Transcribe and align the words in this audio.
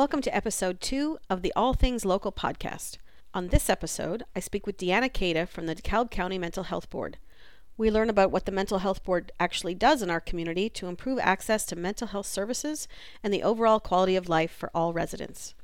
Welcome 0.00 0.22
to 0.22 0.34
episode 0.34 0.80
two 0.80 1.18
of 1.28 1.42
the 1.42 1.52
All 1.54 1.74
Things 1.74 2.06
Local 2.06 2.32
podcast. 2.32 2.96
On 3.34 3.48
this 3.48 3.68
episode, 3.68 4.22
I 4.34 4.40
speak 4.40 4.66
with 4.66 4.78
Deanna 4.78 5.12
Cada 5.12 5.44
from 5.44 5.66
the 5.66 5.74
DeKalb 5.74 6.10
County 6.10 6.38
Mental 6.38 6.62
Health 6.62 6.88
Board. 6.88 7.18
We 7.76 7.90
learn 7.90 8.08
about 8.08 8.30
what 8.30 8.46
the 8.46 8.50
Mental 8.50 8.78
Health 8.78 9.04
Board 9.04 9.30
actually 9.38 9.74
does 9.74 10.00
in 10.00 10.08
our 10.08 10.18
community 10.18 10.70
to 10.70 10.86
improve 10.86 11.18
access 11.20 11.66
to 11.66 11.76
mental 11.76 12.06
health 12.06 12.24
services 12.24 12.88
and 13.22 13.30
the 13.30 13.42
overall 13.42 13.78
quality 13.78 14.16
of 14.16 14.26
life 14.26 14.50
for 14.50 14.70
all 14.74 14.94
residents. 14.94 15.54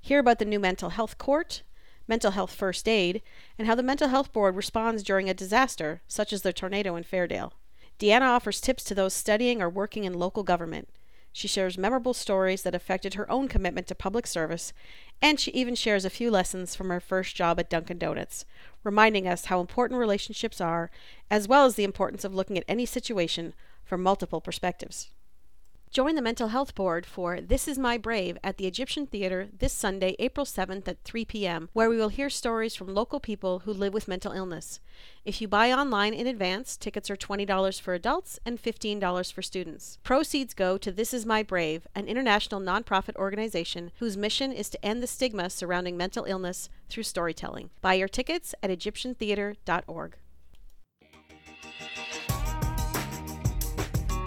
Hear 0.00 0.18
about 0.18 0.38
the 0.38 0.46
new 0.46 0.58
mental 0.58 0.88
health 0.88 1.18
court, 1.18 1.62
mental 2.08 2.30
health 2.30 2.54
first 2.54 2.88
aid, 2.88 3.20
and 3.58 3.68
how 3.68 3.74
the 3.74 3.82
Mental 3.82 4.08
Health 4.08 4.32
Board 4.32 4.56
responds 4.56 5.02
during 5.02 5.28
a 5.28 5.34
disaster, 5.34 6.00
such 6.08 6.32
as 6.32 6.40
the 6.40 6.54
tornado 6.54 6.96
in 6.96 7.04
Fairdale. 7.04 7.52
Deanna 7.98 8.22
offers 8.22 8.62
tips 8.62 8.82
to 8.84 8.94
those 8.94 9.12
studying 9.12 9.60
or 9.60 9.68
working 9.68 10.04
in 10.04 10.14
local 10.14 10.42
government. 10.42 10.88
She 11.36 11.48
shares 11.48 11.76
memorable 11.76 12.14
stories 12.14 12.62
that 12.62 12.76
affected 12.76 13.14
her 13.14 13.28
own 13.28 13.48
commitment 13.48 13.88
to 13.88 13.96
public 13.96 14.24
service, 14.24 14.72
and 15.20 15.40
she 15.40 15.50
even 15.50 15.74
shares 15.74 16.04
a 16.04 16.10
few 16.10 16.30
lessons 16.30 16.76
from 16.76 16.90
her 16.90 17.00
first 17.00 17.34
job 17.34 17.58
at 17.58 17.68
Dunkin' 17.68 17.98
Donuts, 17.98 18.44
reminding 18.84 19.26
us 19.26 19.46
how 19.46 19.60
important 19.60 19.98
relationships 19.98 20.60
are, 20.60 20.92
as 21.32 21.48
well 21.48 21.66
as 21.66 21.74
the 21.74 21.82
importance 21.82 22.22
of 22.22 22.36
looking 22.36 22.56
at 22.56 22.64
any 22.68 22.86
situation 22.86 23.52
from 23.84 24.00
multiple 24.00 24.40
perspectives. 24.40 25.10
Join 25.94 26.16
the 26.16 26.22
Mental 26.22 26.48
Health 26.48 26.74
Board 26.74 27.06
for 27.06 27.40
This 27.40 27.68
Is 27.68 27.78
My 27.78 27.96
Brave 27.96 28.36
at 28.42 28.56
the 28.56 28.66
Egyptian 28.66 29.06
Theater 29.06 29.46
this 29.56 29.72
Sunday, 29.72 30.16
April 30.18 30.44
7th 30.44 30.88
at 30.88 31.04
3 31.04 31.24
p.m., 31.24 31.68
where 31.72 31.88
we 31.88 31.96
will 31.96 32.08
hear 32.08 32.28
stories 32.28 32.74
from 32.74 32.92
local 32.92 33.20
people 33.20 33.60
who 33.60 33.72
live 33.72 33.94
with 33.94 34.08
mental 34.08 34.32
illness. 34.32 34.80
If 35.24 35.40
you 35.40 35.46
buy 35.46 35.70
online 35.70 36.12
in 36.12 36.26
advance, 36.26 36.76
tickets 36.76 37.10
are 37.10 37.16
$20 37.16 37.80
for 37.80 37.94
adults 37.94 38.40
and 38.44 38.60
$15 38.60 39.32
for 39.32 39.40
students. 39.40 40.00
Proceeds 40.02 40.52
go 40.52 40.76
to 40.78 40.90
This 40.90 41.14
Is 41.14 41.24
My 41.24 41.44
Brave, 41.44 41.86
an 41.94 42.08
international 42.08 42.60
nonprofit 42.60 43.14
organization 43.14 43.92
whose 44.00 44.16
mission 44.16 44.50
is 44.50 44.68
to 44.70 44.84
end 44.84 45.00
the 45.00 45.06
stigma 45.06 45.48
surrounding 45.48 45.96
mental 45.96 46.24
illness 46.24 46.68
through 46.88 47.04
storytelling. 47.04 47.70
Buy 47.80 47.94
your 47.94 48.08
tickets 48.08 48.52
at 48.64 48.70
egyptiantheater.org. 48.70 50.16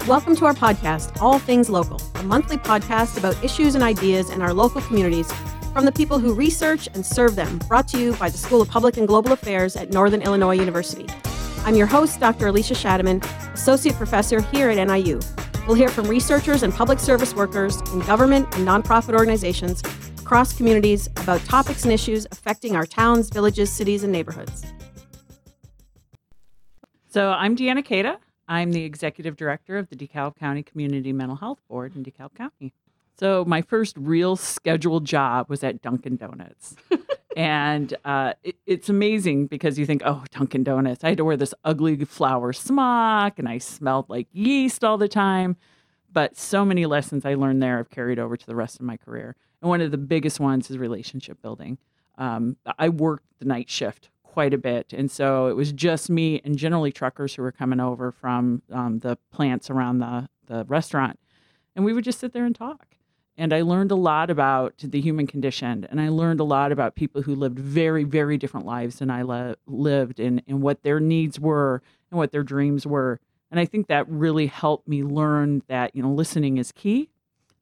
Welcome 0.08 0.38
to 0.38 0.46
our 0.46 0.54
podcast, 0.54 1.22
All 1.22 1.38
Things 1.38 1.70
Local, 1.70 2.00
a 2.16 2.24
monthly 2.24 2.56
podcast 2.56 3.18
about 3.18 3.44
issues 3.44 3.76
and 3.76 3.84
ideas 3.84 4.30
in 4.30 4.42
our 4.42 4.54
local 4.54 4.80
communities 4.80 5.30
from 5.74 5.84
the 5.84 5.92
people 5.92 6.18
who 6.18 6.34
research 6.34 6.88
and 6.94 7.06
serve 7.06 7.36
them, 7.36 7.58
brought 7.68 7.90
to 7.90 8.00
you 8.00 8.14
by 8.14 8.30
the 8.30 8.38
School 8.38 8.62
of 8.62 8.70
Public 8.70 8.96
and 8.96 9.06
Global 9.06 9.34
Affairs 9.34 9.76
at 9.76 9.90
Northern 9.90 10.22
Illinois 10.22 10.58
University. 10.58 11.06
I'm 11.66 11.76
your 11.76 11.88
host, 11.88 12.22
Dr. 12.22 12.48
Alicia 12.48 12.74
Schatteman, 12.74 13.22
Associate 13.54 13.94
Professor 13.98 14.40
here 14.44 14.70
at 14.70 14.82
NIU. 14.82 15.20
We'll 15.68 15.76
hear 15.76 15.90
from 15.90 16.08
researchers 16.08 16.64
and 16.64 16.74
public 16.74 17.00
service 17.00 17.36
workers 17.36 17.82
in 17.92 18.00
government 18.00 18.48
and 18.56 18.66
nonprofit 18.66 19.14
organizations 19.14 19.84
across 20.22 20.56
communities 20.56 21.08
about 21.18 21.44
topics 21.44 21.84
and 21.84 21.92
issues 21.92 22.26
affecting 22.32 22.78
our 22.78 22.86
towns, 22.86 23.30
villages, 23.30 23.70
cities, 23.70 24.04
and 24.04 24.14
neighborhoods. 24.14 24.64
So 27.10 27.32
I'm 27.32 27.58
Deanna 27.58 27.84
Cada. 27.84 28.20
I'm 28.48 28.72
the 28.72 28.84
executive 28.84 29.36
director 29.36 29.78
of 29.78 29.90
the 29.90 29.96
DeKalb 29.96 30.38
County 30.38 30.64
Community 30.64 31.12
Mental 31.12 31.36
Health 31.36 31.60
Board 31.68 31.96
in 31.96 32.04
DeKalb 32.04 32.34
County. 32.36 32.74
So 33.20 33.44
my 33.46 33.62
first 33.62 33.96
real 33.98 34.36
scheduled 34.36 35.06
job 35.06 35.50
was 35.50 35.64
at 35.64 35.82
Dunkin' 35.82 36.18
Donuts. 36.18 36.76
and 37.38 37.96
uh, 38.06 38.34
it, 38.44 38.56
it's 38.66 38.90
amazing 38.90 39.48
because 39.48 39.80
you 39.80 39.86
think, 39.86 40.04
oh, 40.06 40.24
Dunkin' 40.32 40.64
Donuts. 40.64 41.04
I 41.04 41.10
had 41.10 41.18
to 41.18 41.26
wear 41.26 41.36
this 41.36 41.54
ugly 41.64 42.04
flower 42.06 42.54
smock 42.54 43.40
and 43.40 43.50
I 43.50 43.58
smelled 43.58 44.10
like 44.10 44.28
yeast 44.32 44.84
all 44.84 44.98
the 44.98 45.08
time. 45.08 45.58
But 46.12 46.38
so 46.38 46.64
many 46.64 46.86
lessons 46.86 47.26
I 47.26 47.34
learned 47.34 47.62
there 47.62 47.78
have 47.78 47.90
carried 47.90 48.20
over 48.20 48.38
to 48.38 48.46
the 48.46 48.56
rest 48.56 48.80
of 48.80 48.86
my 48.86 48.98
career. 48.98 49.36
And 49.62 49.70
one 49.70 49.82
of 49.82 49.92
the 49.92 49.98
biggest 49.98 50.40
ones 50.40 50.70
is 50.70 50.78
relationship 50.78 51.42
building. 51.42 51.80
Um, 52.18 52.58
I 52.80 52.90
worked 52.90 53.26
the 53.40 53.46
night 53.46 53.70
shift 53.70 54.10
quite 54.38 54.54
a 54.54 54.58
bit. 54.60 54.94
And 54.94 55.10
so 55.10 55.48
it 55.48 55.56
was 55.56 55.72
just 55.72 56.12
me 56.12 56.42
and 56.46 56.60
generally 56.60 56.92
truckers 56.92 57.34
who 57.34 57.42
were 57.42 57.52
coming 57.52 57.80
over 57.80 58.12
from 58.12 58.62
um, 58.72 59.00
the 59.00 59.18
plants 59.32 59.72
around 59.72 59.98
the, 59.98 60.30
the 60.46 60.64
restaurant. 60.66 61.18
And 61.76 61.84
we 61.84 61.92
would 61.92 62.04
just 62.04 62.20
sit 62.20 62.34
there 62.34 62.46
and 62.46 62.54
talk. 62.54 62.86
And 63.36 63.52
I 63.52 63.62
learned 63.62 63.90
a 63.90 63.96
lot 63.96 64.30
about 64.30 64.76
the 64.78 65.02
human 65.02 65.26
condition. 65.26 65.88
And 65.90 66.00
I 66.00 66.10
learned 66.10 66.40
a 66.40 66.44
lot 66.44 66.72
about 66.72 66.94
people 66.94 67.24
who 67.24 67.34
lived 67.34 67.58
very, 67.58 68.04
very 68.04 68.38
different 68.38 68.68
lives 68.68 69.00
than 69.00 69.10
I 69.10 69.24
le- 69.24 69.56
lived 69.66 70.20
and, 70.20 70.44
and 70.48 70.62
what 70.62 70.84
their 70.84 71.00
needs 71.00 71.40
were 71.40 71.82
and 72.12 72.20
what 72.20 72.32
their 72.32 72.44
dreams 72.44 72.86
were. 72.86 73.20
And 73.50 73.60
I 73.60 73.66
think 73.66 73.88
that 73.88 74.08
really 74.08 74.46
helped 74.46 74.88
me 74.88 75.02
learn 75.02 75.64
that, 75.68 75.96
you 75.96 76.04
know, 76.04 76.12
listening 76.12 76.58
is 76.58 76.72
key, 76.72 77.10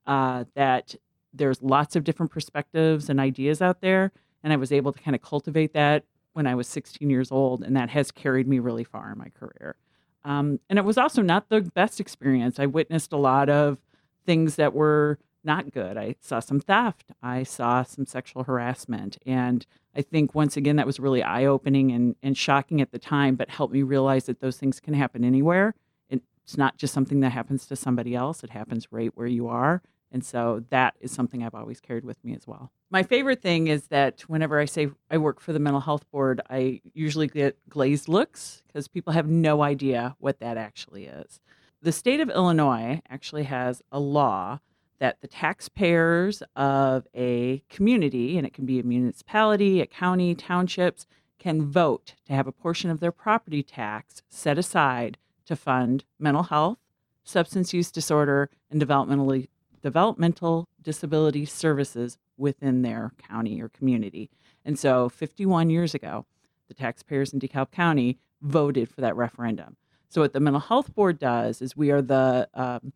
uh, 0.07 0.43
that 0.55 0.93
there's 1.33 1.61
lots 1.61 1.95
of 1.95 2.03
different 2.03 2.33
perspectives 2.33 3.09
and 3.09 3.21
ideas 3.21 3.61
out 3.61 3.79
there. 3.79 4.11
And 4.43 4.51
I 4.51 4.57
was 4.57 4.73
able 4.73 4.91
to 4.91 4.99
kind 4.99 5.15
of 5.15 5.21
cultivate 5.21 5.71
that 5.71 6.03
when 6.35 6.45
I 6.45 6.55
was 6.55 6.67
16 6.67 7.09
years 7.09 7.31
old, 7.31 7.63
and 7.63 7.75
that 7.75 7.89
has 7.89 8.11
carried 8.11 8.47
me 8.47 8.59
really 8.59 8.83
far 8.83 9.11
in 9.11 9.17
my 9.17 9.29
career. 9.29 9.75
Um, 10.23 10.59
and 10.69 10.77
it 10.77 10.83
was 10.83 10.97
also 10.97 11.21
not 11.21 11.49
the 11.49 11.61
best 11.61 11.99
experience. 11.99 12.59
I 12.59 12.65
witnessed 12.65 13.13
a 13.13 13.17
lot 13.17 13.49
of 13.49 13.77
things 14.25 14.55
that 14.55 14.73
were 14.73 15.19
not 15.43 15.71
good. 15.71 15.95
I 15.97 16.15
saw 16.19 16.39
some 16.39 16.59
theft, 16.59 17.11
I 17.21 17.43
saw 17.43 17.83
some 17.83 18.05
sexual 18.05 18.43
harassment. 18.43 19.17
And 19.25 19.65
I 19.95 20.01
think 20.01 20.35
once 20.35 20.57
again, 20.57 20.75
that 20.75 20.87
was 20.87 20.99
really 20.99 21.23
eye 21.23 21.45
opening 21.45 21.91
and, 21.91 22.15
and 22.21 22.37
shocking 22.37 22.81
at 22.81 22.91
the 22.91 22.99
time, 22.99 23.35
but 23.35 23.49
helped 23.49 23.73
me 23.73 23.83
realize 23.83 24.25
that 24.25 24.41
those 24.41 24.57
things 24.57 24.79
can 24.79 24.93
happen 24.93 25.23
anywhere. 25.23 25.75
It's 26.09 26.57
not 26.57 26.77
just 26.77 26.93
something 26.93 27.21
that 27.21 27.31
happens 27.31 27.65
to 27.67 27.75
somebody 27.75 28.13
else, 28.13 28.43
it 28.43 28.51
happens 28.51 28.91
right 28.91 29.11
where 29.15 29.25
you 29.27 29.47
are. 29.47 29.81
And 30.11 30.23
so 30.23 30.63
that 30.69 30.93
is 30.99 31.11
something 31.11 31.43
I've 31.43 31.55
always 31.55 31.81
carried 31.81 32.05
with 32.05 32.23
me 32.23 32.35
as 32.35 32.45
well. 32.45 32.71
My 32.91 33.03
favorite 33.03 33.41
thing 33.41 33.67
is 33.67 33.87
that 33.87 34.21
whenever 34.21 34.59
I 34.59 34.65
say 34.65 34.89
I 35.09 35.17
work 35.17 35.39
for 35.39 35.53
the 35.53 35.59
mental 35.59 35.81
health 35.81 36.09
board, 36.11 36.41
I 36.49 36.81
usually 36.93 37.27
get 37.27 37.57
glazed 37.67 38.07
looks 38.07 38.61
because 38.67 38.87
people 38.87 39.13
have 39.13 39.27
no 39.27 39.63
idea 39.63 40.15
what 40.19 40.39
that 40.39 40.57
actually 40.57 41.05
is. 41.05 41.39
The 41.81 41.91
state 41.91 42.19
of 42.19 42.29
Illinois 42.29 43.01
actually 43.09 43.43
has 43.43 43.81
a 43.91 43.99
law 43.99 44.59
that 44.99 45.19
the 45.21 45.27
taxpayers 45.27 46.41
of 46.55 47.05
a 47.15 47.63
community, 47.69 48.37
and 48.37 48.47
it 48.47 48.53
can 48.53 48.65
be 48.65 48.79
a 48.79 48.83
municipality, 48.83 49.81
a 49.81 49.85
county, 49.85 50.35
townships, 50.35 51.05
can 51.37 51.69
vote 51.69 52.13
to 52.25 52.33
have 52.33 52.47
a 52.47 52.51
portion 52.51 52.89
of 52.89 52.99
their 52.99 53.11
property 53.11 53.61
tax 53.61 54.21
set 54.29 54.57
aside 54.57 55.17
to 55.45 55.55
fund 55.55 56.05
mental 56.17 56.43
health, 56.43 56.77
substance 57.23 57.73
use 57.73 57.91
disorder, 57.91 58.49
and 58.71 58.81
developmentally 58.81 59.47
developmental 59.81 60.67
disability 60.85 61.43
services 61.43 62.17
within 62.37 62.81
their 62.81 63.11
county 63.17 63.61
or 63.61 63.67
community. 63.67 64.29
And 64.63 64.79
so 64.79 65.09
51 65.09 65.69
years 65.69 65.93
ago, 65.93 66.25
the 66.69 66.73
taxpayers 66.73 67.33
in 67.33 67.39
DeKalb 67.39 67.71
County 67.71 68.17
voted 68.41 68.89
for 68.89 69.01
that 69.01 69.15
referendum. 69.17 69.75
So 70.07 70.21
what 70.21 70.31
the 70.31 70.39
mental 70.39 70.61
health 70.61 70.95
board 70.95 71.19
does 71.19 71.61
is 71.61 71.75
we 71.75 71.91
are 71.91 72.01
the 72.01 72.47
um, 72.53 72.93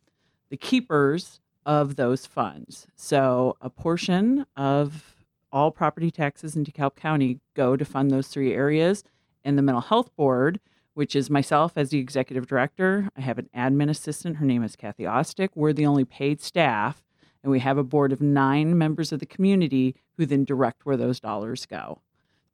the 0.50 0.58
keepers 0.58 1.42
of 1.66 1.98
those 1.98 2.26
funds. 2.26 2.88
So 2.96 3.58
a 3.62 3.70
portion 3.70 4.46
of 4.56 5.16
all 5.52 5.72
property 5.72 6.10
taxes 6.10 6.56
in 6.56 6.64
DeKalb 6.64 6.96
County 6.96 7.40
go 7.54 7.76
to 7.76 7.84
fund 7.84 8.10
those 8.10 8.30
three 8.30 8.54
areas, 8.54 9.04
and 9.44 9.58
the 9.58 9.62
mental 9.62 9.82
health 9.82 10.16
board 10.16 10.60
which 11.00 11.16
is 11.16 11.30
myself 11.30 11.78
as 11.78 11.92
the 11.92 11.98
executive 11.98 12.46
director. 12.46 13.08
I 13.16 13.22
have 13.22 13.38
an 13.38 13.48
admin 13.56 13.90
assistant. 13.90 14.36
Her 14.36 14.46
name 14.46 14.64
is 14.64 14.76
Kathy 14.76 15.04
Ostick. 15.04 15.52
We're 15.56 15.72
the 15.72 15.86
only 15.86 16.04
paid 16.04 16.42
staff, 16.42 17.02
and 17.44 17.52
we 17.52 17.60
have 17.60 17.78
a 17.78 17.84
board 17.84 18.12
of 18.12 18.22
nine 18.22 18.78
members 18.78 19.12
of 19.12 19.20
the 19.20 19.26
community 19.26 19.96
who 20.18 20.26
then 20.26 20.44
direct 20.44 20.86
where 20.86 20.98
those 20.98 21.20
dollars 21.20 21.66
go. 21.66 22.02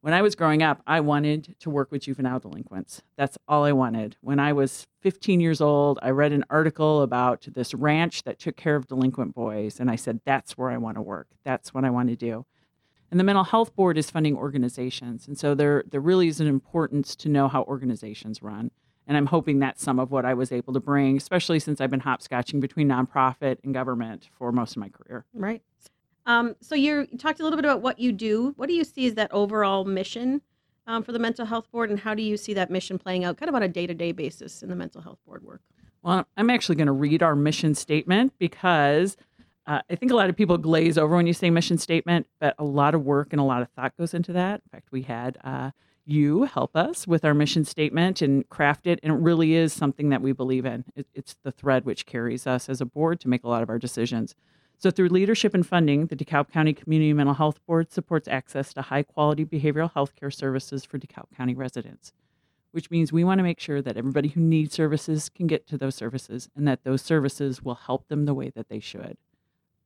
When 0.02 0.14
I 0.14 0.22
was 0.22 0.36
growing 0.36 0.62
up, 0.62 0.84
I 0.86 1.00
wanted 1.00 1.56
to 1.62 1.70
work 1.72 1.92
with 1.92 2.04
juvenile 2.04 2.40
delinquents. 2.40 3.02
That's 3.18 3.40
all 3.48 3.64
I 3.64 3.72
wanted. 3.72 4.18
When 4.22 4.40
I 4.40 4.54
was 4.54 4.86
15 5.02 5.40
years 5.40 5.62
old, 5.62 5.98
I 6.04 6.12
read 6.12 6.32
an 6.32 6.46
article 6.48 7.02
about 7.02 7.48
this 7.52 7.74
ranch 7.74 8.22
that 8.22 8.38
took 8.38 8.56
care 8.56 8.76
of 8.76 8.86
delinquent 8.86 9.34
boys, 9.34 9.80
and 9.80 9.90
I 9.90 9.96
said, 9.96 10.22
That's 10.24 10.60
where 10.60 10.70
I 10.70 10.78
want 10.78 10.98
to 10.98 11.02
work. 11.02 11.30
That's 11.44 11.74
what 11.74 11.86
I 11.86 11.90
want 11.90 12.10
to 12.10 12.16
do. 12.16 12.46
And 13.10 13.20
the 13.20 13.24
mental 13.24 13.46
health 13.46 13.76
board 13.76 13.98
is 13.98 14.12
funding 14.12 14.36
organizations. 14.36 15.28
And 15.28 15.40
so 15.40 15.56
there, 15.56 15.84
there 15.90 16.02
really 16.02 16.28
is 16.28 16.40
an 16.40 16.48
importance 16.48 17.16
to 17.16 17.30
know 17.30 17.48
how 17.48 17.64
organizations 17.64 18.44
run. 18.44 18.70
And 19.08 19.16
I'm 19.16 19.28
hoping 19.28 19.60
that's 19.60 19.84
some 19.84 20.00
of 20.00 20.12
what 20.12 20.26
I 20.26 20.34
was 20.34 20.52
able 20.52 20.74
to 20.74 20.80
bring, 20.80 21.18
especially 21.18 21.60
since 21.60 21.80
I've 21.80 21.92
been 21.92 22.02
hopscotching 22.02 22.60
between 22.60 22.88
nonprofit 22.88 23.58
and 23.64 23.74
government 23.74 24.30
for 24.38 24.52
most 24.52 24.72
of 24.72 24.78
my 24.78 24.90
career. 24.90 25.26
Right. 25.34 25.62
Um, 26.26 26.56
so 26.60 26.74
you 26.74 27.06
talked 27.20 27.40
a 27.40 27.44
little 27.44 27.58
bit 27.58 27.66
about 27.66 27.82
what 27.82 28.00
you 28.00 28.12
do. 28.12 28.54
What 28.58 28.68
do 28.68 28.74
you 28.74 28.84
see 28.84 29.06
as 29.08 29.14
that 29.14 29.32
overall 29.32 29.86
mission 29.86 30.42
um, 30.88 31.04
for 31.04 31.12
the 31.12 31.20
mental 31.20 31.46
health 31.46 31.72
board, 31.72 31.90
and 31.90 32.00
how 32.00 32.16
do 32.16 32.24
you 32.24 32.38
see 32.38 32.54
that 32.56 32.72
mission 32.72 32.98
playing 32.98 33.24
out, 33.24 33.38
kind 33.38 33.50
of 33.50 33.56
on 33.56 33.64
a 33.64 33.68
day-to-day 33.68 34.12
basis 34.12 34.64
in 34.64 34.70
the 34.70 34.76
mental 34.76 35.02
health 35.02 35.20
board 35.26 35.44
work? 35.44 35.62
Well, 36.02 36.28
I'm 36.38 36.50
actually 36.50 36.76
going 36.76 36.88
to 36.88 36.94
read 36.94 37.24
our 37.24 37.36
mission 37.36 37.74
statement 37.74 38.34
because 38.38 39.18
uh, 39.66 39.82
I 39.90 39.96
think 39.96 40.12
a 40.12 40.16
lot 40.16 40.30
of 40.30 40.36
people 40.36 40.58
glaze 40.60 40.98
over 40.98 41.16
when 41.16 41.26
you 41.26 41.34
say 41.34 41.50
mission 41.50 41.80
statement, 41.80 42.28
but 42.40 42.54
a 42.60 42.64
lot 42.64 42.94
of 42.94 43.04
work 43.04 43.30
and 43.32 43.40
a 43.40 43.44
lot 43.44 43.64
of 43.64 43.70
thought 43.70 43.98
goes 43.98 44.14
into 44.14 44.34
that. 44.34 44.62
In 44.66 44.70
fact, 44.72 44.90
we 44.92 45.02
had 45.02 45.38
uh, 45.44 45.72
you 46.06 46.44
help 46.44 46.76
us 46.76 47.08
with 47.08 47.26
our 47.26 47.34
mission 47.34 47.66
statement 47.66 48.22
and 48.22 48.48
craft 48.50 48.88
it, 48.88 49.00
and 49.02 49.12
it 49.12 49.20
really 49.20 49.56
is 49.56 49.74
something 49.74 50.10
that 50.10 50.22
we 50.22 50.32
believe 50.32 50.66
in. 50.66 50.86
It, 50.96 51.08
it's 51.14 51.36
the 51.44 51.52
thread 51.52 51.86
which 51.86 52.06
carries 52.06 52.46
us 52.46 52.70
as 52.70 52.80
a 52.80 52.86
board 52.86 53.20
to 53.22 53.28
make 53.28 53.44
a 53.44 53.48
lot 53.48 53.64
of 53.64 53.70
our 53.70 53.80
decisions. 53.80 54.36
So, 54.78 54.92
through 54.92 55.10
leadership 55.10 55.54
and 55.54 55.66
funding, 55.66 56.08
the 56.08 56.16
DeKalb 56.16 56.52
County 56.52 56.74
Community 56.74 57.14
Mental 57.14 57.36
Health 57.36 57.60
Board 57.66 57.92
supports 57.92 58.28
access 58.28 58.74
to 58.74 58.84
high 58.84 59.04
quality 59.04 59.46
behavioral 59.46 59.92
health 59.92 60.16
care 60.16 60.32
services 60.32 60.84
for 60.86 61.00
DeKalb 61.00 61.36
County 61.36 61.56
residents, 61.56 62.14
which 62.72 62.92
means 62.92 63.12
we 63.12 63.24
want 63.24 63.40
to 63.40 63.44
make 63.44 63.60
sure 63.60 63.82
that 63.82 63.98
everybody 63.98 64.30
who 64.30 64.42
needs 64.42 64.74
services 64.74 65.30
can 65.30 65.48
get 65.48 65.66
to 65.68 65.78
those 65.78 65.96
services 65.96 66.50
and 66.56 66.68
that 66.68 66.84
those 66.84 67.02
services 67.02 67.64
will 67.64 67.76
help 67.76 68.08
them 68.10 68.26
the 68.26 68.34
way 68.34 68.50
that 68.50 68.70
they 68.70 68.80
should. 68.80 69.18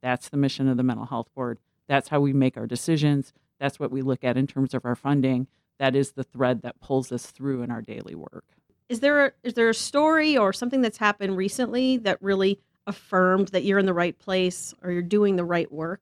That's 0.01 0.30
the 0.30 0.38
mission 0.38 0.68
of 0.68 0.77
the 0.77 0.83
Mental 0.83 1.06
Health 1.06 1.27
Board. 1.36 1.60
That's 1.88 2.10
how 2.10 2.19
we 2.19 2.33
make 2.33 2.57
our 2.57 2.68
decisions. 2.68 3.31
That's 3.60 3.80
what 3.80 3.92
we 3.92 4.01
look 4.01 4.24
at 4.24 4.38
in 4.38 4.48
terms 4.48 4.74
of 4.74 4.86
our 4.86 4.95
funding. 4.95 5.48
That 5.80 5.96
is 5.96 6.12
the 6.12 6.24
thread 6.24 6.62
that 6.62 6.80
pulls 6.80 7.12
us 7.12 7.26
through 7.26 7.64
in 7.64 7.72
our 7.72 7.81
daily 7.81 8.16
work. 8.16 8.46
Is 8.90 9.00
there 9.00 9.26
a, 9.28 9.31
is 9.44 9.54
there 9.54 9.70
a 9.70 9.74
story 9.74 10.38
or 10.38 10.52
something 10.52 10.81
that's 10.81 10.98
happened 10.98 11.38
recently 11.38 11.98
that 11.98 12.22
really 12.22 12.60
affirmed 12.88 13.50
that 13.50 13.64
you're 13.64 13.80
in 13.80 13.86
the 13.86 13.94
right 13.94 14.18
place 14.18 14.74
or 14.84 14.92
you're 14.92 15.02
doing 15.02 15.36
the 15.36 15.46
right 15.46 15.72
work? 15.72 16.02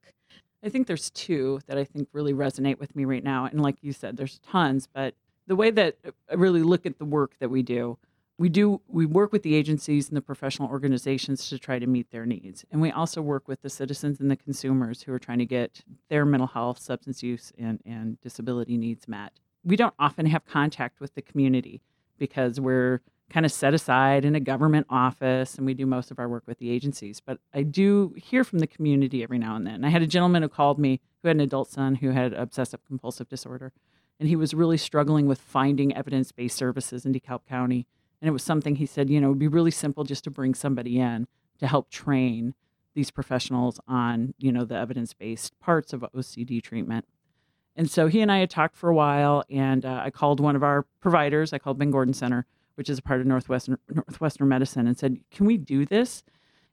I 0.63 0.69
think 0.69 0.88
there's 0.88 1.09
two 1.12 1.59
that 1.68 1.77
I 1.77 1.83
think 1.83 2.09
really 2.13 2.33
resonate 2.33 2.79
with 2.79 2.95
me 2.95 3.06
right 3.06 3.24
now. 3.24 3.45
And 3.45 3.62
like 3.62 3.77
you 3.81 3.94
said, 3.94 4.18
there's 4.18 4.39
tons, 4.39 4.88
but 4.91 5.13
the 5.45 5.56
way 5.56 5.71
that 5.71 5.97
uh, 6.06 6.12
I 6.29 6.35
really 6.35 6.63
look 6.63 6.85
at 6.85 6.97
the 6.97 7.06
work 7.06 7.35
that 7.39 7.50
we 7.50 7.62
do, 7.62 7.97
we 8.38 8.50
do 8.50 8.81
we 8.88 9.06
work 9.06 9.31
with 9.31 9.44
the 9.44 9.56
agencies 9.56 10.09
and 10.09 10.18
the 10.18 10.21
professional 10.21 10.69
organizations 10.69 11.50
to 11.50 11.57
try 11.57 11.79
to 11.79 11.88
meet 11.88 12.12
their 12.12 12.25
needs. 12.25 12.65
And 12.71 12.81
we 12.81 12.91
also 12.91 13.21
work 13.21 13.47
with 13.47 13.62
the 13.62 13.69
citizens 13.69 14.19
and 14.19 14.29
the 14.29 14.35
consumers 14.35 15.01
who 15.01 15.13
are 15.13 15.19
trying 15.19 15.39
to 15.39 15.45
get 15.45 15.81
their 16.09 16.25
mental 16.25 16.47
health, 16.47 16.79
substance 16.79 17.24
use, 17.24 17.51
and, 17.57 17.81
and 17.85 18.21
disability 18.21 18.77
needs 18.77 19.07
met. 19.07 19.33
We 19.63 19.75
don't 19.75 19.94
often 20.00 20.25
have 20.27 20.45
contact 20.45 21.00
with 21.00 21.15
the 21.15 21.21
community 21.21 21.81
because 22.18 22.59
we're 22.59 23.01
kind 23.30 23.45
of 23.45 23.51
set 23.51 23.74
aside 23.74 24.24
in 24.24 24.36
a 24.36 24.39
government 24.39 24.88
office 24.89 25.56
and 25.56 25.65
we 25.65 25.74
do 25.74 25.86
most 25.86 26.12
of 26.12 26.19
our 26.19 26.30
work 26.30 26.44
with 26.48 26.59
the 26.59 26.69
agencies. 26.69 27.19
But 27.19 27.39
I 27.54 27.63
do 27.63 28.13
hear 28.15 28.44
from 28.44 28.59
the 28.59 28.68
community 28.68 29.21
every 29.21 29.38
now 29.38 29.56
and 29.56 29.68
then. 29.68 29.83
I 29.83 29.89
had 29.89 30.01
a 30.01 30.07
gentleman 30.07 30.44
who 30.44 30.50
called 30.50 30.80
me 30.80 31.01
who 31.21 31.27
had 31.27 31.38
an 31.38 31.42
adult 31.42 31.69
son 31.69 31.95
who 31.95 32.12
had 32.12 32.33
obsessive 32.33 32.86
compulsive 32.86 33.27
disorder. 33.27 33.74
And 34.19 34.30
he 34.30 34.36
was 34.36 34.54
really 34.54 34.77
struggling 34.77 35.27
with 35.27 35.39
finding 35.39 35.95
evidence 35.95 36.31
based 36.31 36.57
services 36.57 37.06
in 37.06 37.13
DeKalb 37.13 37.45
County. 37.48 37.86
And 38.21 38.30
it 38.30 38.31
was 38.31 38.44
something 38.44 38.75
he 38.75 38.86
said, 38.86 39.10
you 39.10 39.19
know, 39.19 39.27
it 39.27 39.31
would 39.31 39.39
be 39.39 39.48
really 39.48 39.71
simple 39.71 40.03
just 40.03 40.24
to 40.24 40.31
bring 40.31 40.56
somebody 40.56 41.00
in 41.00 41.27
to 41.60 41.68
help 41.68 41.89
train 41.89 42.56
these 42.95 43.12
professionals 43.12 43.80
on, 43.88 44.33
you 44.39 44.51
know, 44.51 44.65
the 44.65 44.75
evidence 44.75 45.13
based 45.13 45.60
parts 45.60 45.94
of 45.94 46.01
OCD 46.15 46.63
treatment. 46.63 47.06
And 47.77 47.89
so 47.89 48.07
he 48.07 48.21
and 48.21 48.31
I 48.31 48.39
had 48.39 48.50
talked 48.50 48.75
for 48.75 48.89
a 48.89 48.95
while, 48.95 49.44
and 49.51 49.85
uh, 49.85 50.01
I 50.03 50.09
called 50.09 50.39
one 50.39 50.56
of 50.56 50.63
our 50.63 50.85
providers. 51.00 51.53
I 51.53 51.59
called 51.59 51.77
Ben 51.77 51.91
Gordon 51.91 52.13
Center, 52.13 52.47
which 52.74 52.89
is 52.89 52.97
a 52.97 53.03
part 53.03 53.21
of 53.21 53.27
Northwestern 53.27 53.77
Northwestern 53.94 54.47
Medicine, 54.50 54.88
and 54.88 54.97
said, 54.97 55.19
"Can 55.29 55.45
we 55.45 55.57
do 55.57 55.85
this?" 55.85 56.24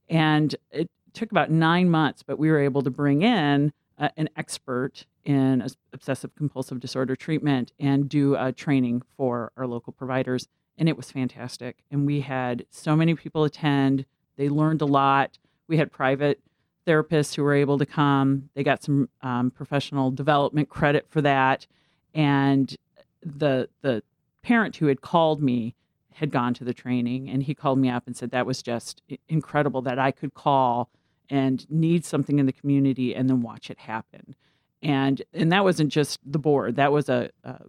And 0.09 0.57
it 0.71 0.91
took 1.13 1.31
about 1.31 1.51
nine 1.51 1.91
months, 1.91 2.23
but 2.23 2.39
we 2.39 2.51
were 2.51 2.59
able 2.59 2.83
to 2.83 2.91
bring 2.91 3.21
in 3.21 3.73
uh, 3.99 4.09
an 4.17 4.31
expert 4.37 5.05
in 5.25 5.67
obsessive 5.93 6.35
compulsive 6.35 6.81
disorder 6.81 7.15
treatment 7.17 7.73
and 7.79 8.09
do 8.09 8.35
a 8.37 8.51
training 8.53 9.03
for 9.17 9.53
our 9.59 9.67
local 9.67 9.93
providers, 9.93 10.49
and 10.79 10.89
it 10.89 10.97
was 10.97 11.11
fantastic. 11.11 11.85
And 11.91 12.07
we 12.07 12.23
had 12.23 12.65
so 12.71 12.97
many 12.97 13.15
people 13.15 13.45
attend; 13.45 14.07
they 14.37 14.49
learned 14.49 14.81
a 14.81 14.87
lot. 14.87 15.39
We 15.69 15.77
had 15.77 15.93
private 15.93 16.41
therapists 16.87 17.35
who 17.35 17.43
were 17.43 17.55
able 17.55 17.79
to 17.79 17.87
come. 17.87 18.51
They 18.55 18.63
got 18.63 18.83
some 18.83 19.09
um, 19.23 19.51
professional 19.51 20.11
development 20.11 20.69
credit 20.69 21.07
for 21.09 21.21
that, 21.23 21.67
and 22.15 22.75
the 23.23 23.69
the 23.83 24.03
parent 24.43 24.77
who 24.77 24.87
had 24.87 25.01
called 25.01 25.43
me 25.43 25.75
had 26.15 26.31
gone 26.31 26.55
to 26.55 26.65
the 26.65 26.75
training, 26.75 27.29
and 27.29 27.43
he 27.43 27.55
called 27.55 27.79
me 27.79 27.89
up 27.89 28.07
and 28.07 28.17
said 28.17 28.31
that 28.31 28.47
was 28.47 28.63
just 28.63 29.03
incredible 29.29 29.83
that 29.83 29.99
I 29.99 30.11
could 30.11 30.35
call 30.35 30.91
and 31.31 31.69
need 31.71 32.05
something 32.05 32.39
in 32.39 32.47
the 32.47 32.53
community 32.53 33.15
and 33.15 33.29
then 33.29 33.41
watch 33.41 33.71
it 33.71 33.79
happen. 33.79 34.35
And 34.83 35.23
and 35.33 35.51
that 35.53 35.65
wasn't 35.65 35.91
just 35.91 36.21
the 36.25 36.39
board; 36.39 36.77
that 36.77 36.93
was 36.93 37.09
a, 37.09 37.31
a 37.43 37.63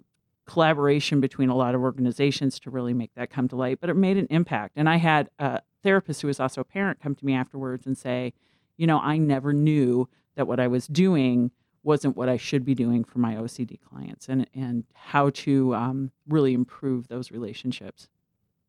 collaboration 0.45 1.19
between 1.19 1.49
a 1.49 1.55
lot 1.55 1.75
of 1.75 1.81
organizations 1.81 2.59
to 2.59 2.69
really 2.69 2.93
make 2.93 3.13
that 3.15 3.29
come 3.29 3.47
to 3.47 3.55
light. 3.55 3.79
But 3.81 3.89
it 3.89 3.95
made 3.95 4.17
an 4.17 4.27
impact. 4.29 4.73
And 4.75 4.87
I 4.87 4.97
had 4.97 5.29
a 5.39 5.61
therapist 5.83 6.21
who 6.21 6.27
was 6.27 6.39
also 6.39 6.61
a 6.61 6.65
parent 6.65 6.99
come 7.01 7.15
to 7.15 7.25
me 7.25 7.33
afterwards 7.33 7.85
and 7.85 7.97
say, 7.97 8.33
you 8.77 8.87
know, 8.87 8.99
I 8.99 9.17
never 9.17 9.53
knew 9.53 10.09
that 10.35 10.47
what 10.47 10.59
I 10.59 10.67
was 10.67 10.87
doing 10.87 11.51
wasn't 11.83 12.17
what 12.17 12.27
I 12.27 12.37
should 12.37 12.65
be 12.65 12.73
doing 12.73 13.03
for 13.03 13.19
my 13.19 13.35
OCD 13.35 13.79
clients 13.79 14.27
and, 14.27 14.47
and 14.53 14.85
how 14.93 15.29
to 15.29 15.75
um, 15.75 16.11
really 16.27 16.53
improve 16.53 17.07
those 17.07 17.31
relationships. 17.31 18.09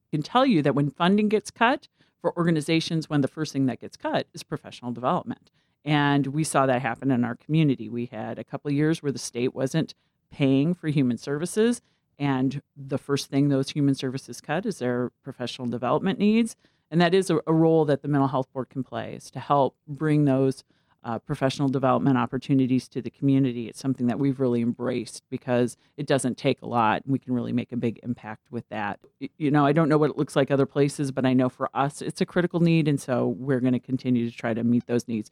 I 0.08 0.16
can 0.16 0.22
tell 0.22 0.44
you 0.44 0.62
that 0.62 0.74
when 0.74 0.90
funding 0.90 1.28
gets 1.28 1.50
cut 1.50 1.88
for 2.20 2.36
organizations, 2.36 3.08
when 3.08 3.22
the 3.22 3.28
first 3.28 3.52
thing 3.52 3.66
that 3.66 3.80
gets 3.80 3.96
cut 3.96 4.26
is 4.34 4.42
professional 4.42 4.92
development. 4.92 5.50
And 5.84 6.26
we 6.28 6.44
saw 6.44 6.66
that 6.66 6.82
happen 6.82 7.10
in 7.10 7.24
our 7.24 7.36
community. 7.36 7.88
We 7.88 8.06
had 8.06 8.38
a 8.38 8.44
couple 8.44 8.70
years 8.72 9.02
where 9.02 9.12
the 9.12 9.18
state 9.18 9.54
wasn't 9.54 9.94
paying 10.30 10.74
for 10.74 10.88
human 10.88 11.16
services. 11.16 11.80
And 12.18 12.60
the 12.76 12.98
first 12.98 13.30
thing 13.30 13.48
those 13.48 13.70
human 13.70 13.94
services 13.94 14.40
cut 14.40 14.66
is 14.66 14.78
their 14.78 15.10
professional 15.22 15.68
development 15.68 16.18
needs. 16.18 16.56
And 16.90 17.00
that 17.00 17.14
is 17.14 17.30
a, 17.30 17.40
a, 17.46 17.52
role 17.52 17.84
that 17.86 18.02
the 18.02 18.08
mental 18.08 18.28
health 18.28 18.52
board 18.52 18.68
can 18.68 18.84
play 18.84 19.14
is 19.14 19.30
to 19.32 19.40
help 19.40 19.76
bring 19.88 20.24
those 20.24 20.62
uh, 21.06 21.20
professional 21.20 21.68
development 21.68 22.18
opportunities 22.18 22.88
to 22.88 23.00
the 23.00 23.10
community. 23.10 23.68
It's 23.68 23.78
something 23.78 24.08
that 24.08 24.18
we've 24.18 24.40
really 24.40 24.60
embraced 24.60 25.22
because 25.30 25.76
it 25.96 26.04
doesn't 26.04 26.36
take 26.36 26.62
a 26.62 26.66
lot. 26.66 27.04
And 27.04 27.12
we 27.12 27.20
can 27.20 27.32
really 27.32 27.52
make 27.52 27.70
a 27.70 27.76
big 27.76 28.00
impact 28.02 28.50
with 28.50 28.68
that. 28.70 28.98
You 29.38 29.52
know, 29.52 29.64
I 29.64 29.70
don't 29.70 29.88
know 29.88 29.98
what 29.98 30.10
it 30.10 30.18
looks 30.18 30.34
like 30.34 30.50
other 30.50 30.66
places, 30.66 31.12
but 31.12 31.24
I 31.24 31.32
know 31.32 31.48
for 31.48 31.70
us 31.74 32.02
it's 32.02 32.20
a 32.20 32.26
critical 32.26 32.58
need. 32.58 32.88
And 32.88 33.00
so 33.00 33.28
we're 33.38 33.60
going 33.60 33.72
to 33.72 33.78
continue 33.78 34.28
to 34.28 34.36
try 34.36 34.52
to 34.52 34.64
meet 34.64 34.86
those 34.86 35.06
needs. 35.06 35.30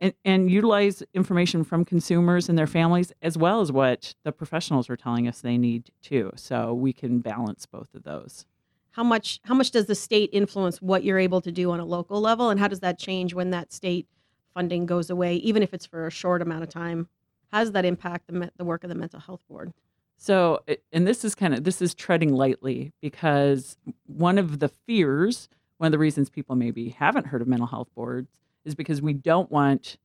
And, 0.00 0.14
and 0.24 0.48
utilize 0.48 1.02
information 1.12 1.64
from 1.64 1.84
consumers 1.84 2.48
and 2.48 2.56
their 2.56 2.68
families 2.68 3.12
as 3.20 3.36
well 3.36 3.60
as 3.60 3.72
what 3.72 4.14
the 4.22 4.30
professionals 4.30 4.88
are 4.88 4.96
telling 4.96 5.26
us 5.26 5.40
they 5.40 5.58
need 5.58 5.90
too. 6.00 6.30
So 6.36 6.72
we 6.72 6.92
can 6.92 7.18
balance 7.18 7.66
both 7.66 7.92
of 7.92 8.04
those 8.04 8.46
how 8.90 9.04
much 9.04 9.40
how 9.44 9.54
much 9.54 9.70
does 9.70 9.86
the 9.86 9.94
state 9.94 10.30
influence 10.32 10.82
what 10.82 11.04
you're 11.04 11.18
able 11.18 11.40
to 11.40 11.52
do 11.52 11.70
on 11.70 11.80
a 11.80 11.84
local 11.84 12.20
level? 12.20 12.50
And 12.50 12.58
how 12.58 12.68
does 12.68 12.80
that 12.80 12.98
change 12.98 13.34
when 13.34 13.50
that 13.50 13.72
state 13.72 14.06
funding 14.54 14.86
goes 14.86 15.10
away 15.10 15.36
even 15.36 15.62
if 15.62 15.72
it's 15.72 15.86
for 15.86 16.06
a 16.06 16.10
short 16.10 16.42
amount 16.42 16.62
of 16.62 16.68
time? 16.68 17.08
How 17.52 17.60
does 17.60 17.72
that 17.72 17.84
impact 17.84 18.26
the, 18.26 18.50
the 18.56 18.64
work 18.64 18.84
of 18.84 18.88
the 18.90 18.94
mental 18.94 19.20
health 19.20 19.42
board? 19.48 19.72
So 20.16 20.60
and 20.92 21.06
this 21.06 21.24
is 21.24 21.34
kind 21.34 21.54
of 21.54 21.64
this 21.64 21.80
is 21.80 21.94
treading 21.94 22.32
lightly 22.32 22.92
because 23.00 23.76
one 24.06 24.38
of 24.38 24.58
the 24.58 24.68
fears 24.68 25.48
one 25.78 25.86
of 25.86 25.92
the 25.92 25.98
reasons 25.98 26.28
people 26.28 26.56
maybe 26.56 26.90
haven't 26.90 27.28
heard 27.28 27.40
of 27.40 27.48
mental 27.48 27.66
health 27.66 27.88
boards 27.94 28.28
is 28.64 28.74
because 28.74 29.00
we 29.00 29.12
don't 29.12 29.50
want 29.50 29.96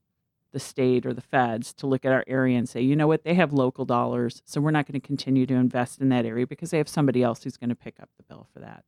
the 0.53 0.59
state 0.59 1.05
or 1.05 1.13
the 1.13 1.21
feds 1.21 1.73
to 1.73 1.87
look 1.87 2.05
at 2.05 2.11
our 2.11 2.23
area 2.27 2.57
and 2.57 2.69
say, 2.69 2.79
you 2.79 2.95
know 2.95 3.07
what, 3.07 3.23
they 3.23 3.33
have 3.33 3.51
local 3.51 3.83
dollars, 3.83 4.41
so 4.45 4.61
we're 4.61 4.71
not 4.71 4.85
going 4.85 4.99
to 4.99 5.05
continue 5.05 5.45
to 5.45 5.55
invest 5.55 5.99
in 5.99 6.09
that 6.09 6.25
area 6.25 6.47
because 6.47 6.69
they 6.69 6.77
have 6.77 6.87
somebody 6.87 7.21
else 7.21 7.43
who's 7.43 7.57
going 7.57 7.69
to 7.69 7.75
pick 7.75 7.99
up 7.99 8.09
the 8.17 8.23
bill 8.23 8.47
for 8.53 8.59
that. 8.59 8.85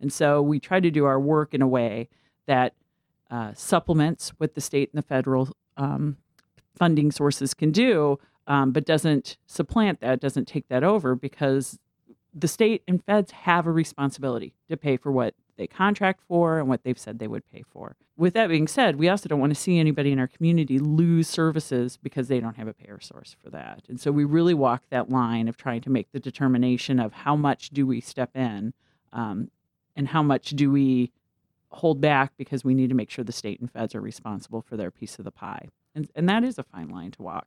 And 0.00 0.12
so 0.12 0.42
we 0.42 0.60
try 0.60 0.80
to 0.80 0.90
do 0.90 1.04
our 1.06 1.18
work 1.18 1.54
in 1.54 1.62
a 1.62 1.68
way 1.68 2.08
that 2.46 2.74
uh, 3.30 3.52
supplements 3.54 4.30
what 4.38 4.54
the 4.54 4.60
state 4.60 4.90
and 4.92 5.02
the 5.02 5.06
federal 5.06 5.56
um, 5.76 6.18
funding 6.76 7.10
sources 7.10 7.54
can 7.54 7.70
do, 7.70 8.18
um, 8.46 8.72
but 8.72 8.84
doesn't 8.84 9.38
supplant 9.46 10.00
that, 10.00 10.20
doesn't 10.20 10.46
take 10.46 10.68
that 10.68 10.84
over 10.84 11.14
because 11.14 11.78
the 12.34 12.48
state 12.48 12.82
and 12.88 13.02
feds 13.04 13.30
have 13.30 13.66
a 13.66 13.72
responsibility 13.72 14.54
to 14.68 14.76
pay 14.76 14.96
for 14.96 15.12
what 15.12 15.34
they 15.56 15.66
contract 15.66 16.20
for 16.26 16.58
and 16.58 16.68
what 16.68 16.82
they've 16.82 16.98
said 16.98 17.18
they 17.18 17.28
would 17.28 17.50
pay 17.50 17.62
for. 17.62 17.96
With 18.16 18.34
that 18.34 18.48
being 18.48 18.68
said, 18.68 18.96
we 18.96 19.08
also 19.08 19.28
don't 19.28 19.40
want 19.40 19.54
to 19.54 19.60
see 19.60 19.78
anybody 19.78 20.12
in 20.12 20.18
our 20.18 20.28
community 20.28 20.78
lose 20.78 21.28
services 21.28 21.96
because 21.96 22.28
they 22.28 22.38
don't 22.38 22.56
have 22.56 22.68
a 22.68 22.72
payer 22.72 23.00
source 23.00 23.34
for 23.42 23.50
that. 23.50 23.82
And 23.88 24.00
so 24.00 24.12
we 24.12 24.24
really 24.24 24.54
walk 24.54 24.84
that 24.90 25.10
line 25.10 25.48
of 25.48 25.56
trying 25.56 25.80
to 25.82 25.90
make 25.90 26.12
the 26.12 26.20
determination 26.20 27.00
of 27.00 27.12
how 27.12 27.34
much 27.34 27.70
do 27.70 27.86
we 27.86 28.00
step 28.00 28.30
in 28.36 28.72
um, 29.12 29.50
and 29.96 30.08
how 30.08 30.22
much 30.22 30.50
do 30.50 30.70
we 30.70 31.12
hold 31.70 32.00
back 32.00 32.32
because 32.36 32.64
we 32.64 32.74
need 32.74 32.88
to 32.88 32.94
make 32.94 33.10
sure 33.10 33.24
the 33.24 33.32
state 33.32 33.60
and 33.60 33.70
feds 33.70 33.94
are 33.94 34.00
responsible 34.00 34.62
for 34.62 34.76
their 34.76 34.92
piece 34.92 35.18
of 35.18 35.24
the 35.24 35.32
pie. 35.32 35.68
And, 35.94 36.08
and 36.14 36.28
that 36.28 36.44
is 36.44 36.58
a 36.58 36.62
fine 36.62 36.88
line 36.88 37.10
to 37.12 37.22
walk. 37.22 37.46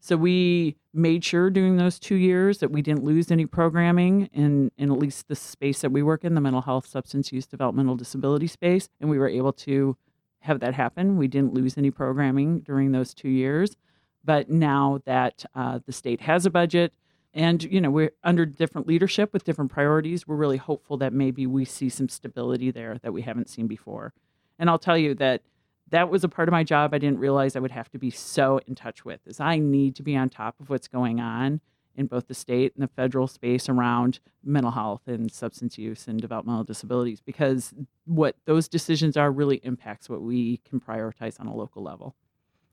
So 0.00 0.16
we 0.16 0.76
made 0.94 1.22
sure 1.24 1.50
during 1.50 1.76
those 1.76 1.98
two 1.98 2.14
years 2.14 2.58
that 2.58 2.70
we 2.70 2.80
didn't 2.80 3.04
lose 3.04 3.30
any 3.30 3.44
programming 3.44 4.30
in, 4.32 4.72
in 4.78 4.90
at 4.90 4.98
least 4.98 5.28
the 5.28 5.36
space 5.36 5.82
that 5.82 5.92
we 5.92 6.02
work 6.02 6.24
in, 6.24 6.34
the 6.34 6.40
mental 6.40 6.62
health, 6.62 6.86
substance 6.86 7.30
use, 7.32 7.46
developmental 7.46 7.96
disability 7.96 8.46
space. 8.46 8.88
And 9.00 9.10
we 9.10 9.18
were 9.18 9.28
able 9.28 9.52
to 9.52 9.96
have 10.40 10.60
that 10.60 10.74
happen. 10.74 11.18
We 11.18 11.28
didn't 11.28 11.52
lose 11.52 11.76
any 11.76 11.90
programming 11.90 12.60
during 12.60 12.92
those 12.92 13.12
two 13.12 13.28
years. 13.28 13.76
But 14.24 14.48
now 14.48 15.00
that 15.04 15.44
uh, 15.54 15.80
the 15.84 15.92
state 15.92 16.22
has 16.22 16.46
a 16.46 16.50
budget 16.50 16.94
and, 17.34 17.62
you 17.62 17.80
know, 17.80 17.90
we're 17.90 18.12
under 18.24 18.46
different 18.46 18.88
leadership 18.88 19.32
with 19.34 19.44
different 19.44 19.70
priorities, 19.70 20.26
we're 20.26 20.36
really 20.36 20.56
hopeful 20.56 20.96
that 20.96 21.12
maybe 21.12 21.46
we 21.46 21.64
see 21.66 21.90
some 21.90 22.08
stability 22.08 22.70
there 22.70 22.98
that 23.02 23.12
we 23.12 23.22
haven't 23.22 23.50
seen 23.50 23.66
before. 23.66 24.14
And 24.58 24.68
I'll 24.68 24.78
tell 24.78 24.98
you 24.98 25.14
that 25.16 25.42
that 25.90 26.10
was 26.10 26.24
a 26.24 26.28
part 26.28 26.48
of 26.48 26.52
my 26.52 26.64
job 26.64 26.94
I 26.94 26.98
didn't 26.98 27.18
realize 27.18 27.56
I 27.56 27.60
would 27.60 27.70
have 27.70 27.90
to 27.90 27.98
be 27.98 28.10
so 28.10 28.60
in 28.66 28.74
touch 28.74 29.04
with 29.04 29.20
is 29.26 29.40
I 29.40 29.58
need 29.58 29.96
to 29.96 30.02
be 30.02 30.16
on 30.16 30.28
top 30.28 30.58
of 30.60 30.70
what's 30.70 30.88
going 30.88 31.20
on 31.20 31.60
in 31.96 32.06
both 32.06 32.28
the 32.28 32.34
state 32.34 32.72
and 32.74 32.82
the 32.82 32.88
federal 32.88 33.26
space 33.26 33.68
around 33.68 34.20
mental 34.42 34.70
health 34.70 35.02
and 35.06 35.30
substance 35.30 35.76
use 35.76 36.06
and 36.08 36.20
developmental 36.20 36.64
disabilities 36.64 37.20
because 37.20 37.74
what 38.04 38.36
those 38.46 38.68
decisions 38.68 39.16
are 39.16 39.30
really 39.30 39.56
impacts 39.64 40.08
what 40.08 40.22
we 40.22 40.58
can 40.58 40.80
prioritize 40.80 41.38
on 41.40 41.46
a 41.46 41.54
local 41.54 41.82
level. 41.82 42.14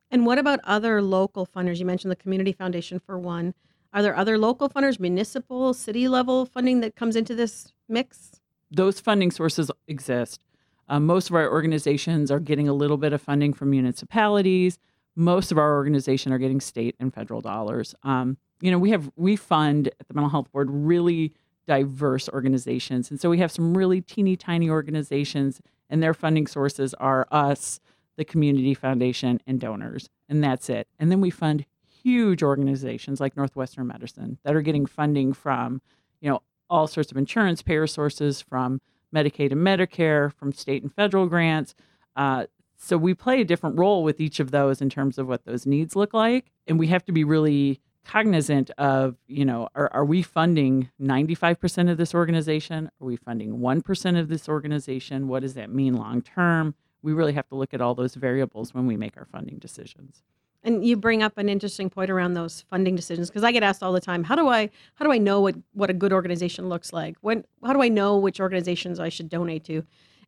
And 0.09 0.25
what 0.25 0.37
about 0.37 0.59
other 0.63 1.01
local 1.01 1.45
funders? 1.45 1.79
You 1.79 1.85
mentioned 1.85 2.11
the 2.11 2.15
Community 2.15 2.53
Foundation 2.53 2.99
for 2.99 3.19
one. 3.19 3.53
Are 3.93 4.01
there 4.01 4.15
other 4.15 4.37
local 4.37 4.69
funders, 4.69 4.99
municipal, 4.99 5.73
city 5.73 6.07
level 6.07 6.45
funding 6.45 6.81
that 6.81 6.95
comes 6.95 7.15
into 7.15 7.35
this 7.35 7.73
mix? 7.89 8.39
Those 8.71 8.99
funding 8.99 9.31
sources 9.31 9.71
exist. 9.87 10.41
Uh, 10.87 10.99
most 10.99 11.29
of 11.29 11.35
our 11.35 11.51
organizations 11.51 12.31
are 12.31 12.39
getting 12.39 12.67
a 12.67 12.73
little 12.73 12.97
bit 12.97 13.13
of 13.13 13.21
funding 13.21 13.53
from 13.53 13.69
municipalities. 13.69 14.77
Most 15.15 15.51
of 15.51 15.57
our 15.57 15.75
organization 15.75 16.31
are 16.31 16.37
getting 16.37 16.61
state 16.61 16.95
and 16.99 17.13
federal 17.13 17.41
dollars. 17.41 17.95
Um, 18.03 18.37
you 18.61 18.71
know, 18.71 18.77
we 18.77 18.91
have 18.91 19.09
we 19.15 19.35
fund 19.35 19.87
at 19.99 20.07
the 20.07 20.13
Mental 20.13 20.29
Health 20.29 20.51
Board 20.51 20.69
really 20.71 21.33
diverse 21.67 22.29
organizations, 22.29 23.11
and 23.11 23.19
so 23.19 23.29
we 23.29 23.39
have 23.39 23.51
some 23.51 23.77
really 23.77 24.01
teeny 24.01 24.35
tiny 24.35 24.69
organizations, 24.69 25.61
and 25.89 26.01
their 26.01 26.13
funding 26.13 26.47
sources 26.47 26.93
are 26.95 27.27
us, 27.31 27.79
the 28.15 28.25
Community 28.25 28.73
Foundation, 28.73 29.39
and 29.45 29.59
donors, 29.59 30.09
and 30.29 30.43
that's 30.43 30.69
it. 30.69 30.87
And 30.97 31.11
then 31.11 31.21
we 31.21 31.29
fund 31.29 31.65
huge 32.03 32.41
organizations 32.41 33.19
like 33.19 33.35
Northwestern 33.35 33.87
Medicine 33.87 34.37
that 34.43 34.55
are 34.55 34.61
getting 34.61 34.85
funding 34.85 35.33
from, 35.33 35.81
you 36.21 36.29
know, 36.29 36.41
all 36.69 36.87
sorts 36.87 37.11
of 37.11 37.17
insurance 37.17 37.61
payer 37.61 37.85
sources, 37.85 38.41
from 38.41 38.81
Medicaid 39.13 39.51
and 39.51 39.65
Medicare, 39.65 40.33
from 40.33 40.51
state 40.51 40.83
and 40.83 40.93
federal 40.93 41.27
grants. 41.27 41.75
Uh, 42.15 42.45
so 42.77 42.97
we 42.97 43.13
play 43.13 43.41
a 43.41 43.45
different 43.45 43.77
role 43.77 44.03
with 44.03 44.19
each 44.19 44.39
of 44.39 44.51
those 44.51 44.81
in 44.81 44.89
terms 44.89 45.17
of 45.17 45.27
what 45.27 45.45
those 45.45 45.65
needs 45.65 45.95
look 45.95 46.13
like, 46.13 46.51
and 46.67 46.77
we 46.77 46.87
have 46.87 47.03
to 47.05 47.11
be 47.11 47.23
really 47.23 47.81
cognizant 48.05 48.71
of, 48.77 49.15
you 49.27 49.43
know, 49.43 49.67
are, 49.75 49.91
are 49.93 50.05
we 50.05 50.21
funding 50.21 50.89
95% 51.01 51.91
of 51.91 51.97
this 51.97 52.15
organization? 52.15 52.89
Are 53.01 53.05
we 53.05 53.17
funding 53.17 53.57
1% 53.57 54.19
of 54.19 54.29
this 54.29 54.47
organization? 54.47 55.27
What 55.27 55.41
does 55.41 55.55
that 55.55 55.69
mean 55.69 55.95
long 55.95 56.21
term? 56.21 56.73
We 57.01 57.13
really 57.13 57.33
have 57.33 57.47
to 57.49 57.55
look 57.55 57.73
at 57.73 57.81
all 57.81 57.95
those 57.95 58.15
variables 58.15 58.73
when 58.73 58.87
we 58.87 58.95
make 58.95 59.17
our 59.17 59.25
funding 59.25 59.57
decisions. 59.59 60.23
And 60.63 60.85
you 60.85 60.97
bring 60.97 61.23
up 61.23 61.37
an 61.37 61.49
interesting 61.49 61.89
point 61.89 62.09
around 62.09 62.33
those 62.33 62.65
funding 62.69 62.95
decisions 62.95 63.29
because 63.29 63.43
I 63.43 63.51
get 63.51 63.63
asked 63.63 63.83
all 63.83 63.93
the 63.93 64.01
time, 64.01 64.23
how 64.23 64.35
do 64.35 64.47
I 64.47 64.69
how 64.95 65.05
do 65.05 65.11
I 65.11 65.17
know 65.17 65.41
what 65.41 65.55
what 65.73 65.89
a 65.89 65.93
good 65.93 66.11
organization 66.11 66.67
looks 66.67 66.91
like? 66.91 67.15
When 67.21 67.45
how 67.63 67.73
do 67.73 67.81
I 67.81 67.89
know 67.89 68.17
which 68.17 68.39
organizations 68.39 68.99
I 68.99 69.09
should 69.09 69.29
donate 69.29 69.63
to? 69.65 69.83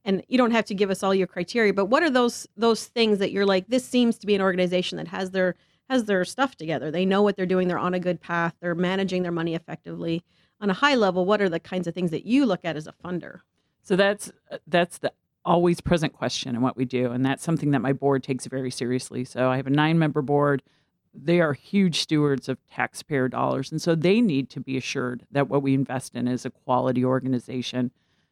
And 0.06 0.24
you 0.28 0.38
don't 0.38 0.52
have 0.52 0.66
to 0.66 0.74
give 0.76 0.90
us 0.90 1.04
all 1.04 1.14
your 1.14 1.28
criteria, 1.28 1.74
but 1.74 1.86
what 1.86 2.04
are 2.04 2.10
those 2.10 2.48
those 2.56 2.86
things 2.86 3.20
that 3.20 3.32
you're 3.32 3.46
like 3.46 3.68
this 3.68 3.84
seems 3.84 4.18
to 4.20 4.28
be 4.28 4.36
an 4.36 4.42
organization 4.42 4.98
that 4.98 5.08
has 5.10 5.32
their 5.32 5.56
has 5.90 6.06
their 6.06 6.24
stuff 6.24 6.56
together. 6.56 6.92
They 6.92 7.06
know 7.06 7.22
what 7.22 7.36
they're 7.36 7.46
doing, 7.46 7.68
they're 7.68 7.80
on 7.80 7.96
a 7.96 8.00
good 8.00 8.22
path, 8.22 8.54
they're 8.62 8.76
managing 8.76 9.24
their 9.24 9.32
money 9.32 9.56
effectively. 9.56 10.24
On 10.62 10.70
a 10.70 10.74
high 10.74 10.96
level, 10.96 11.26
what 11.26 11.42
are 11.42 11.50
the 11.50 11.60
kinds 11.60 11.88
of 11.88 11.96
things 11.96 12.12
that 12.12 12.26
you 12.26 12.46
look 12.46 12.64
at 12.64 12.76
as 12.76 12.86
a 12.86 12.94
funder? 13.04 13.40
So 13.82 13.96
that's 13.96 14.32
that's 14.68 15.00
the 15.00 15.12
always 15.46 15.82
present 15.82 16.14
question 16.14 16.56
in 16.56 16.62
what 16.62 16.78
we 16.78 16.86
do. 16.86 17.12
And 17.12 17.26
that's 17.26 17.44
something 17.44 17.72
that 17.72 17.82
my 17.82 17.94
board 17.94 18.24
takes 18.24 18.46
very 18.46 18.72
seriously. 18.72 19.24
So 19.26 19.50
I 19.50 19.58
have 19.58 19.68
a 19.68 19.72
nine 19.72 19.98
member 19.98 20.22
board. 20.22 20.64
They 21.14 21.42
are 21.42 21.54
huge 21.54 22.00
stewards 22.02 22.50
of 22.50 22.58
taxpayer 22.68 23.28
dollars. 23.28 23.72
And 23.72 23.82
so 23.82 23.96
they 23.96 24.22
need 24.22 24.50
to 24.52 24.60
be 24.60 24.78
assured 24.78 25.26
that 25.32 25.50
what 25.50 25.64
we 25.64 25.74
invest 25.74 26.16
in 26.16 26.28
is 26.28 26.46
a 26.46 26.50
quality 26.50 27.04
organization. 27.04 27.92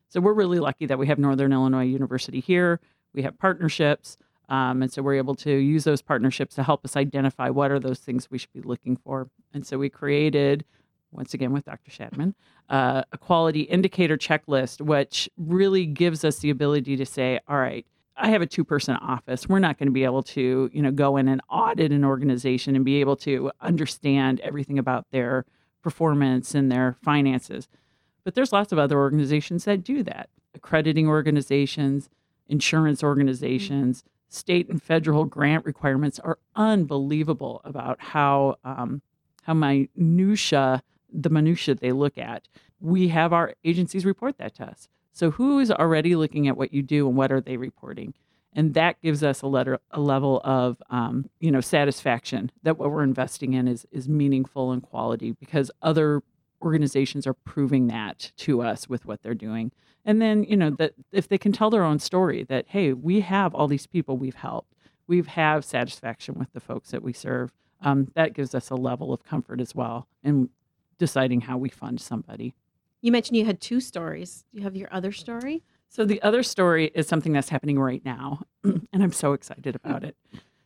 So 0.10 0.22
we're 0.22 0.34
really 0.34 0.60
lucky 0.60 0.86
that 0.86 1.00
we 1.00 1.08
have 1.08 1.20
Northern 1.20 1.54
Illinois 1.54 1.86
University 1.86 2.40
here. 2.40 2.80
We 3.14 3.24
have 3.24 3.38
partnerships. 3.40 4.18
Um, 4.50 4.82
and 4.82 4.92
so 4.92 5.02
we're 5.02 5.16
able 5.16 5.36
to 5.36 5.52
use 5.52 5.84
those 5.84 6.02
partnerships 6.02 6.56
to 6.56 6.64
help 6.64 6.86
us 6.86 6.96
identify 6.96 7.50
what 7.50 7.72
are 7.72 7.80
those 7.80 8.00
things 8.00 8.30
we 8.32 8.38
should 8.38 8.54
be 8.54 8.62
looking 8.62 8.96
for. 8.96 9.30
And 9.54 9.66
so 9.66 9.78
we 9.78 9.90
created 9.90 10.64
once 11.12 11.34
again 11.34 11.52
with 11.52 11.66
Dr. 11.66 11.92
Schatteman, 11.92 12.34
uh, 12.70 13.04
a 13.12 13.18
quality 13.18 13.62
indicator 13.62 14.18
checklist, 14.18 14.82
which 14.82 15.30
really 15.38 15.86
gives 15.86 16.24
us 16.24 16.40
the 16.40 16.50
ability 16.50 16.98
to 16.98 17.06
say, 17.06 17.40
all 17.48 17.58
right, 17.58 17.86
I 18.16 18.30
have 18.30 18.42
a 18.42 18.48
two 18.48 18.64
person 18.64 18.96
office. 18.96 19.48
We're 19.48 19.60
not 19.60 19.78
going 19.78 19.88
to 19.88 19.94
be 19.94 20.04
able 20.04 20.24
to, 20.24 20.70
you 20.74 20.82
know, 20.82 20.92
go 20.92 21.18
in 21.18 21.28
and 21.28 21.42
audit 21.50 21.92
an 21.92 22.04
organization 22.04 22.76
and 22.76 22.84
be 22.84 23.00
able 23.00 23.16
to 23.18 23.52
understand 23.62 24.40
everything 24.42 24.80
about 24.80 25.06
their 25.12 25.46
performance 25.84 26.56
and 26.56 26.72
their 26.72 26.98
finances. 27.04 27.68
But 28.24 28.36
there's 28.36 28.52
lots 28.52 28.72
of 28.72 28.80
other 28.80 28.98
organizations 28.98 29.66
that 29.66 29.84
do 29.84 30.04
that. 30.04 30.30
Accrediting 30.56 31.08
organizations, 31.08 32.10
insurance 32.48 33.04
organizations, 33.04 34.04
state 34.30 34.68
and 34.68 34.82
federal 34.82 35.26
grant 35.26 35.66
requirements 35.66 36.20
are 36.20 36.40
unbelievable 36.56 37.62
about 37.64 38.02
how 38.02 38.56
um, 38.64 39.02
how 39.44 39.54
minutia 39.54 40.84
the 41.18 41.30
minutia 41.30 41.76
they 41.76 41.92
look 41.92 42.18
at. 42.18 42.48
We 42.80 43.10
have 43.10 43.34
our 43.34 43.54
agencies 43.66 44.06
report 44.06 44.38
that 44.38 44.56
to 44.56 44.66
us. 44.66 44.88
So 45.12 45.32
who 45.32 45.60
is 45.60 45.72
already 45.72 46.16
looking 46.16 46.48
at 46.48 46.56
what 46.56 46.72
you 46.72 46.84
do 46.84 47.08
and 47.08 47.18
what 47.18 47.32
are 47.32 47.42
they 47.42 47.58
reporting? 47.58 48.14
And 48.54 48.76
that 48.76 49.02
gives 49.02 49.24
us 49.24 49.42
a 49.42 49.48
letter, 49.48 49.80
a 49.92 50.00
level 50.00 50.42
of, 50.44 50.82
um, 50.90 51.30
you 51.40 51.52
know, 51.52 51.62
satisfaction 51.62 52.52
that 52.64 52.78
what 52.78 52.92
we're 52.92 53.04
investing 53.04 53.54
in 53.54 53.68
is 53.68 53.86
is 53.92 54.08
meaningful 54.08 54.72
and 54.72 54.82
quality 54.82 55.32
because 55.32 55.72
other 55.82 56.22
organizations 56.62 57.28
are 57.28 57.34
proving 57.34 57.88
that 57.88 58.32
to 58.38 58.62
us 58.62 58.88
with 58.88 59.06
what 59.06 59.22
they're 59.22 59.36
doing. 59.36 59.72
And 60.06 60.22
then, 60.22 60.44
you 60.44 60.56
know, 60.56 60.70
that 60.72 60.94
if 61.12 61.28
they 61.28 61.38
can 61.38 61.52
tell 61.52 61.70
their 61.70 61.84
own 61.84 62.00
story, 62.00 62.44
that 62.44 62.66
hey, 62.70 62.94
we 62.94 63.22
have 63.22 63.54
all 63.54 63.68
these 63.68 63.88
people 63.88 64.18
we've 64.18 64.36
helped, 64.36 64.74
we've 65.08 65.28
have 65.28 65.66
satisfaction 65.66 66.36
with 66.36 66.54
the 66.54 66.60
folks 66.60 66.92
that 66.92 67.04
we 67.04 67.14
serve. 67.14 67.52
Um, 67.82 68.12
that 68.16 68.34
gives 68.34 68.56
us 68.56 68.70
a 68.70 68.76
level 68.76 69.14
of 69.14 69.24
comfort 69.24 69.62
as 69.62 69.76
well. 69.76 70.08
And 70.24 70.50
deciding 70.98 71.42
how 71.42 71.58
we 71.58 71.70
fund 71.70 72.02
somebody. 72.02 72.54
You 73.02 73.12
mentioned 73.12 73.38
you 73.38 73.46
had 73.46 73.62
two 73.62 73.80
stories. 73.80 74.46
Do 74.52 74.58
you 74.58 74.64
have 74.64 74.76
your 74.76 74.90
other 74.92 75.12
story? 75.12 75.64
So 75.90 76.06
the 76.06 76.22
other 76.22 76.44
story 76.44 76.92
is 76.94 77.08
something 77.08 77.34
that's 77.34 77.50
happening 77.50 77.80
right 77.80 78.04
now, 78.04 78.42
and 78.64 78.88
I'm 78.94 79.14
so 79.14 79.34
excited 79.34 79.76
about 79.76 80.04
it. 80.04 80.16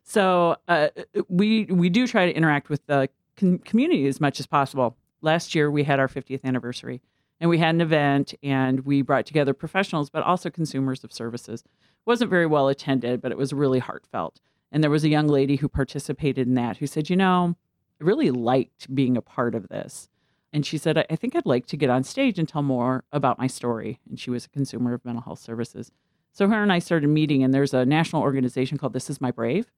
So 0.04 0.58
uh, 0.68 0.90
we 1.30 1.66
we 1.66 1.90
do 1.90 2.08
try 2.08 2.26
to 2.26 2.36
interact 2.36 2.70
with 2.70 2.86
the 2.88 3.10
com- 3.38 3.60
community 3.60 4.08
as 4.08 4.20
much 4.20 4.40
as 4.40 4.48
possible. 4.48 4.98
Last 5.22 5.54
year 5.54 5.70
we 5.70 5.84
had 5.84 6.00
our 6.00 6.08
50th 6.08 6.44
anniversary, 6.44 7.02
and 7.40 7.50
we 7.50 7.60
had 7.60 7.76
an 7.76 7.82
event, 7.82 8.34
and 8.42 8.82
we 8.82 9.04
brought 9.04 9.26
together 9.26 9.54
professionals, 9.54 10.10
but 10.10 10.24
also 10.24 10.50
consumers 10.50 11.04
of 11.04 11.14
services. 11.14 11.62
It 11.62 12.08
wasn't 12.08 12.32
very 12.32 12.48
well 12.48 12.68
attended, 12.68 13.22
but 13.22 13.32
it 13.32 13.38
was 13.38 13.54
really 13.54 13.80
heartfelt. 13.80 14.40
And 14.72 14.84
there 14.84 14.90
was 14.90 15.04
a 15.04 15.10
young 15.10 15.28
lady 15.28 15.58
who 15.58 15.70
participated 15.70 16.48
in 16.48 16.56
that 16.56 16.78
who 16.78 16.88
said, 16.88 17.10
"You 17.10 17.16
know, 17.18 17.56
I 18.02 18.04
really 18.04 18.32
liked 18.32 18.94
being 18.94 19.16
a 19.16 19.22
part 19.22 19.54
of 19.54 19.70
this." 19.70 20.10
And 20.54 20.66
she 20.66 20.78
said, 20.78 21.06
I 21.10 21.16
think 21.16 21.36
I'd 21.36 21.46
like 21.46 21.66
to 21.68 21.78
get 21.78 21.90
on 21.90 22.04
stage 22.04 22.38
and 22.38 22.48
tell 22.48 22.62
more 22.62 23.04
about 23.12 23.40
my 23.40 23.48
story. 23.48 24.00
And 24.10 24.20
she 24.20 24.30
was 24.30 24.46
a 24.46 24.50
consumer 24.50 24.94
of 24.94 25.06
mental 25.06 25.24
health 25.24 25.40
services. 25.40 25.92
So 26.34 26.48
her 26.48 26.62
and 26.62 26.72
I 26.72 26.80
started 26.80 27.08
meeting, 27.08 27.44
and 27.44 27.54
there's 27.54 27.74
a 27.74 27.86
national 27.86 28.22
organization 28.22 28.78
called 28.78 28.94
This 28.94 29.10
Is 29.10 29.22
My 29.22 29.32
Brave. 29.32 29.72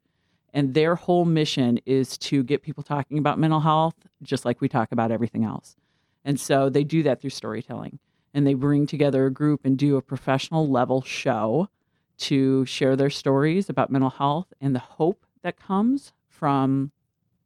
And 0.53 0.73
their 0.73 0.95
whole 0.95 1.25
mission 1.25 1.79
is 1.85 2.17
to 2.19 2.43
get 2.43 2.61
people 2.61 2.83
talking 2.83 3.17
about 3.17 3.39
mental 3.39 3.61
health 3.61 3.95
just 4.21 4.45
like 4.45 4.61
we 4.61 4.69
talk 4.69 4.91
about 4.91 5.11
everything 5.11 5.43
else. 5.43 5.75
And 6.23 6.39
so 6.39 6.69
they 6.69 6.83
do 6.83 7.03
that 7.03 7.21
through 7.21 7.31
storytelling. 7.31 7.99
And 8.33 8.45
they 8.47 8.53
bring 8.53 8.87
together 8.87 9.25
a 9.25 9.31
group 9.31 9.61
and 9.63 9.77
do 9.77 9.97
a 9.97 10.01
professional 10.01 10.67
level 10.69 11.01
show 11.01 11.69
to 12.17 12.65
share 12.65 12.95
their 12.95 13.09
stories 13.09 13.69
about 13.69 13.91
mental 13.91 14.11
health 14.11 14.53
and 14.61 14.73
the 14.73 14.79
hope 14.79 15.25
that 15.41 15.59
comes 15.59 16.13
from 16.27 16.91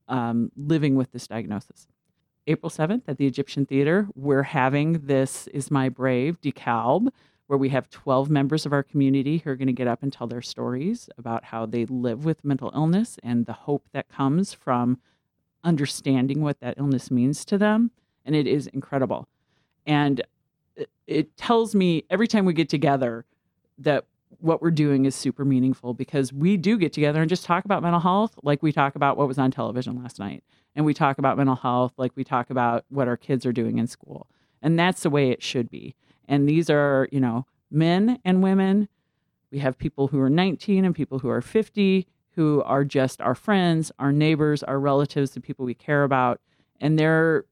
um, 0.08 0.52
living 0.56 0.96
with 0.96 1.12
this 1.12 1.28
diagnosis. 1.28 1.88
April 2.48 2.70
7th 2.70 3.04
at 3.10 3.18
the 3.18 3.28
Egyptian 3.28 3.66
Theater, 3.66 4.08
we're 4.16 4.44
having 4.44 4.94
This 5.06 5.48
Is 5.48 5.70
My 5.70 5.90
Brave 5.90 6.40
DeKalb, 6.40 7.10
where 7.48 7.60
we 7.60 7.70
have 7.70 7.90
12 7.90 8.30
members 8.30 8.66
of 8.66 8.72
our 8.72 8.84
community 8.84 9.40
who 9.40 9.50
are 9.50 9.58
going 9.58 9.68
to 9.68 9.74
get 9.74 9.88
up 9.88 10.02
and 10.02 10.14
tell 10.14 10.28
their 10.28 10.42
stories 10.42 11.10
about 11.18 11.44
how 11.44 11.66
they 11.66 11.86
live 11.86 12.24
with 12.24 12.46
mental 12.46 12.72
illness 12.74 13.20
and 13.22 13.46
the 13.46 13.54
hope 13.54 13.84
that 13.92 14.08
comes 14.08 14.54
from 14.54 14.98
understanding 15.62 16.42
what 16.42 16.62
that 16.62 16.78
illness 16.78 17.12
means 17.12 17.44
to 17.44 17.58
them. 17.58 17.92
And 18.26 18.34
it 18.34 18.48
is 18.48 18.68
incredible. 18.68 19.28
And 19.86 20.22
it 21.06 21.36
tells 21.36 21.76
me 21.76 22.06
every 22.10 22.30
time 22.30 22.46
we 22.46 22.54
get 22.54 22.70
together 22.70 23.26
that 23.80 24.06
what 24.40 24.62
we're 24.62 24.72
doing 24.72 25.06
is 25.06 25.16
super 25.16 25.44
meaningful 25.44 25.94
because 25.94 26.32
we 26.32 26.58
do 26.58 26.78
get 26.78 26.94
together 26.94 27.22
and 27.22 27.30
just 27.30 27.46
talk 27.46 27.66
about 27.66 27.82
mental 27.82 28.02
health 28.02 28.38
like 28.44 28.62
we 28.62 28.72
talk 28.72 28.96
about 28.96 29.18
what 29.18 29.28
was 29.28 29.38
on 29.40 29.52
television 29.52 30.02
last 30.02 30.20
night 30.20 30.44
and 30.78 30.86
we 30.86 30.94
talk 30.94 31.18
about 31.18 31.38
mental 31.38 31.56
health 31.56 31.94
like 31.98 32.12
we 32.16 32.24
talk 32.24 32.52
about 32.52 32.86
what 32.90 33.08
our 33.08 33.18
kids 33.18 33.46
are 33.46 33.52
doing 33.52 33.80
in 33.80 33.88
school. 33.88 34.28
And 34.62 34.78
that's 34.78 35.02
the 35.02 35.10
way 35.10 35.32
it 35.32 35.42
should 35.42 35.72
be. 35.72 35.96
And 36.28 36.48
these 36.48 36.70
are, 36.70 37.10
you 37.12 37.20
know, 37.20 37.48
men 37.72 38.20
and 38.24 38.44
women. 38.44 38.88
We 39.52 39.58
have 39.60 39.78
people 39.80 40.10
who 40.10 40.22
are 40.22 40.30
19 40.30 40.86
and 40.86 40.94
people 40.94 41.20
who 41.20 41.30
are 41.30 41.42
50 41.42 42.08
who 42.36 42.62
are 42.62 42.84
just 42.84 43.20
our 43.20 43.34
friends, 43.34 43.92
our 43.98 44.12
neighbors, 44.12 44.62
our 44.62 44.80
relatives, 44.80 45.32
the 45.32 45.42
people 45.42 45.66
we 45.66 45.74
care 45.74 46.04
about. 46.04 46.40
And 46.80 47.00
they're 47.00 47.46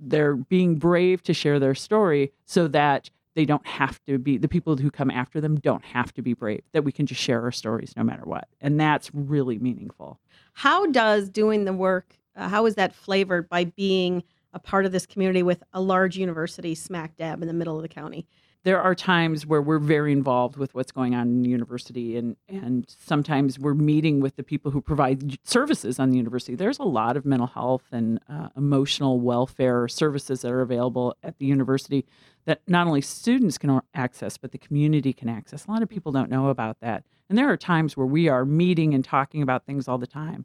they're 0.00 0.34
being 0.34 0.76
brave 0.76 1.22
to 1.24 1.34
share 1.34 1.60
their 1.60 1.74
story 1.74 2.32
so 2.46 2.68
that 2.68 3.10
they 3.34 3.44
don't 3.44 3.66
have 3.66 4.02
to 4.04 4.18
be 4.18 4.38
the 4.38 4.48
people 4.48 4.76
who 4.76 4.90
come 4.90 5.10
after 5.10 5.40
them 5.40 5.56
don't 5.56 5.84
have 5.84 6.12
to 6.12 6.22
be 6.22 6.34
brave 6.34 6.62
that 6.72 6.84
we 6.84 6.92
can 6.92 7.06
just 7.06 7.20
share 7.20 7.42
our 7.42 7.52
stories 7.52 7.92
no 7.96 8.02
matter 8.02 8.22
what 8.24 8.48
and 8.60 8.78
that's 8.78 9.10
really 9.14 9.58
meaningful 9.58 10.18
how 10.54 10.86
does 10.86 11.28
doing 11.28 11.64
the 11.64 11.72
work 11.72 12.18
uh, 12.36 12.48
how 12.48 12.66
is 12.66 12.74
that 12.74 12.94
flavored 12.94 13.48
by 13.48 13.64
being 13.64 14.22
a 14.52 14.58
part 14.58 14.84
of 14.84 14.92
this 14.92 15.06
community 15.06 15.42
with 15.42 15.62
a 15.72 15.80
large 15.80 16.16
university 16.16 16.74
smack 16.74 17.16
dab 17.16 17.40
in 17.42 17.48
the 17.48 17.54
middle 17.54 17.76
of 17.76 17.82
the 17.82 17.88
county. 17.88 18.26
There 18.64 18.80
are 18.80 18.94
times 18.94 19.46
where 19.46 19.60
we're 19.60 19.78
very 19.78 20.12
involved 20.12 20.56
with 20.56 20.74
what's 20.74 20.92
going 20.92 21.14
on 21.14 21.28
in 21.28 21.42
the 21.42 21.48
university 21.48 22.16
and 22.16 22.36
and 22.48 22.94
sometimes 22.98 23.58
we're 23.58 23.74
meeting 23.74 24.20
with 24.20 24.36
the 24.36 24.42
people 24.42 24.70
who 24.70 24.80
provide 24.80 25.38
services 25.44 25.98
on 25.98 26.10
the 26.10 26.16
university. 26.16 26.54
There's 26.54 26.78
a 26.78 26.84
lot 26.84 27.16
of 27.16 27.24
mental 27.24 27.48
health 27.48 27.84
and 27.92 28.20
uh, 28.28 28.48
emotional 28.56 29.20
welfare 29.20 29.88
services 29.88 30.42
that 30.42 30.52
are 30.52 30.60
available 30.60 31.16
at 31.22 31.38
the 31.38 31.46
university 31.46 32.04
that 32.44 32.60
not 32.66 32.86
only 32.86 33.00
students 33.00 33.58
can 33.58 33.80
access 33.94 34.36
but 34.36 34.52
the 34.52 34.58
community 34.58 35.12
can 35.12 35.28
access. 35.28 35.66
A 35.66 35.70
lot 35.70 35.82
of 35.82 35.88
people 35.88 36.12
don't 36.12 36.30
know 36.30 36.48
about 36.48 36.80
that. 36.80 37.04
And 37.28 37.38
there 37.38 37.48
are 37.48 37.56
times 37.56 37.96
where 37.96 38.06
we 38.06 38.28
are 38.28 38.44
meeting 38.44 38.94
and 38.94 39.04
talking 39.04 39.42
about 39.42 39.64
things 39.64 39.88
all 39.88 39.98
the 39.98 40.06
time 40.06 40.44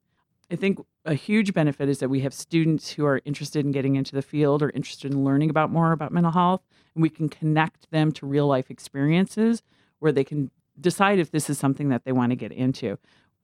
I 0.50 0.56
think 0.56 0.80
a 1.04 1.13
huge 1.13 1.54
benefit 1.54 1.89
is 1.89 2.00
that 2.00 2.10
we 2.10 2.22
have 2.22 2.34
students 2.34 2.92
who 2.92 3.06
are 3.06 3.22
interested 3.25 3.66
in 3.66 3.72
getting 3.72 3.96
into 3.96 4.16
the 4.16 4.22
field 4.22 4.62
or 4.62 4.70
interested 4.70 5.12
in 5.12 5.24
learning 5.24 5.50
about 5.50 5.72
more 5.72 5.92
about 5.92 6.12
mental 6.12 6.32
health, 6.32 6.62
and 6.96 7.01
we 7.01 7.10
can 7.10 7.27
connect 7.27 7.92
them 7.92 8.12
to 8.13 8.25
real 8.25 8.48
life 8.48 8.72
experiences 8.72 9.62
where 10.00 10.12
they 10.12 10.24
can 10.24 10.51
decide 10.80 11.20
if 11.20 11.32
this 11.32 11.50
is 11.50 11.58
something 11.58 11.89
that 11.89 12.06
they 12.06 12.12
want 12.12 12.32
to 12.32 12.36
get 12.36 12.51
into. 12.51 12.98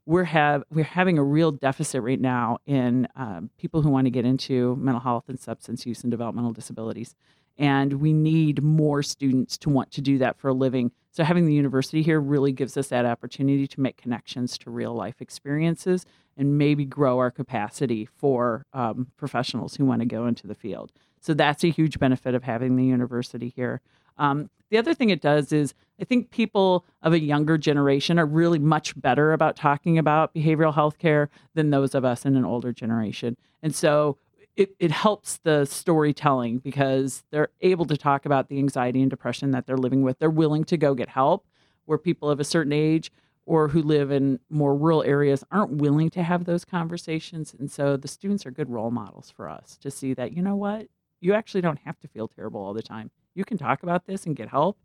We're 0.05 0.25
have 0.25 0.63
we're 0.69 0.83
having 0.83 1.17
a 1.17 1.23
real 1.23 1.51
deficit 1.51 2.01
right 2.01 2.19
now 2.19 2.59
in 2.65 3.07
um, 3.15 3.49
people 3.57 3.81
who 3.81 3.89
want 3.89 4.05
to 4.05 4.11
get 4.11 4.25
into 4.25 4.75
mental 4.77 4.99
health 4.99 5.25
and 5.27 5.39
substance 5.39 5.85
use 5.85 6.03
and 6.03 6.11
developmental 6.11 6.51
disabilities, 6.51 7.15
and 7.57 7.93
we 7.93 8.13
need 8.13 8.63
more 8.63 9.03
students 9.03 9.57
to 9.59 9.69
want 9.69 9.91
to 9.91 10.01
do 10.01 10.17
that 10.17 10.37
for 10.37 10.49
a 10.49 10.53
living. 10.53 10.91
So 11.11 11.23
having 11.23 11.45
the 11.45 11.53
university 11.53 12.01
here 12.01 12.19
really 12.19 12.51
gives 12.51 12.75
us 12.77 12.87
that 12.87 13.05
opportunity 13.05 13.67
to 13.67 13.81
make 13.81 13.97
connections 13.97 14.57
to 14.59 14.71
real 14.71 14.93
life 14.93 15.21
experiences 15.21 16.05
and 16.35 16.57
maybe 16.57 16.85
grow 16.85 17.19
our 17.19 17.29
capacity 17.29 18.05
for 18.05 18.65
um, 18.73 19.07
professionals 19.17 19.75
who 19.75 19.85
want 19.85 20.01
to 20.01 20.07
go 20.07 20.25
into 20.25 20.47
the 20.47 20.55
field. 20.55 20.91
So 21.19 21.33
that's 21.33 21.63
a 21.63 21.69
huge 21.69 21.99
benefit 21.99 22.33
of 22.33 22.43
having 22.43 22.75
the 22.75 22.85
university 22.85 23.53
here. 23.55 23.81
Um, 24.17 24.49
the 24.69 24.77
other 24.79 24.95
thing 24.95 25.11
it 25.11 25.21
does 25.21 25.53
is 25.53 25.75
I 26.01 26.03
think 26.03 26.31
people 26.31 26.83
of 27.03 27.13
a 27.13 27.19
younger 27.19 27.59
generation 27.59 28.17
are 28.17 28.25
really 28.25 28.57
much 28.57 28.99
better 28.99 29.31
about 29.33 29.55
talking 29.55 29.99
about 29.99 30.33
behavioral 30.33 30.73
health 30.73 30.97
care 30.97 31.29
than 31.53 31.69
those 31.69 31.93
of 31.93 32.03
us 32.03 32.25
in 32.25 32.35
an 32.35 32.43
older 32.43 32.73
generation. 32.73 33.37
And 33.61 33.75
so 33.75 34.17
it, 34.55 34.75
it 34.79 34.91
helps 34.91 35.37
the 35.37 35.65
storytelling 35.65 36.59
because 36.59 37.23
they're 37.31 37.49
able 37.61 37.85
to 37.85 37.97
talk 37.97 38.25
about 38.25 38.49
the 38.49 38.59
anxiety 38.59 39.01
and 39.01 39.09
depression 39.09 39.51
that 39.51 39.65
they're 39.65 39.77
living 39.77 40.03
with. 40.03 40.19
They're 40.19 40.29
willing 40.29 40.63
to 40.65 40.77
go 40.77 40.93
get 40.93 41.09
help 41.09 41.47
where 41.85 41.97
people 41.97 42.29
of 42.29 42.39
a 42.39 42.43
certain 42.43 42.73
age 42.73 43.11
or 43.45 43.69
who 43.69 43.81
live 43.81 44.11
in 44.11 44.39
more 44.49 44.75
rural 44.75 45.03
areas 45.03 45.43
aren't 45.51 45.71
willing 45.71 46.09
to 46.11 46.23
have 46.23 46.45
those 46.45 46.63
conversations. 46.63 47.53
And 47.57 47.69
so 47.69 47.97
the 47.97 48.07
students 48.07 48.45
are 48.45 48.51
good 48.51 48.69
role 48.69 48.91
models 48.91 49.33
for 49.35 49.49
us 49.49 49.77
to 49.81 49.91
see 49.91 50.13
that, 50.13 50.31
you 50.31 50.41
know 50.41 50.55
what, 50.55 50.87
you 51.19 51.33
actually 51.33 51.61
don't 51.61 51.79
have 51.79 51.99
to 52.01 52.07
feel 52.07 52.27
terrible 52.27 52.61
all 52.61 52.73
the 52.73 52.81
time. 52.81 53.11
You 53.33 53.43
can 53.43 53.57
talk 53.57 53.83
about 53.83 54.05
this 54.05 54.25
and 54.25 54.35
get 54.35 54.49
help 54.49 54.77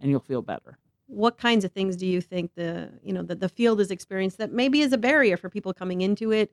and 0.00 0.10
you'll 0.10 0.20
feel 0.20 0.42
better. 0.42 0.78
What 1.08 1.38
kinds 1.38 1.64
of 1.64 1.72
things 1.72 1.96
do 1.96 2.06
you 2.06 2.20
think 2.20 2.52
the 2.56 2.90
you 3.02 3.12
know 3.12 3.22
that 3.22 3.38
the 3.38 3.48
field 3.48 3.78
has 3.78 3.92
experienced 3.92 4.38
that 4.38 4.52
maybe 4.52 4.80
is 4.80 4.92
a 4.92 4.98
barrier 4.98 5.36
for 5.36 5.48
people 5.48 5.72
coming 5.72 6.00
into 6.00 6.32
it? 6.32 6.52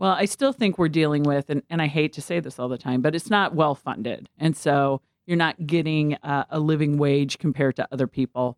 Well, 0.00 0.12
I 0.12 0.24
still 0.24 0.54
think 0.54 0.78
we're 0.78 0.88
dealing 0.88 1.24
with, 1.24 1.50
and, 1.50 1.62
and 1.68 1.82
I 1.82 1.86
hate 1.86 2.14
to 2.14 2.22
say 2.22 2.40
this 2.40 2.58
all 2.58 2.68
the 2.68 2.78
time, 2.78 3.02
but 3.02 3.14
it's 3.14 3.28
not 3.28 3.54
well 3.54 3.74
funded. 3.74 4.30
And 4.38 4.56
so 4.56 5.02
you're 5.26 5.36
not 5.36 5.66
getting 5.66 6.14
a, 6.22 6.46
a 6.48 6.58
living 6.58 6.96
wage 6.96 7.36
compared 7.36 7.76
to 7.76 7.86
other 7.92 8.06
people. 8.06 8.56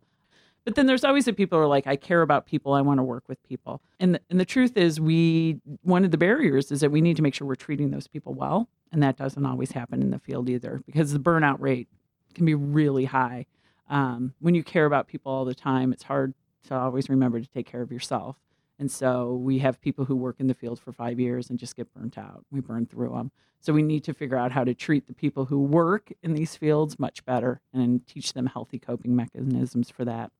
But 0.65 0.77
then 0.77 0.87
there's 0.87 1.03
always 1.03 1.25
the 1.25 1.33
people 1.33 1.59
who 1.59 1.65
are 1.65 1.69
like, 1.69 1.89
I 1.89 1.97
care 1.97 2.23
about 2.23 2.47
people. 2.47 2.75
I 2.75 2.81
want 2.81 2.99
to 2.99 3.03
work 3.03 3.25
with 3.27 3.43
people. 3.43 3.83
And 3.99 4.15
the, 4.15 4.21
and 4.31 4.39
the 4.39 4.45
truth 4.45 4.77
is, 4.77 5.01
we 5.01 5.59
one 5.83 6.05
of 6.05 6.13
the 6.13 6.17
barriers 6.17 6.71
is 6.71 6.81
that 6.81 6.93
we 6.93 7.01
need 7.01 7.17
to 7.17 7.23
make 7.23 7.35
sure 7.35 7.49
we're 7.49 7.57
treating 7.57 7.91
those 7.91 8.07
people 8.07 8.35
well, 8.35 8.69
and 8.93 9.03
that 9.03 9.17
doesn't 9.17 9.45
always 9.45 9.73
happen 9.73 10.01
in 10.01 10.13
the 10.13 10.21
field 10.21 10.49
either 10.49 10.81
because 10.87 11.13
the 11.13 11.19
burnout 11.19 11.59
rate 11.59 11.89
can 12.35 12.47
be 12.47 12.55
really 12.55 13.07
high. 13.07 13.47
Um, 13.91 14.35
when 14.39 14.55
you 14.55 14.63
care 14.63 14.87
about 14.87 15.09
people 15.09 15.33
all 15.33 15.45
the 15.45 15.57
time, 15.57 15.93
it's 15.93 16.05
hard 16.05 16.35
to 16.69 16.77
always 16.77 17.09
remember 17.09 17.41
to 17.41 17.49
take 17.49 17.67
care 17.67 17.83
of 17.83 17.91
yourself. 17.91 18.37
And 18.79 18.91
so 18.91 19.35
we 19.35 19.59
have 19.61 19.81
people 19.81 20.05
who 20.05 20.17
work 20.17 20.37
in 20.41 20.47
the 20.49 20.55
field 20.55 20.81
for 20.81 20.93
five 20.93 21.21
years 21.21 21.51
and 21.51 21.59
just 21.59 21.77
get 21.77 21.93
burnt 21.95 22.19
out. 22.19 22.45
We 22.51 22.61
burn 22.61 22.87
through 22.87 23.11
them. 23.11 23.31
So 23.61 23.73
we 23.73 23.83
need 23.83 24.03
to 24.05 24.15
figure 24.15 24.37
out 24.37 24.51
how 24.51 24.65
to 24.65 24.75
treat 24.75 25.07
the 25.07 25.15
people 25.15 25.45
who 25.45 25.61
work 25.61 26.13
in 26.23 26.35
these 26.35 26.57
fields 26.57 26.99
much 26.99 27.25
better 27.25 27.61
and 27.73 28.05
teach 28.09 28.33
them 28.33 28.47
healthy 28.47 28.79
coping 28.79 29.15
mechanisms 29.15 29.89
for 29.89 30.05
that. 30.05 30.33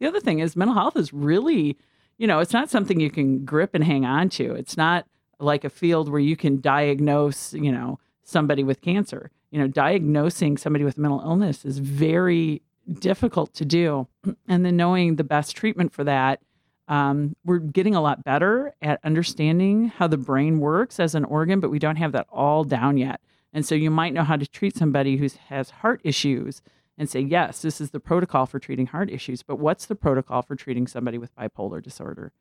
The 0.00 0.08
other 0.08 0.20
thing 0.20 0.40
is 0.40 0.56
mental 0.56 0.74
health 0.74 0.96
is 0.96 1.12
really, 1.12 1.76
you 2.16 2.26
know, 2.26 2.40
it's 2.40 2.52
not 2.52 2.68
something 2.68 2.98
you 2.98 3.10
can 3.10 3.44
grip 3.44 3.74
and 3.74 3.84
hang 3.84 4.04
on 4.04 4.28
to. 4.30 4.54
It's 4.54 4.76
not 4.76 5.06
like 5.38 5.64
a 5.64 5.70
field 5.70 6.08
where 6.08 6.20
you 6.20 6.36
can 6.36 6.60
diagnose, 6.60 7.54
you 7.54 7.70
know, 7.70 8.00
somebody 8.24 8.64
with 8.64 8.80
cancer. 8.80 9.30
You 9.50 9.60
know, 9.60 9.68
diagnosing 9.68 10.58
somebody 10.58 10.84
with 10.84 10.98
mental 10.98 11.20
illness 11.20 11.64
is 11.64 11.78
very 11.78 12.62
difficult 12.98 13.54
to 13.54 13.64
do. 13.64 14.08
And 14.48 14.64
then 14.64 14.76
knowing 14.76 15.16
the 15.16 15.24
best 15.24 15.56
treatment 15.56 15.92
for 15.92 16.04
that, 16.04 16.40
um, 16.88 17.36
we're 17.44 17.58
getting 17.58 17.94
a 17.94 18.00
lot 18.00 18.24
better 18.24 18.74
at 18.80 18.98
understanding 19.04 19.88
how 19.88 20.06
the 20.06 20.16
brain 20.16 20.58
works 20.58 20.98
as 20.98 21.14
an 21.14 21.24
organ, 21.24 21.60
but 21.60 21.70
we 21.70 21.78
don't 21.78 21.96
have 21.96 22.12
that 22.12 22.26
all 22.30 22.64
down 22.64 22.96
yet. 22.96 23.20
And 23.52 23.64
so 23.64 23.74
you 23.74 23.90
might 23.90 24.14
know 24.14 24.24
how 24.24 24.36
to 24.36 24.46
treat 24.46 24.76
somebody 24.76 25.16
who 25.18 25.28
has 25.48 25.70
heart 25.70 26.00
issues 26.02 26.62
and 26.96 27.08
say, 27.08 27.20
yes, 27.20 27.62
this 27.62 27.80
is 27.80 27.90
the 27.90 28.00
protocol 28.00 28.46
for 28.46 28.58
treating 28.58 28.86
heart 28.86 29.10
issues, 29.10 29.42
but 29.42 29.58
what's 29.58 29.86
the 29.86 29.94
protocol 29.94 30.42
for 30.42 30.56
treating 30.56 30.86
somebody 30.86 31.18
with 31.18 31.34
bipolar 31.36 31.82
disorder? 31.82 32.32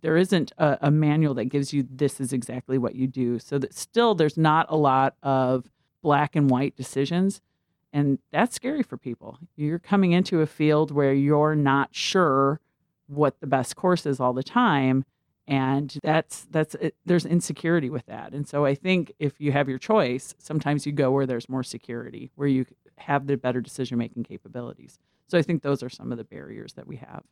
There 0.00 0.16
isn't 0.16 0.52
a, 0.58 0.78
a 0.82 0.90
manual 0.90 1.34
that 1.34 1.46
gives 1.46 1.72
you 1.72 1.86
this 1.90 2.20
is 2.20 2.32
exactly 2.32 2.78
what 2.78 2.94
you 2.94 3.06
do. 3.06 3.38
So 3.38 3.58
that 3.58 3.74
still 3.74 4.14
there's 4.14 4.36
not 4.36 4.66
a 4.68 4.76
lot 4.76 5.16
of 5.22 5.70
black 6.02 6.36
and 6.36 6.48
white 6.48 6.76
decisions. 6.76 7.40
And 7.92 8.18
that's 8.30 8.54
scary 8.54 8.82
for 8.82 8.96
people. 8.96 9.38
You're 9.56 9.78
coming 9.78 10.12
into 10.12 10.42
a 10.42 10.46
field 10.46 10.90
where 10.90 11.14
you're 11.14 11.54
not 11.54 11.94
sure 11.94 12.60
what 13.06 13.40
the 13.40 13.46
best 13.46 13.76
course 13.76 14.06
is 14.06 14.20
all 14.20 14.32
the 14.32 14.42
time 14.42 15.04
and 15.48 15.98
that's 16.02 16.46
that's 16.50 16.74
it, 16.76 16.96
there's 17.04 17.24
insecurity 17.24 17.88
with 17.88 18.06
that. 18.06 18.32
And 18.32 18.48
so 18.48 18.64
i 18.64 18.74
think 18.74 19.12
if 19.18 19.40
you 19.40 19.52
have 19.52 19.68
your 19.68 19.78
choice 19.78 20.34
sometimes 20.38 20.86
you 20.86 20.92
go 20.92 21.10
where 21.10 21.26
there's 21.26 21.48
more 21.48 21.62
security 21.62 22.30
where 22.34 22.48
you 22.48 22.66
have 22.98 23.26
the 23.26 23.36
better 23.36 23.60
decision 23.60 23.98
making 23.98 24.24
capabilities. 24.24 24.98
So 25.28 25.38
i 25.38 25.42
think 25.42 25.62
those 25.62 25.82
are 25.82 25.88
some 25.90 26.12
of 26.12 26.18
the 26.18 26.24
barriers 26.24 26.72
that 26.74 26.86
we 26.86 26.96
have. 26.96 27.22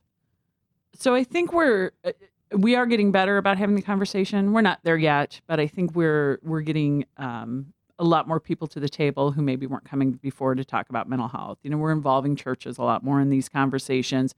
So 0.94 1.14
i 1.14 1.24
think 1.24 1.52
we're 1.52 1.92
uh, 2.04 2.12
we 2.52 2.76
are 2.76 2.86
getting 2.86 3.10
better 3.10 3.36
about 3.36 3.58
having 3.58 3.74
the 3.74 3.82
conversation. 3.82 4.52
We're 4.52 4.60
not 4.60 4.80
there 4.84 4.96
yet 4.96 5.40
but 5.46 5.58
i 5.58 5.66
think 5.66 5.94
we're 5.94 6.38
we're 6.42 6.60
getting 6.60 7.04
um, 7.16 7.72
a 7.98 8.04
lot 8.04 8.26
more 8.26 8.40
people 8.40 8.66
to 8.68 8.80
the 8.80 8.88
table 8.88 9.30
who 9.32 9.42
maybe 9.42 9.66
weren't 9.66 9.84
coming 9.84 10.12
before 10.12 10.54
to 10.54 10.64
talk 10.64 10.88
about 10.88 11.08
mental 11.08 11.28
health. 11.28 11.58
You 11.62 11.70
know 11.70 11.76
we're 11.76 11.92
involving 11.92 12.36
churches 12.36 12.78
a 12.78 12.82
lot 12.82 13.04
more 13.04 13.20
in 13.20 13.30
these 13.30 13.48
conversations 13.48 14.34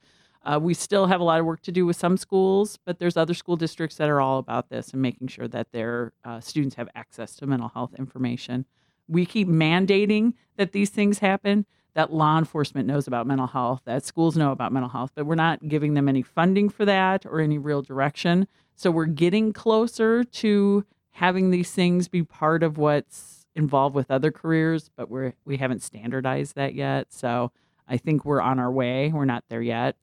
uh, 0.47 0.61
we 0.63 0.75
still 0.75 1.07
have 1.07 1.21
a 1.21 1.25
lot 1.25 1.41
of 1.41 1.45
work 1.45 1.61
to 1.63 1.73
do 1.73 1.85
with 1.85 1.97
some 1.97 2.17
schools, 2.17 2.79
but 2.87 3.01
there's 3.01 3.17
other 3.17 3.35
school 3.35 3.57
districts 3.57 3.97
that 3.97 4.09
are 4.09 4.21
all 4.21 4.39
about 4.39 4.69
this 4.69 4.91
and 4.91 5.03
making 5.03 5.27
sure 5.27 5.49
that 5.49 5.73
their 5.73 6.13
uh, 6.25 6.39
students 6.41 6.77
have 6.77 6.89
access 6.95 7.35
to 7.35 7.47
mental 7.47 7.69
health 7.69 7.93
information. 7.99 8.65
We 9.09 9.27
keep 9.27 9.49
mandating 9.49 10.35
that 10.57 10.71
these 10.71 10.91
things 10.91 11.19
happen, 11.19 11.67
that 11.95 12.13
law 12.13 12.39
enforcement 12.39 12.87
knows 12.87 13.09
about 13.09 13.27
mental 13.27 13.49
health, 13.49 13.83
that 13.87 14.05
schools 14.05 14.37
know 14.37 14.53
about 14.53 14.73
mental 14.73 14.89
health, 14.89 15.11
but 15.17 15.27
we're 15.27 15.35
not 15.35 15.67
giving 15.67 15.95
them 15.95 16.09
any 16.09 16.23
funding 16.23 16.69
for 16.69 16.85
that 16.85 17.27
or 17.27 17.41
any 17.41 17.59
real 17.59 17.83
direction. 17.83 18.47
So 18.77 18.93
we're 18.93 19.07
getting 19.07 19.53
closer 19.53 20.23
to 20.23 20.85
having 21.11 21.51
these 21.51 21.73
things 21.73 22.07
be 22.07 22.23
part 22.23 22.63
of 22.63 22.79
what's 22.79 23.47
involved 23.57 23.97
with 23.97 24.13
other 24.13 24.31
careers, 24.31 24.91
but 24.97 25.11
we're 25.11 25.33
we 25.45 25.57
haven't 25.57 25.83
standardized 25.83 26.55
that 26.55 26.75
yet. 26.75 27.13
So 27.13 27.51
I 27.89 27.97
think 27.97 28.25
we're 28.25 28.43
on 28.43 28.61
our 28.61 28.71
way. 28.71 29.11
We're 29.13 29.25
not 29.25 29.45
there 29.49 29.63
yet 29.63 29.97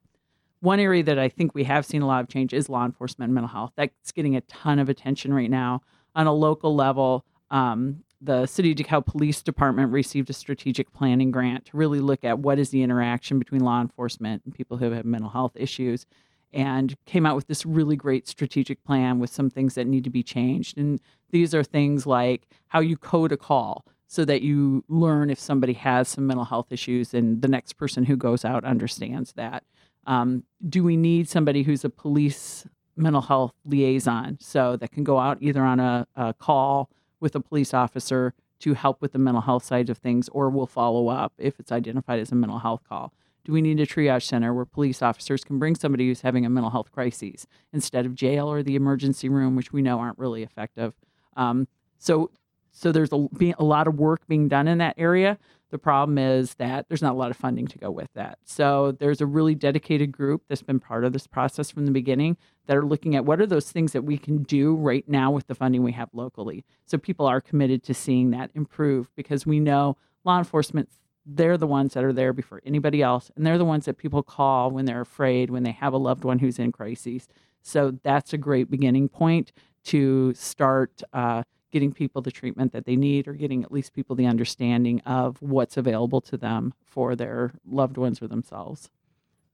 one 0.63 0.80
area 0.80 1.04
that 1.04 1.19
I 1.19 1.28
think 1.28 1.54
we 1.54 1.65
have 1.65 1.86
seen 1.86 2.02
a 2.02 2.08
lot 2.08 2.23
of 2.23 2.30
change 2.30 2.54
is 2.54 2.69
law 2.69 2.86
enforcement 2.86 3.28
and 3.28 3.36
mental 3.36 3.49
health. 3.49 3.73
That's 3.76 4.13
getting 4.13 4.38
a 4.38 4.41
ton 4.41 4.80
of 4.80 4.88
attention 4.88 5.34
right 5.34 5.49
now 5.49 5.82
on 6.15 6.26
a 6.26 6.34
local 6.34 6.73
level. 6.73 7.26
Um, 7.52 8.04
the 8.21 8.45
City 8.45 8.71
of 8.71 8.78
DeKalb 8.78 9.06
Police 9.06 9.41
Department 9.41 9.91
received 9.91 10.30
a 10.30 10.34
strategic 10.34 10.93
planning 10.93 11.32
grant 11.32 11.65
to 11.65 11.76
really 11.76 11.99
look 11.99 12.23
at 12.23 12.39
what 12.39 12.60
is 12.60 12.69
the 12.69 12.82
interaction 12.82 13.39
between 13.39 13.62
law 13.62 13.82
enforcement 13.82 14.43
and 14.45 14.54
people 14.54 14.78
who 14.78 14.91
have 14.91 15.04
mental 15.04 15.30
health 15.30 15.52
issues, 15.56 16.06
and 16.54 16.95
came 17.06 17.26
out 17.26 17.36
with 17.36 17.47
this 17.47 17.65
really 17.65 17.97
great 17.97 18.30
strategic 18.30 18.82
plan 18.86 19.19
with 19.19 19.32
some 19.32 19.49
things 19.49 19.76
that 19.76 19.86
need 19.86 20.06
to 20.06 20.10
be 20.10 20.23
changed. 20.23 20.78
And 20.78 21.02
these 21.32 21.54
are 21.54 21.63
things 21.63 22.06
like 22.06 22.47
how 22.67 22.80
you 22.80 22.95
code 22.95 23.34
a 23.34 23.38
call 23.38 23.84
so 24.08 24.23
that 24.23 24.43
you 24.43 24.86
learn 24.88 25.30
if 25.30 25.39
somebody 25.39 25.73
has 25.73 26.08
some 26.08 26.26
mental 26.26 26.45
health 26.45 26.67
issues 26.71 27.13
and 27.13 27.41
the 27.41 27.47
next 27.49 27.73
person 27.73 28.06
who 28.06 28.15
goes 28.15 28.45
out 28.45 28.63
understands 28.63 29.34
that 29.34 29.63
um, 30.05 30.43
do 30.67 30.83
we 30.83 30.97
need 30.97 31.29
somebody 31.29 31.63
who's 31.63 31.83
a 31.83 31.89
police 31.89 32.65
mental 32.95 33.21
health 33.21 33.53
liaison? 33.65 34.37
So 34.39 34.75
that 34.77 34.91
can 34.91 35.03
go 35.03 35.19
out 35.19 35.37
either 35.41 35.63
on 35.63 35.79
a, 35.79 36.07
a 36.15 36.33
call 36.33 36.89
with 37.19 37.35
a 37.35 37.39
police 37.39 37.73
officer 37.73 38.33
to 38.59 38.73
help 38.73 39.01
with 39.01 39.11
the 39.11 39.19
mental 39.19 39.41
health 39.41 39.63
side 39.63 39.89
of 39.89 39.97
things 39.97 40.29
or 40.29 40.49
will 40.49 40.67
follow 40.67 41.09
up 41.09 41.33
if 41.37 41.59
it's 41.59 41.71
identified 41.71 42.19
as 42.19 42.31
a 42.31 42.35
mental 42.35 42.59
health 42.59 42.81
call. 42.87 43.13
Do 43.43 43.51
we 43.51 43.61
need 43.61 43.79
a 43.79 43.85
triage 43.85 44.23
center 44.23 44.53
where 44.53 44.63
police 44.63 45.01
officers 45.01 45.43
can 45.43 45.59
bring 45.59 45.75
somebody 45.75 46.07
who's 46.07 46.21
having 46.21 46.45
a 46.45 46.49
mental 46.49 46.69
health 46.69 46.91
crisis 46.91 47.45
instead 47.73 48.05
of 48.05 48.15
jail 48.15 48.49
or 48.49 48.63
the 48.63 48.75
emergency 48.75 49.27
room 49.27 49.57
which 49.57 49.73
we 49.73 49.81
know 49.81 49.99
aren't 49.99 50.17
really 50.17 50.43
effective? 50.43 50.93
Um, 51.35 51.67
so 51.97 52.31
so 52.71 52.91
there's 52.91 53.11
a, 53.11 53.27
a 53.59 53.63
lot 53.63 53.87
of 53.87 53.99
work 53.99 54.27
being 54.27 54.47
done 54.47 54.67
in 54.67 54.79
that 54.79 54.95
area. 54.97 55.37
The 55.73 55.79
problem 55.79 56.19
is 56.19 56.53
that 56.59 56.88
there's 56.88 57.01
not 57.01 57.13
a 57.13 57.17
lot 57.17 57.31
of 57.31 57.36
funding 57.36 57.65
to 57.65 57.79
go 57.79 57.89
with 57.89 58.13
that. 58.13 58.38
So 58.45 58.91
there's 58.91 59.21
a 59.21 59.25
really 59.25 59.55
dedicated 59.55 60.12
group 60.12 60.43
that's 60.47 60.62
been 60.62 60.79
part 60.79 61.03
of 61.03 61.13
this 61.13 61.25
process 61.25 61.71
from 61.71 61.88
the 61.88 61.91
beginning 61.91 62.38
that 62.67 62.77
are 62.77 62.86
looking 62.86 63.15
at 63.15 63.25
what 63.25 63.41
are 63.41 63.47
those 63.47 63.71
things 63.71 63.91
that 63.93 64.03
we 64.03 64.19
can 64.19 64.43
do 64.43 64.75
right 64.75 65.03
now 65.09 65.31
with 65.31 65.47
the 65.47 65.55
funding 65.55 65.81
we 65.81 65.93
have 65.93 66.09
locally. 66.13 66.63
So 66.86 66.99
people 66.99 67.25
are 67.25 67.41
committed 67.41 67.81
to 67.86 67.95
seeing 67.95 68.29
that 68.29 68.51
improve 68.53 69.09
because 69.15 69.47
we 69.47 69.59
know 69.59 69.97
law 70.23 70.38
enforcement 70.38 70.89
they're 71.25 71.57
the 71.57 71.65
ones 71.65 71.95
that 71.95 72.03
are 72.03 72.13
there 72.13 72.33
before 72.33 72.62
anybody 72.65 73.01
else 73.01 73.31
and 73.36 73.43
they're 73.43 73.57
the 73.57 73.65
ones 73.65 73.86
that 73.86 73.97
people 73.97 74.21
call 74.21 74.69
when 74.69 74.86
they're 74.86 75.01
afraid 75.01 75.49
when 75.49 75.63
they 75.63 75.71
have 75.71 75.93
a 75.93 75.97
loved 75.97 76.23
one 76.23 76.38
who's 76.38 76.59
in 76.59 76.71
crises 76.71 77.27
so 77.62 77.97
that's 78.03 78.33
a 78.33 78.38
great 78.38 78.69
beginning 78.69 79.07
point 79.07 79.53
to 79.86 80.33
start 80.33 81.01
uh, 81.13 81.41
getting 81.73 81.91
people 81.91 82.21
the 82.21 82.31
treatment 82.31 82.71
that 82.71 82.86
they 82.86 82.95
need 82.95 83.27
or 83.27 83.33
getting 83.33 83.63
at 83.63 83.71
least 83.71 83.93
people 83.93 84.15
the 84.15 84.27
understanding 84.27 85.01
of 85.01 85.41
what's 85.41 85.75
available 85.75 86.21
to 86.21 86.38
them 86.38 86.73
for 86.86 87.15
their 87.15 87.51
loved 87.65 87.97
ones 87.97 88.21
or 88.21 88.27
themselves. 88.27 88.91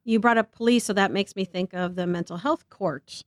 You 0.03 0.19
brought 0.19 0.37
up 0.37 0.51
police, 0.51 0.83
so 0.83 0.93
that 0.93 1.11
makes 1.11 1.35
me 1.35 1.45
think 1.45 1.73
of 1.73 1.95
the 1.95 2.05
mental 2.05 2.37
health 2.37 2.69
court 2.69 3.23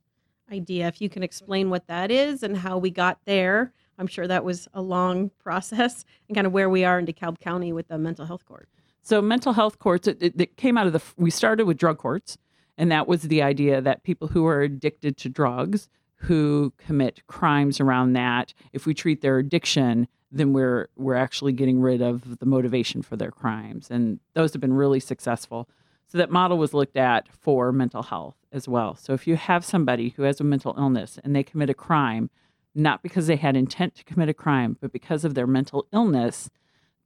idea. 0.52 0.87
If 0.87 1.00
you 1.00 1.09
can 1.09 1.22
explain 1.22 1.70
what 1.70 1.87
that 1.87 2.11
is 2.11 2.42
and 2.42 2.59
how 2.59 2.76
we 2.76 2.90
got 2.90 3.18
there, 3.24 3.72
I'm 3.98 4.07
sure 4.07 4.28
that 4.28 4.44
was 4.44 4.68
a 4.74 4.83
long 4.83 5.31
process 5.42 6.05
and 6.28 6.35
kind 6.35 6.46
of 6.46 6.52
where 6.52 6.68
we 6.68 6.85
are 6.85 6.98
in 6.98 7.07
DeKalb 7.07 7.40
County 7.40 7.72
with 7.72 7.88
the 7.88 7.96
mental 7.96 8.26
health 8.26 8.44
court. 8.44 8.68
So, 9.02 9.22
mental 9.22 9.55
health 9.55 9.78
courts, 9.78 10.07
it, 10.07 10.22
it, 10.22 10.40
it 10.40 10.57
came 10.57 10.76
out 10.76 10.87
of 10.87 10.92
the, 10.92 11.02
we 11.16 11.31
started 11.31 11.64
with 11.64 11.76
drug 11.78 11.98
courts, 11.98 12.38
and 12.76 12.92
that 12.92 13.09
was 13.09 13.22
the 13.22 13.42
idea 13.42 13.81
that 13.81 14.05
people 14.05 14.28
who 14.28 14.46
are 14.46 14.61
addicted 14.61 15.16
to 15.16 15.28
drugs 15.28 15.88
who 16.22 16.72
commit 16.78 17.26
crimes 17.26 17.80
around 17.80 18.12
that, 18.12 18.54
if 18.72 18.87
we 18.87 18.94
treat 18.94 19.22
their 19.22 19.38
addiction, 19.38 20.06
then 20.30 20.52
we're 20.52 20.88
we're 20.96 21.16
actually 21.16 21.52
getting 21.52 21.80
rid 21.80 22.00
of 22.00 22.38
the 22.38 22.46
motivation 22.46 23.02
for 23.02 23.16
their 23.16 23.30
crimes, 23.30 23.90
and 23.90 24.20
those 24.35 24.52
have 24.52 24.61
been 24.61 24.72
really 24.72 25.00
successful. 25.00 25.68
So 26.06 26.18
that 26.18 26.30
model 26.30 26.58
was 26.58 26.74
looked 26.74 26.96
at 26.96 27.26
for 27.28 27.72
mental 27.72 28.02
health 28.02 28.37
as 28.52 28.68
well. 28.68 28.94
So 28.94 29.14
if 29.14 29.26
you 29.26 29.37
have 29.37 29.64
somebody 29.64 30.11
who 30.11 30.22
has 30.24 30.40
a 30.40 30.44
mental 30.44 30.74
illness 30.76 31.18
and 31.24 31.35
they 31.35 31.42
commit 31.42 31.70
a 31.70 31.74
crime, 31.74 32.28
not 32.74 33.02
because 33.02 33.26
they 33.26 33.37
had 33.37 33.56
intent 33.56 33.94
to 33.96 34.04
commit 34.04 34.28
a 34.28 34.35
crime, 34.35 34.76
but 34.80 34.92
because 34.92 35.24
of 35.24 35.35
their 35.35 35.46
mental 35.46 35.87
illness, 35.92 36.50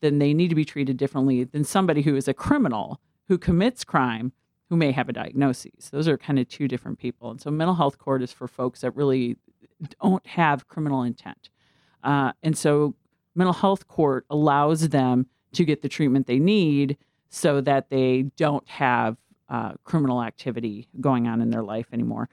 then 0.00 0.18
they 0.18 0.34
need 0.34 0.48
to 0.48 0.56
be 0.56 0.64
treated 0.64 0.96
differently 0.96 1.44
than 1.44 1.64
somebody 1.64 2.02
who 2.02 2.16
is 2.16 2.26
a 2.26 2.34
criminal 2.34 3.00
who 3.28 3.38
commits 3.38 3.84
crime 3.84 4.32
who 4.68 4.76
may 4.76 4.92
have 4.92 5.08
a 5.08 5.12
diagnosis. 5.12 5.90
Those 5.90 6.08
are 6.08 6.18
kind 6.18 6.38
of 6.38 6.48
two 6.48 6.68
different 6.68 6.98
people. 6.98 7.30
And 7.30 7.40
so 7.40 7.50
mental 7.50 7.74
health 7.74 7.98
court 7.98 8.22
is 8.22 8.32
for 8.32 8.48
folks 8.48 8.80
that 8.80 8.96
really 8.96 9.36
don't 10.00 10.26
have 10.26 10.68
criminal 10.68 11.02
intent. 11.02 11.50
Uh, 12.02 12.32
and 12.42 12.56
so 12.56 12.94
mental 13.34 13.52
health 13.52 13.86
court 13.86 14.26
allows 14.30 14.88
them 14.88 15.26
to 15.52 15.64
get 15.64 15.82
the 15.82 15.88
treatment 15.88 16.26
they 16.26 16.38
need 16.38 16.96
so 17.28 17.60
that 17.60 17.90
they 17.90 18.22
don't 18.36 18.66
have 18.68 19.16
uh, 19.48 19.74
criminal 19.84 20.22
activity 20.22 20.88
going 21.00 21.28
on 21.28 21.40
in 21.40 21.50
their 21.50 21.62
life 21.62 21.86
anymore. 21.92 22.28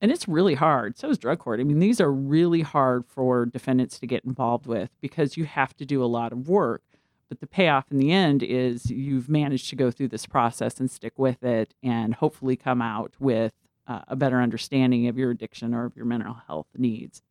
And 0.00 0.10
it's 0.10 0.28
really 0.28 0.54
hard. 0.54 0.98
So 0.98 1.08
is 1.08 1.18
drug 1.18 1.38
court. 1.38 1.60
I 1.60 1.64
mean, 1.64 1.78
these 1.78 2.00
are 2.00 2.12
really 2.12 2.60
hard 2.60 3.04
for 3.06 3.46
defendants 3.46 3.98
to 4.00 4.06
get 4.06 4.24
involved 4.24 4.66
with 4.66 4.90
because 5.00 5.36
you 5.36 5.44
have 5.44 5.74
to 5.76 5.86
do 5.86 6.02
a 6.02 6.06
lot 6.06 6.32
of 6.32 6.48
work 6.48 6.82
but 7.28 7.40
the 7.40 7.46
payoff 7.46 7.90
in 7.90 7.98
the 7.98 8.12
end 8.12 8.42
is 8.42 8.90
you've 8.90 9.28
managed 9.28 9.70
to 9.70 9.76
go 9.76 9.90
through 9.90 10.08
this 10.08 10.26
process 10.26 10.78
and 10.80 10.90
stick 10.90 11.18
with 11.18 11.42
it 11.42 11.74
and 11.82 12.14
hopefully 12.14 12.56
come 12.56 12.82
out 12.82 13.14
with 13.18 13.52
uh, 13.86 14.00
a 14.08 14.16
better 14.16 14.40
understanding 14.40 15.08
of 15.08 15.18
your 15.18 15.30
addiction 15.30 15.74
or 15.74 15.84
of 15.86 15.96
your 15.96 16.06
mental 16.06 16.36
health 16.46 16.66
needs. 16.76 17.22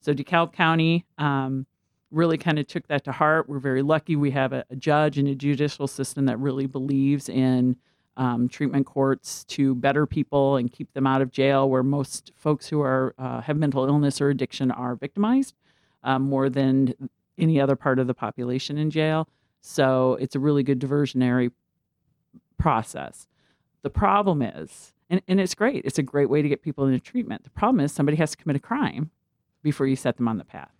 So 0.00 0.14
DeKalb 0.14 0.52
County 0.52 1.04
um, 1.18 1.66
really 2.10 2.38
kind 2.38 2.58
of 2.58 2.66
took 2.66 2.86
that 2.88 3.04
to 3.04 3.12
heart. 3.12 3.48
We're 3.48 3.58
very 3.58 3.82
lucky 3.82 4.16
we 4.16 4.30
have 4.32 4.52
a, 4.52 4.64
a 4.70 4.76
judge 4.76 5.18
and 5.18 5.28
a 5.28 5.34
judicial 5.34 5.86
system 5.86 6.26
that 6.26 6.38
really 6.38 6.66
believes 6.66 7.28
in 7.28 7.76
um, 8.16 8.48
treatment 8.48 8.86
courts 8.86 9.44
to 9.44 9.74
better 9.74 10.06
people 10.06 10.56
and 10.56 10.70
keep 10.70 10.92
them 10.92 11.06
out 11.06 11.22
of 11.22 11.30
jail, 11.30 11.68
where 11.70 11.82
most 11.82 12.32
folks 12.36 12.68
who 12.68 12.80
are 12.80 13.14
uh, 13.18 13.40
have 13.40 13.56
mental 13.56 13.86
illness 13.86 14.20
or 14.20 14.28
addiction 14.28 14.70
are 14.70 14.94
victimized 14.94 15.54
um, 16.04 16.22
more 16.22 16.50
than 16.50 16.92
any 17.38 17.60
other 17.60 17.76
part 17.76 17.98
of 17.98 18.06
the 18.06 18.14
population 18.14 18.78
in 18.78 18.90
jail. 18.90 19.28
So 19.60 20.14
it's 20.20 20.34
a 20.34 20.40
really 20.40 20.62
good 20.62 20.80
diversionary 20.80 21.52
process. 22.58 23.26
The 23.82 23.90
problem 23.90 24.42
is, 24.42 24.92
and, 25.10 25.22
and 25.28 25.40
it's 25.40 25.54
great, 25.54 25.84
it's 25.84 25.98
a 25.98 26.02
great 26.02 26.30
way 26.30 26.42
to 26.42 26.48
get 26.48 26.62
people 26.62 26.86
into 26.86 27.00
treatment. 27.00 27.44
The 27.44 27.50
problem 27.50 27.80
is 27.80 27.92
somebody 27.92 28.16
has 28.18 28.30
to 28.32 28.36
commit 28.36 28.56
a 28.56 28.60
crime 28.60 29.10
before 29.62 29.86
you 29.86 29.96
set 29.96 30.16
them 30.16 30.28
on 30.28 30.38
the 30.38 30.44
path. 30.44 30.72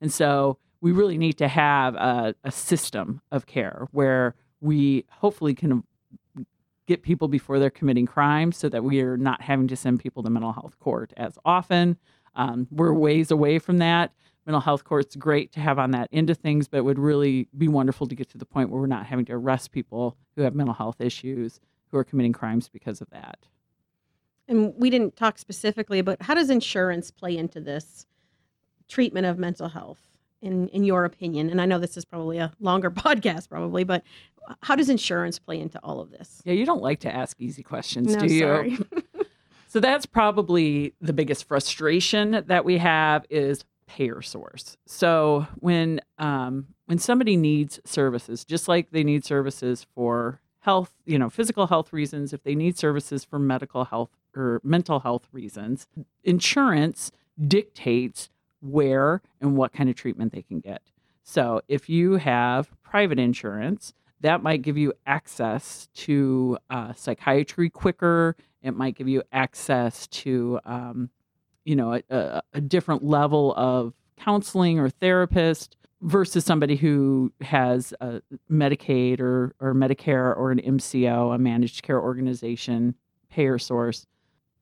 And 0.00 0.12
so 0.12 0.58
we 0.80 0.92
really 0.92 1.18
need 1.18 1.34
to 1.38 1.48
have 1.48 1.94
a, 1.94 2.34
a 2.44 2.50
system 2.50 3.20
of 3.30 3.46
care 3.46 3.88
where 3.92 4.34
we 4.60 5.04
hopefully 5.10 5.54
can 5.54 5.84
get 6.86 7.02
people 7.02 7.28
before 7.28 7.58
they're 7.58 7.70
committing 7.70 8.06
crimes 8.06 8.56
so 8.56 8.68
that 8.68 8.82
we 8.82 9.00
are 9.00 9.16
not 9.16 9.42
having 9.42 9.68
to 9.68 9.76
send 9.76 10.00
people 10.00 10.22
to 10.22 10.30
mental 10.30 10.52
health 10.52 10.78
court 10.80 11.12
as 11.16 11.38
often. 11.44 11.96
Um, 12.34 12.66
we're 12.70 12.92
ways 12.92 13.30
away 13.30 13.58
from 13.58 13.78
that 13.78 14.12
mental 14.46 14.60
health 14.60 14.84
court's 14.84 15.16
great 15.16 15.52
to 15.52 15.60
have 15.60 15.78
on 15.78 15.90
that 15.92 16.08
end 16.12 16.30
of 16.30 16.38
things, 16.38 16.68
but 16.68 16.78
it 16.78 16.84
would 16.84 16.98
really 16.98 17.48
be 17.56 17.68
wonderful 17.68 18.06
to 18.06 18.14
get 18.14 18.28
to 18.30 18.38
the 18.38 18.46
point 18.46 18.70
where 18.70 18.80
we're 18.80 18.86
not 18.86 19.06
having 19.06 19.24
to 19.26 19.32
arrest 19.32 19.72
people 19.72 20.16
who 20.36 20.42
have 20.42 20.54
mental 20.54 20.74
health 20.74 21.00
issues 21.00 21.60
who 21.90 21.98
are 21.98 22.04
committing 22.04 22.32
crimes 22.32 22.68
because 22.68 23.00
of 23.00 23.10
that. 23.10 23.46
And 24.48 24.74
we 24.76 24.90
didn't 24.90 25.16
talk 25.16 25.38
specifically 25.38 25.98
about 25.98 26.22
how 26.22 26.34
does 26.34 26.50
insurance 26.50 27.10
play 27.10 27.36
into 27.36 27.60
this 27.60 28.06
treatment 28.88 29.26
of 29.26 29.38
mental 29.38 29.68
health 29.68 30.00
in 30.42 30.68
in 30.68 30.84
your 30.84 31.04
opinion? 31.04 31.50
And 31.50 31.60
I 31.60 31.66
know 31.66 31.78
this 31.78 31.96
is 31.96 32.04
probably 32.04 32.38
a 32.38 32.52
longer 32.58 32.90
podcast 32.90 33.48
probably, 33.48 33.84
but 33.84 34.02
how 34.62 34.74
does 34.74 34.88
insurance 34.88 35.38
play 35.38 35.60
into 35.60 35.78
all 35.82 36.00
of 36.00 36.10
this? 36.10 36.42
Yeah, 36.44 36.54
you 36.54 36.66
don't 36.66 36.82
like 36.82 37.00
to 37.00 37.14
ask 37.14 37.40
easy 37.40 37.62
questions, 37.62 38.14
no, 38.14 38.20
do 38.20 38.34
you? 38.34 38.40
Sorry. 38.40 38.78
so 39.68 39.80
that's 39.80 40.06
probably 40.06 40.94
the 41.00 41.12
biggest 41.12 41.44
frustration 41.44 42.42
that 42.46 42.64
we 42.64 42.78
have 42.78 43.26
is 43.30 43.64
payer 43.90 44.22
source. 44.22 44.76
So 44.86 45.48
when 45.56 46.00
um, 46.18 46.68
when 46.86 46.98
somebody 46.98 47.36
needs 47.36 47.80
services, 47.84 48.44
just 48.44 48.68
like 48.68 48.92
they 48.92 49.02
need 49.02 49.24
services 49.24 49.84
for 49.94 50.40
health, 50.60 50.92
you 51.06 51.18
know, 51.18 51.28
physical 51.28 51.66
health 51.66 51.92
reasons, 51.92 52.32
if 52.32 52.44
they 52.44 52.54
need 52.54 52.78
services 52.78 53.24
for 53.24 53.38
medical 53.40 53.84
health 53.84 54.10
or 54.36 54.60
mental 54.62 55.00
health 55.00 55.26
reasons, 55.32 55.88
insurance 56.22 57.10
dictates 57.48 58.30
where 58.60 59.22
and 59.40 59.56
what 59.56 59.72
kind 59.72 59.90
of 59.90 59.96
treatment 59.96 60.32
they 60.32 60.42
can 60.42 60.60
get. 60.60 60.82
So 61.24 61.62
if 61.66 61.88
you 61.88 62.14
have 62.14 62.70
private 62.82 63.18
insurance, 63.18 63.92
that 64.20 64.42
might 64.42 64.62
give 64.62 64.76
you 64.76 64.92
access 65.04 65.88
to 65.94 66.58
uh, 66.68 66.92
psychiatry 66.92 67.70
quicker. 67.70 68.36
It 68.62 68.76
might 68.76 68.94
give 68.94 69.08
you 69.08 69.22
access 69.32 70.06
to 70.08 70.60
um, 70.64 71.10
you 71.70 71.76
know 71.76 72.00
a, 72.10 72.42
a 72.52 72.60
different 72.60 73.04
level 73.04 73.54
of 73.56 73.94
counseling 74.18 74.80
or 74.80 74.90
therapist 74.90 75.76
versus 76.02 76.44
somebody 76.44 76.74
who 76.74 77.32
has 77.40 77.94
a 78.00 78.20
Medicaid 78.50 79.20
or, 79.20 79.54
or 79.60 79.72
Medicare 79.72 80.36
or 80.36 80.50
an 80.50 80.58
MCO, 80.58 81.32
a 81.32 81.38
managed 81.38 81.82
care 81.82 82.00
organization, 82.00 82.96
payer 83.30 83.56
source. 83.56 84.06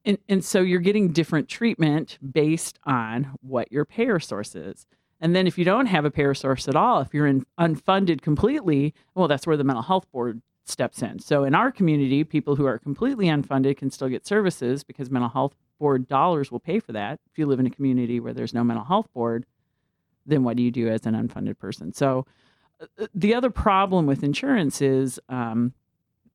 And, 0.05 0.19
and 0.29 0.45
so 0.45 0.61
you're 0.61 0.79
getting 0.79 1.11
different 1.11 1.49
treatment 1.49 2.19
based 2.31 2.77
on 2.85 3.31
what 3.41 3.71
your 3.71 3.85
payer 3.85 4.19
source 4.19 4.53
is. 4.53 4.85
And 5.19 5.35
then 5.35 5.47
if 5.47 5.57
you 5.57 5.65
don't 5.65 5.87
have 5.87 6.05
a 6.05 6.11
payer 6.11 6.35
source 6.35 6.67
at 6.67 6.75
all, 6.75 7.01
if 7.01 7.11
you're 7.11 7.27
in 7.27 7.43
unfunded 7.59 8.21
completely, 8.21 8.93
well, 9.15 9.27
that's 9.27 9.47
where 9.47 9.57
the 9.57 9.63
mental 9.63 9.83
health 9.83 10.09
board 10.11 10.43
steps 10.65 11.01
in. 11.01 11.19
So 11.19 11.43
in 11.43 11.55
our 11.55 11.71
community, 11.71 12.23
people 12.23 12.55
who 12.55 12.65
are 12.65 12.77
completely 12.77 13.25
unfunded 13.25 13.77
can 13.77 13.89
still 13.89 14.09
get 14.09 14.27
services 14.27 14.83
because 14.83 15.09
mental 15.09 15.29
health 15.29 15.55
board 15.79 16.07
dollars 16.07 16.51
will 16.51 16.59
pay 16.59 16.79
for 16.79 16.91
that. 16.91 17.19
If 17.31 17.39
you 17.39 17.47
live 17.47 17.59
in 17.59 17.65
a 17.65 17.71
community 17.71 18.19
where 18.19 18.33
there's 18.33 18.53
no 18.53 18.63
mental 18.63 18.85
health 18.85 19.07
board, 19.13 19.45
then 20.25 20.43
what 20.43 20.57
do 20.57 20.63
you 20.63 20.71
do 20.71 20.87
as 20.87 21.05
an 21.05 21.15
unfunded 21.15 21.57
person? 21.57 21.93
So 21.93 22.25
uh, 22.81 23.07
the 23.15 23.33
other 23.33 23.49
problem 23.49 24.05
with 24.05 24.23
insurance 24.23 24.81
is 24.81 25.19
um, 25.29 25.73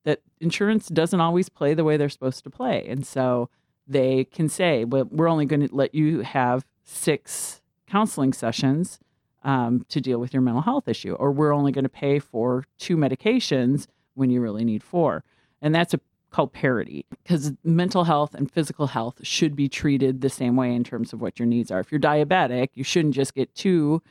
that 0.04 0.20
insurance 0.40 0.88
doesn't 0.88 1.20
always 1.20 1.48
play 1.48 1.74
the 1.74 1.84
way 1.84 1.96
they're 1.96 2.08
supposed 2.08 2.44
to 2.44 2.50
play. 2.50 2.86
And 2.88 3.06
so 3.06 3.48
they 3.86 4.24
can 4.24 4.48
say, 4.48 4.84
well, 4.84 5.06
we're 5.10 5.28
only 5.28 5.46
going 5.46 5.68
to 5.68 5.74
let 5.74 5.94
you 5.94 6.20
have 6.20 6.64
six 6.82 7.60
counseling 7.86 8.32
sessions 8.32 8.98
um, 9.42 9.84
to 9.90 10.00
deal 10.00 10.18
with 10.18 10.32
your 10.32 10.42
mental 10.42 10.62
health 10.62 10.88
issue, 10.88 11.14
or 11.14 11.30
we're 11.30 11.52
only 11.52 11.70
going 11.70 11.84
to 11.84 11.88
pay 11.90 12.18
for 12.18 12.64
two 12.78 12.96
medications 12.96 13.86
when 14.14 14.30
you 14.30 14.40
really 14.40 14.64
need 14.64 14.82
four. 14.82 15.22
And 15.60 15.74
that's 15.74 15.94
a 15.94 16.00
called 16.34 16.52
parity 16.52 17.06
because 17.22 17.52
mental 17.62 18.02
health 18.02 18.34
and 18.34 18.50
physical 18.50 18.88
health 18.88 19.20
should 19.22 19.54
be 19.54 19.68
treated 19.68 20.20
the 20.20 20.28
same 20.28 20.56
way 20.56 20.74
in 20.74 20.82
terms 20.82 21.12
of 21.12 21.20
what 21.20 21.38
your 21.38 21.46
needs 21.46 21.70
are. 21.70 21.78
If 21.78 21.92
you're 21.92 22.00
diabetic, 22.00 22.70
you 22.74 22.82
shouldn't 22.82 23.14
just 23.14 23.34
get 23.34 23.54
two 23.54 24.02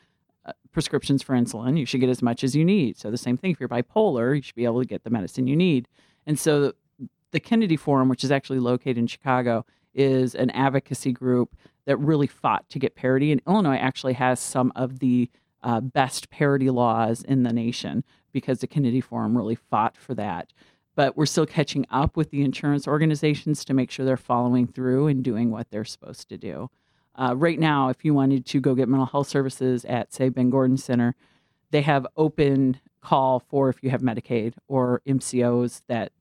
uh, 0.46 0.52
prescriptions 0.72 1.22
for 1.22 1.34
insulin. 1.34 1.78
You 1.78 1.84
should 1.84 2.00
get 2.00 2.08
as 2.08 2.22
much 2.22 2.42
as 2.42 2.56
you 2.56 2.64
need. 2.64 2.96
So 2.96 3.10
the 3.10 3.18
same 3.18 3.36
thing 3.36 3.50
if 3.50 3.60
you're 3.60 3.68
bipolar, 3.68 4.34
you 4.34 4.40
should 4.40 4.54
be 4.54 4.64
able 4.64 4.80
to 4.80 4.86
get 4.86 5.04
the 5.04 5.10
medicine 5.10 5.46
you 5.46 5.54
need. 5.54 5.86
And 6.26 6.38
so 6.38 6.72
the 7.32 7.40
Kennedy 7.40 7.76
Forum, 7.76 8.08
which 8.08 8.24
is 8.24 8.32
actually 8.32 8.58
located 8.58 8.96
in 8.96 9.06
Chicago, 9.06 9.66
is 9.92 10.34
an 10.34 10.48
advocacy 10.50 11.12
group 11.12 11.54
that 11.84 11.98
really 11.98 12.26
fought 12.26 12.66
to 12.70 12.78
get 12.78 12.94
parity. 12.94 13.32
And 13.32 13.42
Illinois 13.46 13.76
actually 13.76 14.14
has 14.14 14.40
some 14.40 14.72
of 14.74 15.00
the 15.00 15.30
uh, 15.62 15.80
best 15.80 16.30
parity 16.30 16.70
laws 16.70 17.22
in 17.22 17.42
the 17.42 17.52
nation 17.52 18.02
because 18.32 18.60
the 18.60 18.66
Kennedy 18.66 19.02
Forum 19.02 19.36
really 19.36 19.54
fought 19.54 19.98
for 19.98 20.14
that. 20.14 20.54
But 20.96 21.16
we're 21.16 21.26
still 21.26 21.46
catching 21.46 21.86
up 21.90 22.16
with 22.16 22.30
the 22.30 22.42
insurance 22.42 22.86
organizations 22.86 23.64
to 23.64 23.74
make 23.74 23.90
sure 23.90 24.06
they're 24.06 24.16
following 24.16 24.66
through 24.66 25.08
and 25.08 25.24
doing 25.24 25.50
what 25.50 25.70
they're 25.70 25.84
supposed 25.84 26.28
to 26.28 26.38
do. 26.38 26.70
Uh, 27.16 27.34
right 27.36 27.58
now, 27.58 27.88
if 27.88 28.04
you 28.04 28.14
wanted 28.14 28.44
to 28.46 28.60
go 28.60 28.74
get 28.74 28.88
mental 28.88 29.06
health 29.06 29.28
services 29.28 29.84
at, 29.84 30.12
say, 30.12 30.28
Ben 30.28 30.50
Gordon 30.50 30.76
Center, 30.76 31.14
they 31.70 31.82
have 31.82 32.06
open 32.16 32.80
call 33.00 33.40
for 33.40 33.68
if 33.68 33.82
you 33.82 33.90
have 33.90 34.00
Medicaid 34.00 34.54
or 34.68 35.02
MCOs 35.06 35.82
that 35.88 36.12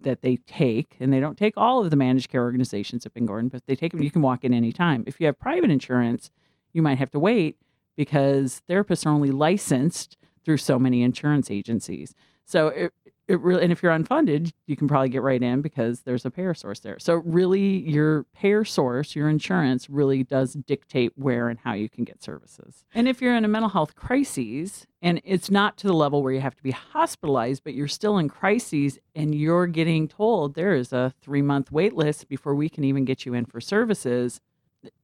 that 0.00 0.22
they 0.22 0.36
take, 0.46 0.96
and 1.00 1.12
they 1.12 1.18
don't 1.18 1.36
take 1.36 1.54
all 1.56 1.82
of 1.82 1.90
the 1.90 1.96
managed 1.96 2.30
care 2.30 2.42
organizations 2.42 3.04
at 3.04 3.12
Ben 3.14 3.26
Gordon, 3.26 3.48
but 3.48 3.66
they 3.66 3.74
take 3.74 3.90
them. 3.90 4.02
You 4.02 4.12
can 4.12 4.22
walk 4.22 4.44
in 4.44 4.54
any 4.54 4.70
time. 4.70 5.02
If 5.06 5.20
you 5.20 5.26
have 5.26 5.38
private 5.40 5.70
insurance, 5.70 6.30
you 6.72 6.82
might 6.82 6.98
have 6.98 7.10
to 7.10 7.18
wait 7.18 7.56
because 7.96 8.62
therapists 8.68 9.04
are 9.04 9.10
only 9.10 9.32
licensed 9.32 10.16
through 10.44 10.58
so 10.58 10.78
many 10.78 11.02
insurance 11.02 11.50
agencies. 11.50 12.14
So 12.44 12.68
it, 12.68 12.92
it 13.28 13.40
really, 13.40 13.62
and 13.62 13.70
if 13.70 13.82
you're 13.82 13.92
unfunded, 13.92 14.52
you 14.66 14.74
can 14.74 14.88
probably 14.88 15.10
get 15.10 15.22
right 15.22 15.42
in 15.42 15.60
because 15.60 16.00
there's 16.00 16.24
a 16.24 16.30
payer 16.30 16.54
source 16.54 16.80
there. 16.80 16.98
So 16.98 17.16
really, 17.16 17.78
your 17.88 18.24
payer 18.34 18.64
source, 18.64 19.14
your 19.14 19.28
insurance, 19.28 19.90
really 19.90 20.24
does 20.24 20.54
dictate 20.54 21.12
where 21.14 21.50
and 21.50 21.58
how 21.58 21.74
you 21.74 21.90
can 21.90 22.04
get 22.04 22.22
services. 22.22 22.84
And 22.94 23.06
if 23.06 23.20
you're 23.20 23.36
in 23.36 23.44
a 23.44 23.48
mental 23.48 23.68
health 23.68 23.94
crisis, 23.94 24.86
and 25.02 25.20
it's 25.24 25.50
not 25.50 25.76
to 25.78 25.86
the 25.86 25.92
level 25.92 26.22
where 26.22 26.32
you 26.32 26.40
have 26.40 26.56
to 26.56 26.62
be 26.62 26.70
hospitalized, 26.70 27.64
but 27.64 27.74
you're 27.74 27.86
still 27.86 28.16
in 28.16 28.30
crises, 28.30 28.98
and 29.14 29.34
you're 29.34 29.66
getting 29.66 30.08
told 30.08 30.54
there 30.54 30.74
is 30.74 30.92
a 30.94 31.12
three 31.20 31.42
month 31.42 31.70
wait 31.70 31.94
list 31.94 32.28
before 32.28 32.54
we 32.54 32.70
can 32.70 32.82
even 32.82 33.04
get 33.04 33.26
you 33.26 33.34
in 33.34 33.44
for 33.44 33.60
services. 33.60 34.40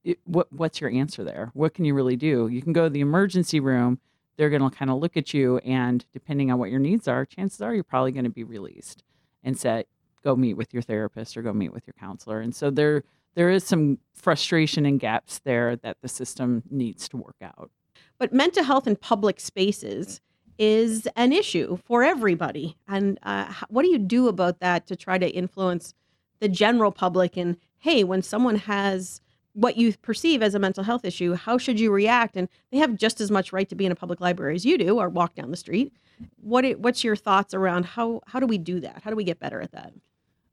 It, 0.03 0.17
what 0.23 0.51
what's 0.51 0.81
your 0.81 0.89
answer 0.89 1.23
there? 1.23 1.51
What 1.53 1.75
can 1.75 1.85
you 1.85 1.93
really 1.93 2.15
do? 2.15 2.47
You 2.47 2.63
can 2.63 2.73
go 2.73 2.85
to 2.85 2.89
the 2.89 3.01
emergency 3.01 3.59
room 3.59 3.99
they're 4.37 4.49
going 4.49 4.69
to 4.69 4.75
kind 4.75 4.91
of 4.91 4.99
look 4.99 5.15
at 5.17 5.33
you 5.33 5.57
and 5.59 6.05
depending 6.13 6.51
on 6.51 6.59
what 6.59 6.69
your 6.69 6.79
needs 6.79 7.07
are 7.07 7.25
chances 7.25 7.61
are 7.61 7.73
you're 7.73 7.83
probably 7.83 8.11
going 8.11 8.25
to 8.25 8.29
be 8.29 8.43
released 8.43 9.03
and 9.43 9.57
say 9.57 9.85
go 10.25 10.35
meet 10.35 10.55
with 10.55 10.73
your 10.73 10.81
therapist 10.81 11.37
or 11.37 11.41
go 11.41 11.53
meet 11.53 11.71
with 11.71 11.87
your 11.87 11.93
counselor. 11.97 12.41
And 12.41 12.53
so 12.53 12.69
there 12.69 13.03
there 13.35 13.49
is 13.49 13.63
some 13.63 13.99
frustration 14.13 14.85
and 14.85 14.99
gaps 14.99 15.39
there 15.39 15.75
that 15.77 15.97
the 16.01 16.07
system 16.07 16.63
needs 16.69 17.07
to 17.09 17.17
work 17.17 17.35
out. 17.41 17.69
But 18.17 18.33
mental 18.33 18.63
health 18.63 18.87
in 18.87 18.95
public 18.95 19.41
spaces 19.41 20.21
is 20.57 21.05
an 21.17 21.33
issue 21.33 21.77
for 21.85 22.01
everybody. 22.01 22.77
And 22.87 23.19
uh, 23.23 23.53
what 23.67 23.83
do 23.83 23.89
you 23.89 23.99
do 23.99 24.29
about 24.29 24.61
that 24.61 24.87
to 24.87 24.95
try 24.95 25.17
to 25.17 25.29
influence 25.29 25.93
the 26.39 26.47
general 26.47 26.91
public 26.91 27.37
and 27.37 27.57
hey 27.77 28.03
when 28.03 28.21
someone 28.21 28.55
has 28.55 29.21
what 29.55 29.77
you 29.77 29.93
perceive 30.01 30.43
as 30.43 30.53
a 30.53 30.59
mental 30.59 30.83
health 30.83 31.05
issue, 31.05 31.33
how 31.33 31.57
should 31.57 31.79
you 31.79 31.91
react? 31.91 32.35
And 32.35 32.49
they 32.71 32.77
have 32.77 32.95
just 32.95 33.21
as 33.21 33.31
much 33.31 33.53
right 33.53 33.67
to 33.69 33.75
be 33.75 33.85
in 33.85 33.91
a 33.91 33.95
public 33.95 34.19
library 34.19 34.55
as 34.55 34.65
you 34.65 34.77
do, 34.77 34.99
or 34.99 35.09
walk 35.09 35.33
down 35.33 35.49
the 35.49 35.57
street. 35.57 35.93
What 36.41 36.65
what's 36.79 37.03
your 37.03 37.15
thoughts 37.15 37.53
around 37.53 37.85
how 37.85 38.21
how 38.27 38.39
do 38.39 38.45
we 38.45 38.57
do 38.57 38.79
that? 38.81 39.01
How 39.03 39.09
do 39.09 39.15
we 39.15 39.23
get 39.23 39.39
better 39.39 39.61
at 39.61 39.71
that? 39.71 39.93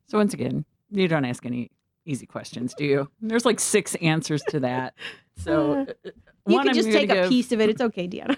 So 0.07 0.19
once 0.19 0.33
again, 0.33 0.65
you 0.91 1.09
don't 1.09 1.25
ask 1.25 1.45
any 1.45 1.71
easy 2.07 2.27
questions, 2.27 2.75
do 2.75 2.85
you? 2.85 3.11
There's 3.21 3.45
like 3.45 3.61
six 3.61 3.95
answers 3.97 4.43
to 4.49 4.61
that. 4.61 4.95
So 5.39 5.73
uh, 5.73 6.09
uh 6.09 6.11
you 6.47 6.61
can 6.61 6.75
just 6.75 6.93
take 6.93 7.09
give, 7.09 7.25
a 7.25 7.29
piece 7.31 7.53
of 7.53 7.61
it. 7.63 7.71
It's 7.71 7.81
okay, 7.89 8.07
Deanna. 8.07 8.37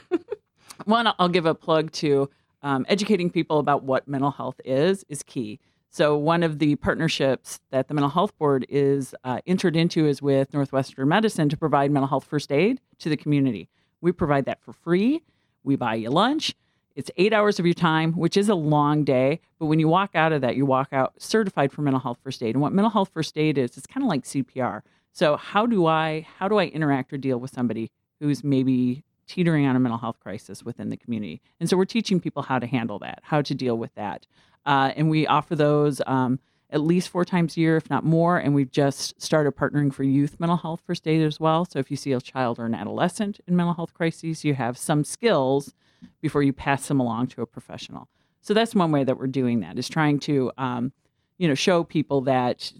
one, 0.85 1.13
I'll 1.19 1.29
give 1.29 1.45
a 1.45 1.53
plug 1.53 1.91
to 1.95 2.31
um, 2.63 2.87
educating 2.89 3.31
people 3.31 3.59
about 3.59 3.83
what 3.83 4.07
mental 4.07 4.31
health 4.31 4.61
is 4.65 5.05
is 5.09 5.25
key. 5.25 5.59
So, 5.95 6.17
one 6.17 6.43
of 6.43 6.59
the 6.59 6.75
partnerships 6.75 7.61
that 7.71 7.87
the 7.87 7.95
Mental 7.95 8.11
Health 8.11 8.37
Board 8.37 8.67
is 8.69 9.15
uh, 9.23 9.39
entered 9.47 9.77
into 9.77 10.09
is 10.09 10.21
with 10.21 10.53
Northwestern 10.53 11.07
Medicine 11.07 11.49
to 11.51 11.57
provide 11.57 11.93
mental 11.93 12.09
health 12.09 12.25
first 12.25 12.51
aid 12.51 12.81
to 12.99 13.09
the 13.09 13.17
community. 13.17 13.69
We 14.01 14.11
provide 14.11 14.45
that 14.47 14.61
for 14.61 14.73
free. 14.73 15.23
We 15.63 15.77
buy 15.77 15.95
you 15.95 16.11
lunch. 16.11 16.57
It's 16.97 17.13
eight 17.17 17.33
hours 17.33 17.61
of 17.61 17.65
your 17.65 17.77
time, 17.77 18.15
which 18.15 18.37
is 18.37 18.49
a 18.49 18.57
long 18.57 19.05
day. 19.05 19.39
But 19.61 19.67
when 19.67 19.79
you 19.79 19.87
walk 19.87 20.17
out 20.17 20.33
of 20.33 20.41
that, 20.41 20.57
you 20.57 20.67
walk 20.67 20.89
out 20.91 21.15
certified 21.19 21.71
for 21.71 21.83
mental 21.83 22.01
health 22.01 22.19
first 22.25 22.43
aid. 22.43 22.57
And 22.57 22.61
what 22.61 22.73
mental 22.73 22.91
health 22.91 23.11
first 23.15 23.39
aid 23.39 23.57
is, 23.57 23.77
it's 23.77 23.87
kind 23.87 24.03
of 24.03 24.09
like 24.09 24.25
CPR. 24.25 24.83
So 25.13 25.37
how 25.37 25.65
do 25.65 25.87
I 25.87 26.27
how 26.41 26.49
do 26.49 26.59
I 26.59 26.65
interact 26.65 27.13
or 27.13 27.19
deal 27.19 27.39
with 27.39 27.53
somebody 27.53 27.93
who's 28.19 28.43
maybe 28.43 29.05
teetering 29.27 29.67
on 29.67 29.77
a 29.77 29.81
mental 29.81 29.99
health 29.99 30.21
crisis 30.21 30.63
within 30.63 30.91
the 30.91 30.97
community? 30.97 31.41
And 31.61 31.69
so 31.69 31.77
we're 31.77 31.85
teaching 31.85 32.21
people 32.21 32.43
how 32.43 32.59
to 32.59 32.67
handle 32.67 32.99
that, 33.01 33.21
how 33.23 33.43
to 33.43 33.55
deal 33.55 33.77
with 33.77 33.95
that. 33.95 34.27
Uh, 34.67 34.93
and 34.97 35.11
we 35.11 35.27
offer 35.27 35.55
those 35.55 36.01
um, 36.07 36.39
at 36.71 36.81
least 36.81 37.09
four 37.09 37.25
times 37.25 37.57
a 37.57 37.61
year, 37.61 37.77
if 37.77 37.89
not 37.91 38.05
more. 38.05 38.39
And 38.39 38.55
we've 38.55 38.71
just 38.71 39.21
started 39.21 39.55
partnering 39.55 39.93
for 39.93 40.03
youth 40.03 40.41
mental 40.41 40.57
health 40.57 40.83
first 40.87 41.07
aid 41.07 41.23
as 41.23 41.39
well. 41.39 41.65
So 41.65 41.79
if 41.79 41.91
you 41.91 41.97
see 41.97 42.13
a 42.13 42.21
child 42.21 42.59
or 42.59 42.67
an 42.67 42.75
adolescent 42.75 43.41
in 43.47 43.57
mental 43.57 43.75
health 43.75 43.95
crises, 43.95 44.45
you 44.45 44.55
have 44.55 44.77
some 44.77 45.05
skills 45.05 45.75
before 46.21 46.43
you 46.43 46.53
pass 46.53 46.89
them 46.89 47.01
along 47.01 47.29
to 47.29 47.43
a 47.43 47.47
professional. 47.47 48.09
So 48.41 48.53
that's 48.53 48.75
one 48.75 48.93
way 48.93 49.05
that 49.05 49.19
we're 49.19 49.27
doing 49.27 49.61
that 49.61 49.79
is 49.79 49.89
trying 49.89 50.19
to, 50.21 50.53
um, 50.59 50.93
you 51.39 51.49
know, 51.49 51.55
show 51.55 51.83
people 51.85 52.23
that 52.23 52.73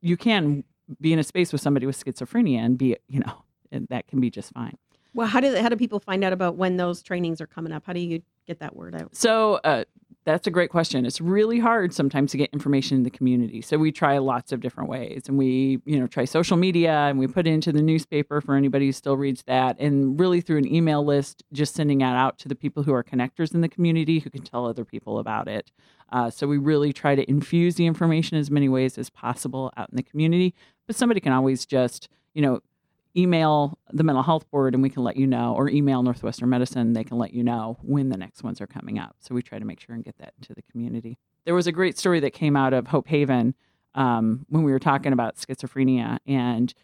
you 0.00 0.16
can 0.16 0.64
be 1.00 1.12
in 1.12 1.18
a 1.18 1.24
space 1.24 1.52
with 1.52 1.60
somebody 1.60 1.86
with 1.86 2.02
schizophrenia 2.02 2.58
and 2.58 2.78
be, 2.78 2.96
you 3.08 3.20
know, 3.20 3.44
and 3.70 3.86
that 3.88 4.06
can 4.06 4.20
be 4.20 4.30
just 4.30 4.52
fine. 4.52 4.78
Well, 5.14 5.28
how 5.28 5.40
do 5.40 5.54
how 5.56 5.68
do 5.68 5.76
people 5.76 6.00
find 6.00 6.24
out 6.24 6.32
about 6.32 6.56
when 6.56 6.76
those 6.76 7.02
trainings 7.02 7.40
are 7.40 7.46
coming 7.46 7.72
up? 7.72 7.84
How 7.86 7.92
do 7.92 8.00
you 8.00 8.22
get 8.46 8.58
that 8.58 8.74
word 8.74 8.94
out? 8.94 9.14
So 9.14 9.60
uh, 9.64 9.84
that's 10.24 10.46
a 10.46 10.50
great 10.50 10.70
question. 10.70 11.04
It's 11.04 11.20
really 11.20 11.58
hard 11.58 11.92
sometimes 11.92 12.32
to 12.32 12.38
get 12.38 12.50
information 12.52 12.96
in 12.96 13.02
the 13.02 13.10
community. 13.10 13.60
So 13.60 13.76
we 13.76 13.92
try 13.92 14.18
lots 14.18 14.52
of 14.52 14.60
different 14.60 14.88
ways 14.88 15.24
and 15.28 15.36
we, 15.36 15.80
you 15.84 16.00
know, 16.00 16.06
try 16.06 16.24
social 16.24 16.56
media 16.56 16.92
and 16.92 17.18
we 17.18 17.26
put 17.26 17.46
it 17.46 17.50
into 17.50 17.72
the 17.72 17.82
newspaper 17.82 18.40
for 18.40 18.54
anybody 18.54 18.86
who 18.86 18.92
still 18.92 19.16
reads 19.16 19.42
that 19.44 19.78
and 19.78 20.18
really 20.18 20.40
through 20.40 20.58
an 20.58 20.72
email 20.72 21.04
list, 21.04 21.42
just 21.52 21.74
sending 21.74 21.98
that 21.98 22.16
out 22.16 22.38
to 22.38 22.48
the 22.48 22.54
people 22.54 22.82
who 22.82 22.94
are 22.94 23.04
connectors 23.04 23.54
in 23.54 23.60
the 23.60 23.68
community 23.68 24.18
who 24.18 24.30
can 24.30 24.42
tell 24.42 24.66
other 24.66 24.84
people 24.84 25.18
about 25.18 25.46
it. 25.46 25.70
Uh, 26.10 26.30
so 26.30 26.46
we 26.46 26.58
really 26.58 26.92
try 26.92 27.14
to 27.14 27.28
infuse 27.28 27.74
the 27.74 27.86
information 27.86 28.38
as 28.38 28.50
many 28.50 28.68
ways 28.68 28.96
as 28.98 29.10
possible 29.10 29.72
out 29.76 29.90
in 29.90 29.96
the 29.96 30.02
community. 30.02 30.54
But 30.86 30.96
somebody 30.96 31.20
can 31.20 31.32
always 31.32 31.66
just, 31.66 32.08
you 32.34 32.42
know, 32.42 32.60
email 33.16 33.78
the 33.92 34.02
mental 34.02 34.22
health 34.22 34.50
board 34.50 34.74
and 34.74 34.82
we 34.82 34.90
can 34.90 35.04
let 35.04 35.16
you 35.16 35.26
know, 35.26 35.54
or 35.54 35.68
email 35.68 36.02
Northwestern 36.02 36.48
Medicine, 36.48 36.92
they 36.92 37.04
can 37.04 37.18
let 37.18 37.32
you 37.32 37.42
know 37.42 37.78
when 37.82 38.08
the 38.08 38.16
next 38.16 38.42
ones 38.42 38.60
are 38.60 38.66
coming 38.66 38.98
up. 38.98 39.16
So 39.20 39.34
we 39.34 39.42
try 39.42 39.58
to 39.58 39.64
make 39.64 39.80
sure 39.80 39.94
and 39.94 40.04
get 40.04 40.18
that 40.18 40.34
to 40.42 40.54
the 40.54 40.62
community. 40.62 41.18
There 41.44 41.54
was 41.54 41.66
a 41.66 41.72
great 41.72 41.98
story 41.98 42.20
that 42.20 42.32
came 42.32 42.56
out 42.56 42.72
of 42.72 42.88
Hope 42.88 43.08
Haven 43.08 43.54
um, 43.94 44.46
when 44.48 44.62
we 44.62 44.72
were 44.72 44.78
talking 44.78 45.12
about 45.12 45.36
schizophrenia. 45.36 46.18
And 46.26 46.74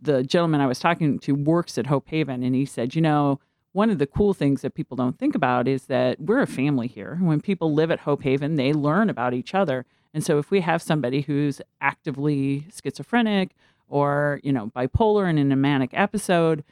the 0.00 0.22
gentleman 0.22 0.60
I 0.60 0.66
was 0.66 0.78
talking 0.78 1.18
to 1.20 1.34
works 1.34 1.78
at 1.78 1.86
Hope 1.86 2.08
Haven, 2.08 2.42
and 2.42 2.54
he 2.54 2.66
said, 2.66 2.94
You 2.94 3.00
know, 3.00 3.40
one 3.72 3.90
of 3.90 3.98
the 3.98 4.06
cool 4.06 4.34
things 4.34 4.62
that 4.62 4.74
people 4.74 4.96
don't 4.96 5.18
think 5.18 5.34
about 5.34 5.68
is 5.68 5.86
that 5.86 6.20
we're 6.20 6.40
a 6.40 6.46
family 6.46 6.88
here. 6.88 7.18
When 7.20 7.40
people 7.40 7.72
live 7.72 7.90
at 7.90 8.00
Hope 8.00 8.22
Haven, 8.22 8.56
they 8.56 8.72
learn 8.72 9.08
about 9.08 9.34
each 9.34 9.54
other. 9.54 9.86
And 10.12 10.24
so 10.24 10.38
if 10.38 10.50
we 10.50 10.60
have 10.62 10.82
somebody 10.82 11.22
who's 11.22 11.60
actively 11.80 12.66
schizophrenic 12.74 13.54
or, 13.88 14.40
you 14.42 14.52
know, 14.52 14.70
bipolar 14.74 15.28
and 15.28 15.38
in 15.38 15.52
a 15.52 15.56
manic 15.56 15.90
episode, 15.92 16.64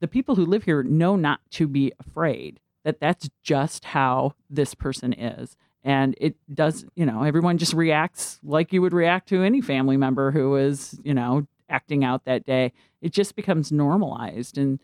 the 0.00 0.08
people 0.08 0.34
who 0.34 0.44
live 0.44 0.64
here 0.64 0.82
know 0.82 1.16
not 1.16 1.40
to 1.52 1.68
be 1.68 1.92
afraid 1.98 2.60
that 2.84 3.00
that's 3.00 3.28
just 3.42 3.84
how 3.84 4.34
this 4.48 4.74
person 4.74 5.12
is. 5.12 5.56
And 5.82 6.14
it 6.20 6.36
does, 6.52 6.84
you 6.94 7.06
know, 7.06 7.22
everyone 7.22 7.58
just 7.58 7.72
reacts 7.72 8.38
like 8.42 8.72
you 8.72 8.82
would 8.82 8.92
react 8.92 9.28
to 9.30 9.42
any 9.42 9.60
family 9.60 9.96
member 9.96 10.30
who 10.30 10.56
is, 10.56 10.98
you 11.02 11.14
know, 11.14 11.46
acting 11.68 12.04
out 12.04 12.24
that 12.24 12.44
day. 12.44 12.72
It 13.00 13.12
just 13.12 13.36
becomes 13.36 13.72
normalized. 13.72 14.58
And 14.58 14.78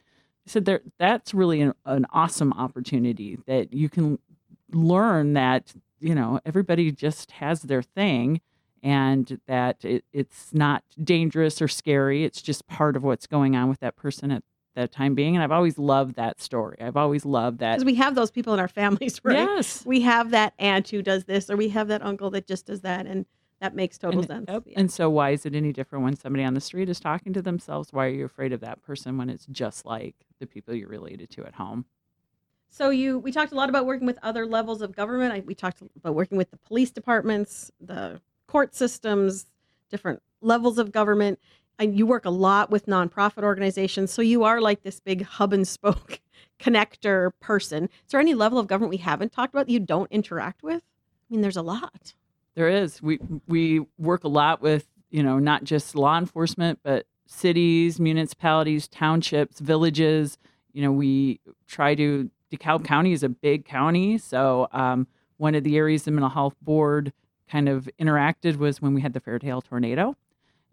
said 0.47 0.65
there, 0.65 0.81
that's 0.99 1.35
really 1.35 1.61
an, 1.61 1.75
an 1.85 2.07
awesome 2.13 2.53
opportunity 2.53 3.39
that 3.47 3.73
you 3.73 3.89
can 3.89 4.19
learn 4.73 5.35
that, 5.35 5.75
you 6.01 6.15
know, 6.15 6.41
everybody 6.47 6.93
just 6.93 7.33
has 7.33 7.63
their 7.63 7.83
thing 7.83 8.41
and 8.87 9.41
that 9.49 9.85
it, 9.85 10.05
it's 10.13 10.55
not 10.55 10.85
dangerous 11.03 11.61
or 11.61 11.67
scary. 11.67 12.23
It's 12.23 12.41
just 12.41 12.69
part 12.69 12.95
of 12.95 13.03
what's 13.03 13.27
going 13.27 13.57
on 13.57 13.69
with 13.69 13.81
that 13.81 13.97
person 13.97 14.31
at 14.31 14.45
that 14.77 14.93
time 14.93 15.17
being. 15.17 15.35
And 15.35 15.43
I've 15.43 15.51
always 15.51 15.77
loved 15.77 16.15
that 16.15 16.41
story. 16.41 16.77
I've 16.81 16.97
always 16.97 17.25
loved 17.25 17.59
that. 17.59 17.75
Because 17.75 17.85
we 17.85 17.97
have 17.97 18.15
those 18.15 18.31
people 18.31 18.55
in 18.55 18.61
our 18.61 18.69
families, 18.69 19.21
right? 19.25 19.39
Yes. 19.39 19.85
We 19.85 20.03
have 20.03 20.31
that 20.31 20.55
aunt 20.61 20.89
who 20.89 21.03
does 21.03 21.25
this, 21.25 21.51
or 21.51 21.57
we 21.57 21.69
have 21.71 21.89
that 21.89 22.01
uncle 22.01 22.31
that 22.31 22.47
just 22.47 22.67
does 22.67 22.83
that. 22.83 23.07
And 23.07 23.27
that 23.61 23.75
makes 23.75 23.99
total 23.99 24.21
and, 24.21 24.29
sense. 24.29 24.45
Yep. 24.47 24.63
Yeah. 24.67 24.79
And 24.79 24.93
so, 24.93 25.11
why 25.11 25.31
is 25.31 25.45
it 25.45 25.57
any 25.57 25.73
different 25.73 26.05
when 26.05 26.15
somebody 26.15 26.45
on 26.45 26.55
the 26.55 26.61
street 26.61 26.89
is 26.89 27.01
talking 27.01 27.33
to 27.33 27.43
themselves? 27.43 27.93
Why 27.93 28.07
are 28.07 28.11
you 28.11 28.25
afraid 28.25 28.53
of 28.53 28.61
that 28.61 28.83
person 28.83 29.19
when 29.19 29.31
it's 29.31 29.47
just 29.47 29.85
like 29.85 30.15
the 30.39 30.47
people 30.47 30.77
you're 30.77 30.89
related 30.89 31.29
to 31.31 31.45
at 31.45 31.55
home? 31.55 31.87
So 32.69 32.91
you, 32.91 33.19
we 33.19 33.33
talked 33.33 33.51
a 33.51 33.57
lot 33.57 33.69
about 33.69 33.87
working 33.87 34.07
with 34.07 34.19
other 34.23 34.47
levels 34.47 34.81
of 34.81 34.95
government. 34.95 35.33
I, 35.33 35.41
we 35.41 35.57
talked 35.57 35.83
about 35.97 36.15
working 36.15 36.39
with 36.39 36.51
the 36.53 36.59
police 36.59 36.91
departments, 36.91 37.73
the 37.81 38.21
court 38.57 38.75
systems, 38.75 39.45
different 39.91 40.23
levels 40.41 40.79
of 40.79 40.91
government. 40.91 41.39
And 41.79 41.95
you 41.95 42.07
work 42.07 42.25
a 42.25 42.31
lot 42.31 42.71
with 42.71 42.87
nonprofit 42.87 43.43
organizations. 43.43 44.11
So 44.11 44.23
you 44.23 44.45
are 44.45 44.63
like 44.63 44.83
this 44.83 44.99
big 44.99 45.25
hub 45.25 45.53
and 45.53 45.69
spoke 45.69 46.23
connector 46.59 47.33
person. 47.39 47.85
Is 47.85 48.13
there 48.13 48.19
any 48.19 48.33
level 48.33 48.59
of 48.59 48.67
government 48.67 48.89
we 48.89 48.97
haven't 48.97 49.31
talked 49.31 49.53
about 49.53 49.67
that 49.67 49.73
you 49.73 49.79
don't 49.79 50.11
interact 50.11 50.63
with? 50.63 50.83
I 50.83 51.27
mean, 51.29 51.43
there's 51.43 51.59
a 51.59 51.63
lot. 51.63 52.15
There 52.55 52.71
is. 52.71 53.03
We 53.03 53.19
we 53.47 53.85
work 53.99 54.25
a 54.25 54.29
lot 54.29 54.63
with, 54.63 54.87
you 55.11 55.23
know, 55.23 55.39
not 55.39 55.65
just 55.65 55.95
law 55.95 56.17
enforcement, 56.17 56.79
but 56.83 57.05
cities, 57.27 58.01
municipalities, 58.01 58.89
townships, 58.89 59.61
villages. 59.61 60.39
You 60.73 60.81
know, 60.81 60.93
we 60.93 61.41
try 61.67 61.95
to. 61.97 62.31
DeKalb 62.51 62.87
County 62.87 63.13
is 63.13 63.23
a 63.23 63.29
big 63.29 63.67
county, 63.67 64.17
so 64.17 64.69
um, 64.73 65.09
one 65.37 65.55
of 65.55 65.63
the 65.63 65.77
areas 65.77 66.05
the 66.05 66.11
mental 66.13 66.31
health 66.31 66.55
board 66.63 67.13
kind 67.51 67.69
of 67.69 67.89
interacted 68.01 68.57
was 68.57 68.81
when 68.83 68.95
we 68.95 69.01
had 69.01 69.13
the 69.13 69.21
Fairdale 69.21 69.63
tornado. 69.63 70.17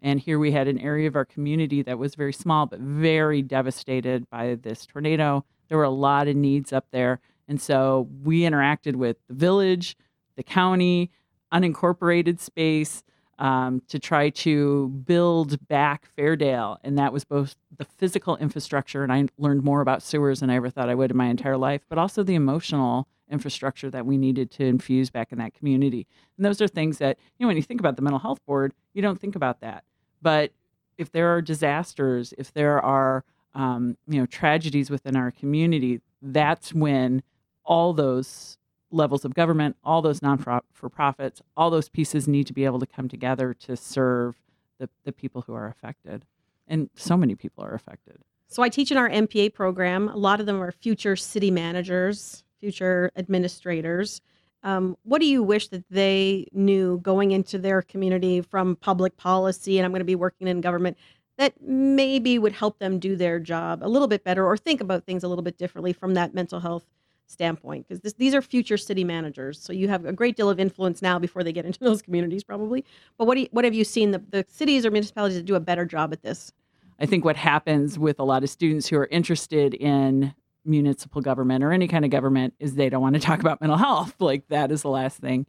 And 0.02 0.20
here 0.20 0.38
we 0.38 0.52
had 0.52 0.68
an 0.68 0.78
area 0.78 1.08
of 1.08 1.16
our 1.16 1.24
community 1.24 1.82
that 1.82 1.98
was 1.98 2.14
very 2.14 2.32
small, 2.32 2.66
but 2.66 2.78
very 2.78 3.40
devastated 3.40 4.28
by 4.28 4.54
this 4.56 4.84
tornado. 4.84 5.44
There 5.68 5.78
were 5.78 5.84
a 5.84 5.90
lot 5.90 6.28
of 6.28 6.36
needs 6.36 6.72
up 6.72 6.86
there. 6.90 7.20
And 7.48 7.60
so 7.60 8.08
we 8.22 8.40
interacted 8.40 8.96
with 8.96 9.16
the 9.28 9.34
village, 9.34 9.96
the 10.36 10.42
county, 10.42 11.10
unincorporated 11.52 12.38
space 12.38 13.02
um, 13.38 13.82
to 13.88 13.98
try 13.98 14.30
to 14.30 14.88
build 14.88 15.66
back 15.68 16.08
Fairdale. 16.16 16.78
And 16.84 16.98
that 16.98 17.12
was 17.12 17.24
both 17.24 17.56
the 17.76 17.84
physical 17.84 18.36
infrastructure, 18.36 19.02
and 19.02 19.12
I 19.12 19.26
learned 19.38 19.64
more 19.64 19.80
about 19.80 20.02
sewers 20.02 20.40
than 20.40 20.50
I 20.50 20.56
ever 20.56 20.70
thought 20.70 20.88
I 20.88 20.94
would 20.94 21.10
in 21.10 21.16
my 21.16 21.26
entire 21.26 21.56
life, 21.56 21.82
but 21.88 21.98
also 21.98 22.22
the 22.22 22.34
emotional 22.34 23.08
infrastructure 23.30 23.90
that 23.90 24.06
we 24.06 24.16
needed 24.16 24.50
to 24.52 24.64
infuse 24.64 25.10
back 25.10 25.32
in 25.32 25.38
that 25.38 25.54
community. 25.54 26.06
And 26.36 26.44
those 26.44 26.60
are 26.60 26.68
things 26.68 26.98
that, 26.98 27.18
you 27.38 27.44
know, 27.44 27.48
when 27.48 27.56
you 27.56 27.62
think 27.62 27.80
about 27.80 27.96
the 27.96 28.02
mental 28.02 28.18
health 28.18 28.44
board, 28.46 28.72
you 28.92 29.02
don't 29.02 29.20
think 29.20 29.36
about 29.36 29.60
that. 29.60 29.84
But 30.22 30.52
if 30.98 31.10
there 31.10 31.34
are 31.34 31.42
disasters, 31.42 32.34
if 32.38 32.52
there 32.52 32.80
are, 32.80 33.24
um, 33.54 33.96
you 34.06 34.20
know, 34.20 34.26
tragedies 34.26 34.90
within 34.90 35.16
our 35.16 35.30
community, 35.30 36.00
that's 36.22 36.72
when 36.72 37.22
all 37.64 37.92
those 37.92 38.58
levels 38.90 39.24
of 39.24 39.34
government, 39.34 39.76
all 39.84 40.02
those 40.02 40.22
non 40.22 40.38
for 40.38 40.88
profits, 40.88 41.42
all 41.56 41.70
those 41.70 41.88
pieces 41.88 42.28
need 42.28 42.46
to 42.46 42.52
be 42.52 42.64
able 42.64 42.78
to 42.78 42.86
come 42.86 43.08
together 43.08 43.54
to 43.54 43.76
serve 43.76 44.36
the, 44.78 44.88
the 45.04 45.12
people 45.12 45.42
who 45.42 45.54
are 45.54 45.66
affected. 45.66 46.24
And 46.66 46.88
so 46.94 47.16
many 47.16 47.34
people 47.34 47.64
are 47.64 47.74
affected. 47.74 48.18
So 48.48 48.62
I 48.62 48.68
teach 48.68 48.90
in 48.90 48.96
our 48.96 49.08
MPA 49.08 49.52
program. 49.54 50.08
A 50.08 50.16
lot 50.16 50.40
of 50.40 50.46
them 50.46 50.62
are 50.62 50.70
future 50.70 51.16
city 51.16 51.50
managers, 51.50 52.44
future 52.64 53.10
administrators. 53.14 54.22
Um, 54.62 54.96
what 55.02 55.20
do 55.20 55.26
you 55.26 55.42
wish 55.42 55.68
that 55.68 55.84
they 55.90 56.46
knew 56.52 56.98
going 57.02 57.32
into 57.32 57.58
their 57.58 57.82
community 57.82 58.40
from 58.40 58.76
public 58.76 59.18
policy? 59.18 59.78
And 59.78 59.84
I'm 59.84 59.92
going 59.92 60.00
to 60.00 60.06
be 60.06 60.14
working 60.14 60.48
in 60.48 60.62
government 60.62 60.96
that 61.36 61.52
maybe 61.60 62.38
would 62.38 62.52
help 62.52 62.78
them 62.78 62.98
do 62.98 63.16
their 63.16 63.38
job 63.38 63.82
a 63.82 63.88
little 63.88 64.08
bit 64.08 64.24
better 64.24 64.46
or 64.46 64.56
think 64.56 64.80
about 64.80 65.04
things 65.04 65.22
a 65.22 65.28
little 65.28 65.44
bit 65.44 65.58
differently 65.58 65.92
from 65.92 66.14
that 66.14 66.32
mental 66.32 66.58
health 66.58 66.86
standpoint 67.26 67.86
because 67.86 68.14
these 68.14 68.34
are 68.34 68.40
future 68.40 68.76
city 68.76 69.02
managers 69.02 69.58
so 69.58 69.72
you 69.72 69.88
have 69.88 70.04
a 70.04 70.12
great 70.12 70.36
deal 70.36 70.50
of 70.50 70.60
influence 70.60 71.00
now 71.00 71.18
before 71.18 71.42
they 71.42 71.52
get 71.52 71.64
into 71.64 71.80
those 71.80 72.02
communities 72.02 72.44
probably 72.44 72.84
but 73.18 73.26
what, 73.26 73.38
you, 73.38 73.48
what 73.50 73.64
have 73.64 73.74
you 73.74 73.82
seen 73.82 74.10
the, 74.10 74.22
the 74.28 74.44
cities 74.46 74.84
or 74.84 74.90
municipalities 74.90 75.36
that 75.38 75.44
do 75.44 75.54
a 75.54 75.60
better 75.60 75.86
job 75.86 76.12
at 76.12 76.22
this 76.22 76.52
i 77.00 77.06
think 77.06 77.24
what 77.24 77.34
happens 77.34 77.98
with 77.98 78.20
a 78.20 78.22
lot 78.22 78.44
of 78.44 78.50
students 78.50 78.86
who 78.86 78.96
are 78.98 79.08
interested 79.10 79.72
in 79.72 80.34
municipal 80.64 81.20
government 81.20 81.62
or 81.62 81.72
any 81.72 81.88
kind 81.88 82.04
of 82.04 82.10
government 82.10 82.54
is 82.58 82.74
they 82.74 82.88
don't 82.88 83.02
want 83.02 83.14
to 83.14 83.20
talk 83.20 83.40
about 83.40 83.60
mental 83.60 83.78
health 83.78 84.14
like 84.20 84.46
that 84.48 84.70
is 84.70 84.82
the 84.82 84.88
last 84.88 85.18
thing 85.18 85.46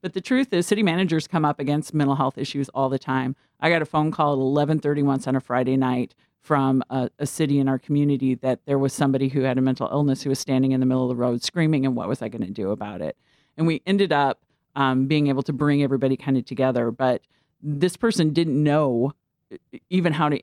but 0.00 0.14
the 0.14 0.20
truth 0.20 0.52
is 0.52 0.66
city 0.66 0.82
managers 0.82 1.26
come 1.26 1.44
up 1.44 1.60
against 1.60 1.94
mental 1.94 2.16
health 2.16 2.38
issues 2.38 2.68
all 2.70 2.88
the 2.88 2.98
time 2.98 3.34
i 3.60 3.68
got 3.68 3.82
a 3.82 3.86
phone 3.86 4.10
call 4.10 4.34
at 4.34 4.68
11.30 4.68 5.02
once 5.02 5.26
on 5.26 5.36
a 5.36 5.40
friday 5.40 5.76
night 5.76 6.14
from 6.42 6.82
a, 6.90 7.08
a, 7.20 7.26
city 7.26 7.58
in 7.60 7.68
our 7.68 7.78
community 7.78 8.34
that 8.34 8.60
there 8.66 8.78
was 8.78 8.92
somebody 8.92 9.28
who 9.28 9.42
had 9.42 9.58
a 9.58 9.60
mental 9.60 9.88
illness 9.90 10.22
who 10.22 10.28
was 10.28 10.40
standing 10.40 10.72
in 10.72 10.80
the 10.80 10.86
middle 10.86 11.04
of 11.04 11.08
the 11.08 11.20
road 11.20 11.42
screaming, 11.42 11.86
and 11.86 11.94
what 11.94 12.08
was 12.08 12.20
I 12.20 12.28
going 12.28 12.44
to 12.44 12.50
do 12.50 12.72
about 12.72 13.00
it? 13.00 13.16
And 13.56 13.66
we 13.66 13.80
ended 13.86 14.12
up 14.12 14.40
um, 14.74 15.06
being 15.06 15.28
able 15.28 15.44
to 15.44 15.52
bring 15.52 15.82
everybody 15.82 16.16
kind 16.16 16.36
of 16.36 16.44
together. 16.44 16.90
But 16.90 17.22
this 17.62 17.96
person 17.96 18.32
didn't 18.32 18.60
know 18.60 19.12
even 19.88 20.12
how 20.12 20.30
to 20.30 20.42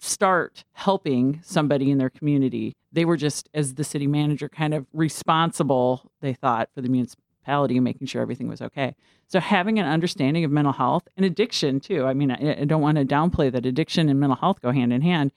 start 0.00 0.64
helping 0.72 1.40
somebody 1.44 1.90
in 1.90 1.98
their 1.98 2.10
community. 2.10 2.74
They 2.90 3.04
were 3.04 3.16
just, 3.16 3.48
as 3.54 3.74
the 3.74 3.84
city 3.84 4.06
manager, 4.06 4.48
kind 4.48 4.74
of 4.74 4.86
responsible, 4.92 6.10
they 6.20 6.32
thought, 6.32 6.70
for 6.74 6.80
the 6.80 6.88
municipality 6.88 7.76
and 7.76 7.84
making 7.84 8.06
sure 8.06 8.22
everything 8.22 8.48
was 8.48 8.62
okay. 8.62 8.96
So 9.26 9.38
having 9.40 9.78
an 9.78 9.86
understanding 9.86 10.42
of 10.44 10.50
mental 10.50 10.72
health 10.72 11.06
and 11.16 11.24
addiction 11.24 11.80
too. 11.80 12.06
I 12.06 12.14
mean, 12.14 12.30
I, 12.30 12.64
don't 12.64 12.80
want 12.80 12.96
to 12.96 13.04
downplay 13.04 13.52
that 13.52 13.66
addiction 13.66 14.08
and 14.08 14.18
mental 14.18 14.36
health 14.36 14.60
go 14.60 14.72
hand 14.72 14.92
in 14.92 15.02
hand. 15.02 15.32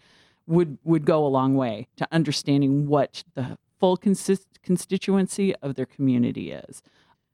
Would 0.46 0.78
would 0.84 1.06
go 1.06 1.26
a 1.26 1.28
long 1.28 1.56
way 1.56 1.88
to 1.96 2.08
understanding 2.12 2.88
what 2.88 3.24
the 3.34 3.58
full 3.80 3.96
consist- 3.96 4.62
constituency 4.62 5.56
of 5.58 5.76
their 5.76 5.86
community 5.86 6.52
is. 6.52 6.82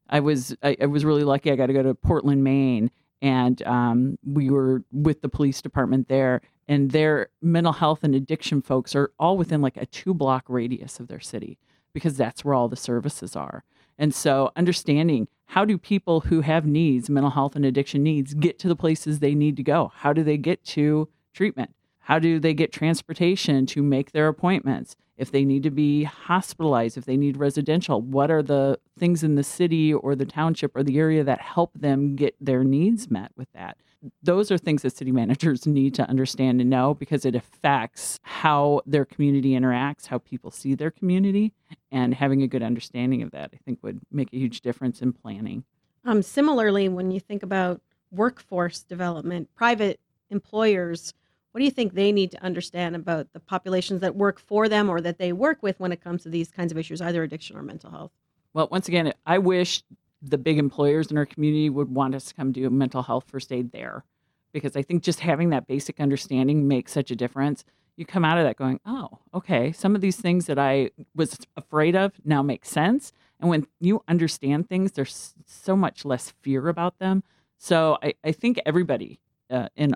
I 0.10 0.20
was 0.20 0.56
I, 0.62 0.78
I, 0.80 0.86
was 0.86 1.06
really 1.06 1.24
lucky. 1.24 1.52
I 1.52 1.56
got 1.56 1.68
to 1.68 1.74
go 1.74 1.82
to 1.82 1.96
Portland, 1.96 2.44
Maine, 2.44 2.92
and 3.22 3.62
um, 3.63 4.20
we 4.24 4.52
were 4.52 4.84
with 4.92 5.22
the 5.22 5.30
police 5.30 5.62
department 5.62 6.08
there. 6.08 6.42
And 6.69 6.91
their 6.91 7.29
mental 7.41 7.73
health 7.73 8.03
and 8.03 8.13
addiction 8.13 8.62
folks 8.62 8.95
are 8.95 9.12
all 9.17 9.38
within 9.38 9.60
like 9.60 9.75
a 9.75 9.88
two 9.88 10.13
block 10.13 10.45
radius 10.47 10.99
of 10.99 11.08
their 11.08 11.19
city 11.19 11.58
because 11.93 12.15
that's 12.15 12.45
where 12.45 12.53
all 12.53 12.69
the 12.69 12.75
services 12.75 13.36
are. 13.36 13.63
And 13.97 14.13
so 14.13 14.51
understanding 14.55 15.27
how 15.47 15.65
do 15.65 15.79
people 15.79 16.21
who 16.21 16.41
have 16.41 16.67
needs, 16.67 17.10
mental 17.10 17.32
health 17.32 17.55
and 17.55 17.65
addiction 17.65 18.03
needs, 18.03 18.36
get 18.36 18.60
to 18.60 18.67
the 18.67 18.75
places 18.75 19.17
they 19.17 19.34
need 19.34 19.58
to 19.58 19.63
go? 19.63 19.91
How 19.95 20.13
do 20.13 20.23
they 20.23 20.38
get 20.38 20.63
to 20.65 21.10
treatment? 21.34 21.73
How 22.01 22.19
do 22.19 22.39
they 22.39 22.53
get 22.53 22.71
transportation 22.71 23.65
to 23.65 23.82
make 23.82 24.12
their 24.12 24.27
appointments? 24.27 24.95
If 25.17 25.32
they 25.32 25.45
need 25.45 25.63
to 25.63 25.71
be 25.71 26.03
hospitalized, 26.03 26.99
if 26.99 27.05
they 27.05 27.17
need 27.17 27.38
residential, 27.38 27.99
what 27.99 28.29
are 28.29 28.43
the 28.43 28.79
things 28.97 29.23
in 29.23 29.34
the 29.34 29.43
city 29.43 29.91
or 29.91 30.15
the 30.15 30.25
township 30.25 30.75
or 30.75 30.84
the 30.84 30.99
area 30.99 31.23
that 31.23 31.41
help 31.41 31.71
them 31.73 32.15
get 32.15 32.36
their 32.39 32.63
needs 32.63 33.10
met 33.10 33.32
with 33.36 33.51
that? 33.53 33.75
Those 34.24 34.52
are 34.52 34.58
things 34.58 34.82
that 34.84 34.96
city 34.96 35.12
managers 35.12 35.66
need 35.68 35.94
to 35.96 36.04
understand 36.10 36.62
and 36.62 36.70
know 36.70 36.94
because 36.94 37.26
it 37.26 37.36
affects 37.36 38.20
how 38.24 38.82
their 38.86 39.06
community 39.06 39.52
interacts, 39.52 40.08
how 40.08 40.18
people 40.18 40.52
see 40.52 40.76
their 40.76 40.92
community, 40.92 41.54
and 41.92 42.14
having 42.14 42.42
a 42.42 42.48
good 42.48 42.64
understanding 42.64 43.22
of 43.22 43.32
that, 43.32 43.52
I 43.54 43.58
think, 43.66 43.80
would 43.82 44.00
make 44.12 44.34
a 44.34 44.38
huge 44.38 44.62
difference 44.62 45.02
in 45.02 45.14
planning. 45.14 45.64
Um, 46.06 46.22
similarly, 46.22 46.90
when 46.90 47.12
you 47.12 47.20
think 47.20 47.44
about 47.44 47.82
workforce 48.12 48.84
development, 48.84 49.50
private 49.56 50.00
employers, 50.30 51.14
what 51.52 51.60
do 51.60 51.66
you 51.66 51.72
think 51.72 51.94
they 51.94 52.12
need 52.12 52.32
to 52.32 52.44
understand 52.44 52.96
about 52.96 53.34
the 53.34 53.40
populations 53.40 54.02
that 54.02 54.16
work 54.16 54.40
for 54.40 54.70
them 54.70 54.90
or 54.90 55.02
that 55.02 55.18
they 55.18 55.34
work 55.34 55.62
with 55.62 55.80
when 55.80 55.92
it 55.92 56.02
comes 56.02 56.24
to 56.24 56.30
these 56.30 56.52
kinds 56.52 56.72
of 56.72 56.78
issues, 56.78 57.02
either 57.02 57.24
addiction 57.24 57.58
or 57.58 57.64
mental 57.64 57.92
health? 57.92 58.12
Well, 58.54 58.68
once 58.72 58.88
again, 58.88 59.14
I 59.26 59.38
wish 59.40 59.84
the 60.21 60.38
big 60.38 60.58
employers 60.58 61.12
in 61.12 61.17
our 61.17 61.25
community 61.25 61.69
would 61.69 61.93
want 61.93 62.15
us 62.15 62.25
to 62.25 62.34
come 62.34 62.51
do 62.51 62.69
mental 62.69 63.03
health 63.03 63.25
first 63.27 63.51
aid 63.51 63.71
there 63.71 64.03
because 64.51 64.75
I 64.75 64.82
think 64.82 65.03
just 65.03 65.19
having 65.21 65.49
that 65.51 65.67
basic 65.67 65.99
understanding 65.99 66.67
makes 66.67 66.91
such 66.91 67.12
a 67.12 67.15
difference. 67.15 67.63
You 67.95 68.05
come 68.05 68.25
out 68.25 68.38
of 68.38 68.45
that 68.45 68.55
going, 68.55 68.79
oh, 68.86 69.19
okay, 69.34 69.71
some 69.71 69.95
of 69.95 70.01
these 70.01 70.17
things 70.17 70.45
that 70.47 70.58
I 70.58 70.91
was 71.15 71.38
afraid 71.58 71.95
of 71.95 72.13
now 72.23 72.41
make 72.41 72.65
sense. 72.65 73.12
And 73.39 73.49
when 73.49 73.67
you 73.79 74.03
understand 74.08 74.67
things, 74.67 74.93
there's 74.93 75.34
so 75.45 75.75
much 75.75 76.05
less 76.05 76.34
fear 76.41 76.67
about 76.67 76.99
them. 76.99 77.23
So 77.58 77.97
I, 78.01 78.13
I 78.23 78.32
think 78.32 78.60
everybody 78.65 79.19
uh, 79.49 79.69
in 79.75 79.95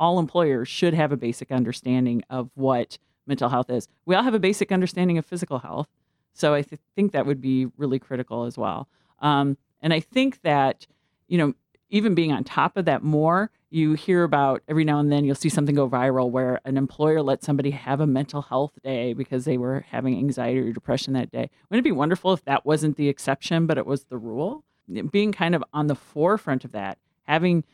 all 0.00 0.18
employers 0.18 0.68
should 0.68 0.94
have 0.94 1.12
a 1.12 1.16
basic 1.16 1.52
understanding 1.52 2.22
of 2.28 2.50
what 2.54 2.98
mental 3.26 3.48
health 3.48 3.70
is. 3.70 3.86
We 4.04 4.14
all 4.14 4.22
have 4.22 4.34
a 4.34 4.40
basic 4.40 4.72
understanding 4.72 5.18
of 5.18 5.24
physical 5.24 5.60
health. 5.60 5.88
So 6.32 6.54
I 6.54 6.62
th- 6.62 6.80
think 6.96 7.12
that 7.12 7.26
would 7.26 7.40
be 7.40 7.66
really 7.76 7.98
critical 7.98 8.44
as 8.44 8.58
well. 8.58 8.88
Um, 9.22 9.56
and 9.80 9.94
I 9.94 10.00
think 10.00 10.42
that, 10.42 10.86
you 11.28 11.38
know, 11.38 11.54
even 11.88 12.14
being 12.14 12.32
on 12.32 12.44
top 12.44 12.76
of 12.76 12.84
that 12.86 13.02
more, 13.02 13.50
you 13.70 13.94
hear 13.94 14.22
about 14.22 14.62
every 14.68 14.84
now 14.84 14.98
and 14.98 15.10
then 15.10 15.24
you'll 15.24 15.34
see 15.34 15.48
something 15.48 15.74
go 15.74 15.88
viral 15.88 16.30
where 16.30 16.60
an 16.66 16.76
employer 16.76 17.22
let 17.22 17.42
somebody 17.42 17.70
have 17.70 18.00
a 18.00 18.06
mental 18.06 18.42
health 18.42 18.72
day 18.84 19.14
because 19.14 19.46
they 19.46 19.56
were 19.56 19.86
having 19.90 20.18
anxiety 20.18 20.60
or 20.60 20.72
depression 20.72 21.14
that 21.14 21.30
day. 21.30 21.48
Wouldn't 21.70 21.86
it 21.86 21.88
be 21.88 21.92
wonderful 21.92 22.34
if 22.34 22.44
that 22.44 22.66
wasn't 22.66 22.96
the 22.96 23.08
exception, 23.08 23.66
but 23.66 23.78
it 23.78 23.86
was 23.86 24.04
the 24.04 24.18
rule? 24.18 24.64
Being 25.10 25.32
kind 25.32 25.54
of 25.54 25.64
on 25.72 25.86
the 25.86 25.94
forefront 25.94 26.66
of 26.66 26.72
that, 26.72 26.98
having 27.22 27.64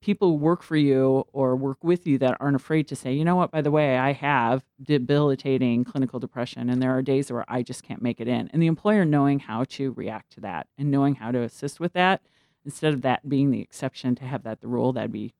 people 0.00 0.30
who 0.30 0.34
work 0.34 0.62
for 0.62 0.76
you 0.76 1.26
or 1.32 1.56
work 1.56 1.82
with 1.82 2.06
you 2.06 2.18
that 2.18 2.36
aren't 2.40 2.56
afraid 2.56 2.86
to 2.88 2.96
say, 2.96 3.12
you 3.12 3.24
know 3.24 3.36
what, 3.36 3.50
by 3.50 3.60
the 3.60 3.70
way, 3.70 3.98
I 3.98 4.12
have 4.12 4.64
debilitating 4.82 5.84
clinical 5.84 6.20
depression 6.20 6.70
and 6.70 6.80
there 6.80 6.96
are 6.96 7.02
days 7.02 7.32
where 7.32 7.44
I 7.48 7.62
just 7.62 7.82
can't 7.82 8.02
make 8.02 8.20
it 8.20 8.28
in. 8.28 8.48
And 8.52 8.62
the 8.62 8.66
employer 8.66 9.04
knowing 9.04 9.40
how 9.40 9.64
to 9.64 9.92
react 9.92 10.32
to 10.34 10.40
that 10.40 10.68
and 10.76 10.90
knowing 10.90 11.16
how 11.16 11.32
to 11.32 11.42
assist 11.42 11.80
with 11.80 11.92
that 11.94 12.22
instead 12.64 12.94
of 12.94 13.02
that 13.02 13.28
being 13.28 13.50
the 13.50 13.60
exception 13.60 14.14
to 14.16 14.24
have 14.24 14.44
that 14.44 14.60
the 14.60 14.68
rule, 14.68 14.92
that'd 14.92 15.12
be 15.12 15.34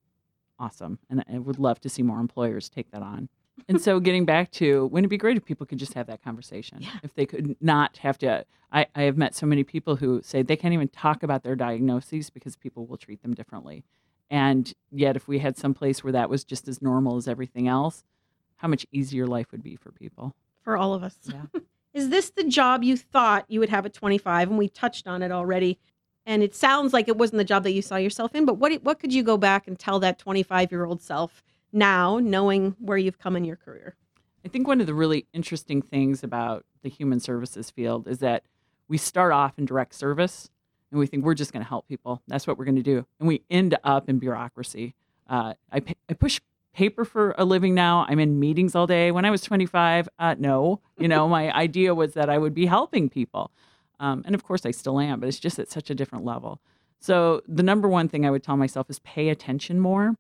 awesome. 0.59 0.99
And 1.09 1.25
I 1.33 1.39
would 1.39 1.59
love 1.59 1.81
to 1.81 1.89
see 1.89 2.03
more 2.03 2.19
employers 2.19 2.69
take 2.69 2.91
that 2.91 3.03
on. 3.03 3.29
and 3.69 3.81
so 3.83 4.01
getting 4.01 4.25
back 4.25 4.51
to 4.53 4.87
wouldn't 4.87 5.07
it 5.07 5.11
be 5.11 5.19
great 5.19 5.37
if 5.37 5.45
people 5.45 5.67
could 5.67 5.79
just 5.79 5.95
have 5.95 6.07
that 6.07 6.23
conversation 6.23 6.79
yeah. 6.81 6.91
if 7.03 7.15
they 7.15 7.27
could 7.27 7.57
not 7.61 7.99
have 7.99 8.19
to 8.19 8.45
I, 8.71 8.87
I 8.95 9.03
have 9.03 9.17
met 9.17 9.35
so 9.35 9.47
many 9.47 9.65
people 9.65 9.97
who 9.97 10.21
say 10.23 10.43
they 10.43 10.57
can't 10.57 10.75
even 10.75 10.89
talk 10.89 11.23
about 11.23 11.43
their 11.43 11.57
diagnoses 11.57 12.29
because 12.29 12.55
people 12.55 12.87
will 12.87 12.99
treat 12.99 13.23
them 13.23 13.35
differently 13.35 13.85
and 14.31 14.73
yet, 14.91 15.17
if 15.17 15.27
we 15.27 15.39
had 15.39 15.57
some 15.57 15.75
place 15.75 16.05
where 16.05 16.13
that 16.13 16.29
was 16.29 16.45
just 16.45 16.69
as 16.69 16.83
normal 16.83 17.17
as 17.17 17.29
everything 17.29 17.67
else, 17.67 18.05
how 18.57 18.69
much 18.69 18.87
easier 18.93 19.27
life 19.27 19.51
would 19.53 19.63
be 19.63 19.77
for 19.77 19.91
people. 19.93 20.35
For 20.63 20.77
all 20.77 20.95
of 20.95 21.03
us. 21.03 21.19
Yeah. 21.25 21.43
Is 21.95 22.11
this 22.11 22.31
the 22.31 22.45
job 22.45 22.85
you 22.85 22.97
thought 22.97 23.47
you 23.49 23.61
would 23.61 23.71
have 23.71 23.87
at 23.87 23.95
25? 23.95 24.51
And 24.51 24.59
we 24.59 24.69
touched 24.69 25.09
on 25.09 25.23
it 25.23 25.33
already. 25.33 25.79
And 26.27 26.43
it 26.43 26.55
sounds 26.55 26.93
like 26.93 27.09
it 27.09 27.17
wasn't 27.17 27.39
the 27.39 27.45
job 27.45 27.63
that 27.63 27.73
you 27.73 27.81
saw 27.81 27.97
yourself 27.97 28.35
in, 28.35 28.45
but 28.45 28.59
what, 28.59 28.73
what 28.85 28.99
could 28.99 29.15
you 29.15 29.23
go 29.23 29.39
back 29.39 29.67
and 29.67 29.79
tell 29.79 29.99
that 30.01 30.19
25 30.19 30.71
year 30.71 30.85
old 30.85 31.01
self 31.01 31.43
now, 31.73 32.19
knowing 32.19 32.77
where 32.79 32.99
you've 32.99 33.19
come 33.19 33.35
in 33.35 33.45
your 33.45 33.57
career? 33.57 33.97
I 34.45 34.49
think 34.49 34.69
one 34.69 34.81
of 34.81 34.87
the 34.87 34.95
really 34.95 35.27
interesting 35.33 35.81
things 35.81 36.23
about 36.23 36.67
the 36.83 36.91
human 36.91 37.19
services 37.21 37.71
field 37.71 38.07
is 38.07 38.19
that 38.19 38.45
we 38.89 38.99
start 38.99 39.33
off 39.33 39.59
in 39.59 39.65
direct 39.65 39.95
service 39.95 40.51
and 40.91 40.99
we 40.99 41.07
think 41.07 41.25
we're 41.25 41.35
just 41.35 41.53
going 41.53 41.63
to 41.63 41.69
help 41.69 41.89
people. 41.89 42.23
That's 42.29 42.47
what 42.47 42.59
we're 42.59 42.65
going 42.65 42.77
to 42.77 42.83
do. 42.83 43.07
And 43.19 43.29
we 43.29 43.43
end 43.51 43.77
up 43.85 44.09
in 44.09 44.19
bureaucracy. 44.19 44.95
Uh, 45.29 45.55
I, 45.73 45.83
I 46.09 46.15
push 46.15 46.41
paper 46.73 47.05
for 47.05 47.35
a 47.37 47.45
living 47.45 47.75
now. 47.75 48.07
I'm 48.09 48.19
in 48.19 48.39
meetings 48.39 48.75
all 48.75 48.87
day. 48.87 49.11
When 49.11 49.25
I 49.25 49.31
was 49.31 49.43
25, 49.43 50.09
uh, 50.19 50.37
no, 50.39 50.81
you 50.99 51.09
know, 51.09 51.29
my 51.29 51.53
idea 51.55 51.95
was 51.95 52.15
that 52.15 52.31
I 52.31 52.39
would 52.39 52.55
be 52.55 52.67
helping 52.67 53.09
people. 53.09 53.51
Um, 54.01 54.23
and 54.25 54.35
of 54.35 54.45
course, 54.45 54.65
I 54.65 54.71
still 54.71 55.01
am, 55.01 55.21
but 55.21 55.29
it's 55.29 55.41
just 55.41 55.59
at 55.59 55.71
such 55.71 55.91
a 55.91 55.95
different 55.95 56.25
level. 56.25 56.61
So, 57.01 57.43
the 57.47 57.63
number 57.63 57.89
one 57.89 58.09
thing 58.09 58.27
I 58.27 58.31
would 58.31 58.43
tell 58.43 58.57
myself 58.57 58.89
is 58.91 58.99
pay 59.01 59.29
attention 59.29 59.81
more. 59.81 60.15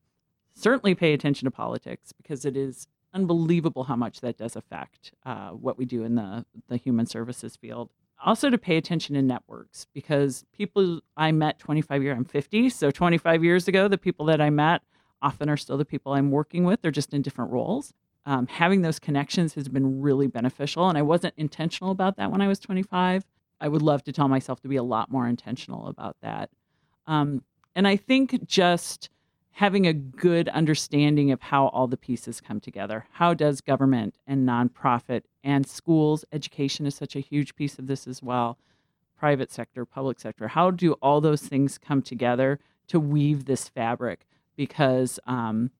Certainly, 0.54 0.96
pay 0.96 1.12
attention 1.12 1.46
to 1.46 1.50
politics 1.50 2.12
because 2.12 2.44
it 2.44 2.56
is 2.56 2.88
unbelievable 3.14 3.84
how 3.84 3.96
much 3.96 4.20
that 4.20 4.36
does 4.36 4.56
affect 4.56 5.12
uh, 5.24 5.50
what 5.50 5.78
we 5.78 5.84
do 5.84 6.04
in 6.04 6.14
the, 6.14 6.44
the 6.68 6.76
human 6.76 7.06
services 7.06 7.56
field. 7.56 7.90
Also, 8.24 8.50
to 8.50 8.58
pay 8.58 8.76
attention 8.76 9.14
to 9.14 9.22
networks 9.22 9.86
because 9.94 10.44
people 10.52 11.00
I 11.16 11.30
met 11.32 11.58
25 11.58 12.02
years, 12.02 12.16
I'm 12.16 12.24
50, 12.24 12.70
so 12.70 12.90
25 12.90 13.44
years 13.44 13.68
ago, 13.68 13.86
the 13.86 13.98
people 13.98 14.26
that 14.26 14.40
I 14.40 14.50
met 14.50 14.82
often 15.22 15.48
are 15.48 15.56
still 15.56 15.76
the 15.76 15.84
people 15.84 16.12
I'm 16.12 16.30
working 16.30 16.64
with. 16.64 16.82
They're 16.82 16.90
just 16.90 17.14
in 17.14 17.22
different 17.22 17.52
roles. 17.52 17.92
Um, 18.26 18.46
having 18.46 18.82
those 18.82 18.98
connections 18.98 19.54
has 19.54 19.68
been 19.68 20.00
really 20.00 20.26
beneficial. 20.26 20.88
And 20.88 20.98
I 20.98 21.02
wasn't 21.02 21.34
intentional 21.36 21.92
about 21.92 22.16
that 22.16 22.30
when 22.30 22.40
I 22.40 22.48
was 22.48 22.58
25. 22.58 23.24
I 23.60 23.68
would 23.68 23.82
love 23.82 24.04
to 24.04 24.12
tell 24.12 24.28
myself 24.28 24.60
to 24.60 24.68
be 24.68 24.76
a 24.76 24.82
lot 24.82 25.10
more 25.10 25.26
intentional 25.26 25.86
about 25.86 26.16
that. 26.22 26.50
Um, 27.06 27.42
and 27.74 27.88
I 27.88 27.96
think 27.96 28.46
just 28.46 29.10
having 29.52 29.86
a 29.86 29.92
good 29.92 30.48
understanding 30.50 31.32
of 31.32 31.40
how 31.40 31.66
all 31.68 31.88
the 31.88 31.96
pieces 31.96 32.40
come 32.40 32.60
together. 32.60 33.06
How 33.12 33.34
does 33.34 33.60
government 33.60 34.16
and 34.26 34.48
nonprofit 34.48 35.22
and 35.48 35.66
schools, 35.66 36.26
education 36.30 36.84
is 36.84 36.94
such 36.94 37.16
a 37.16 37.20
huge 37.20 37.56
piece 37.56 37.78
of 37.78 37.86
this 37.86 38.06
as 38.06 38.22
well, 38.22 38.58
private 39.18 39.50
sector, 39.50 39.86
public 39.86 40.20
sector. 40.20 40.48
How 40.48 40.70
do 40.70 40.92
all 41.00 41.22
those 41.22 41.40
things 41.40 41.78
come 41.78 42.02
together 42.02 42.60
to 42.88 43.00
weave 43.00 43.46
this 43.46 43.66
fabric? 43.66 44.26
Because 44.56 45.18
um, 45.26 45.70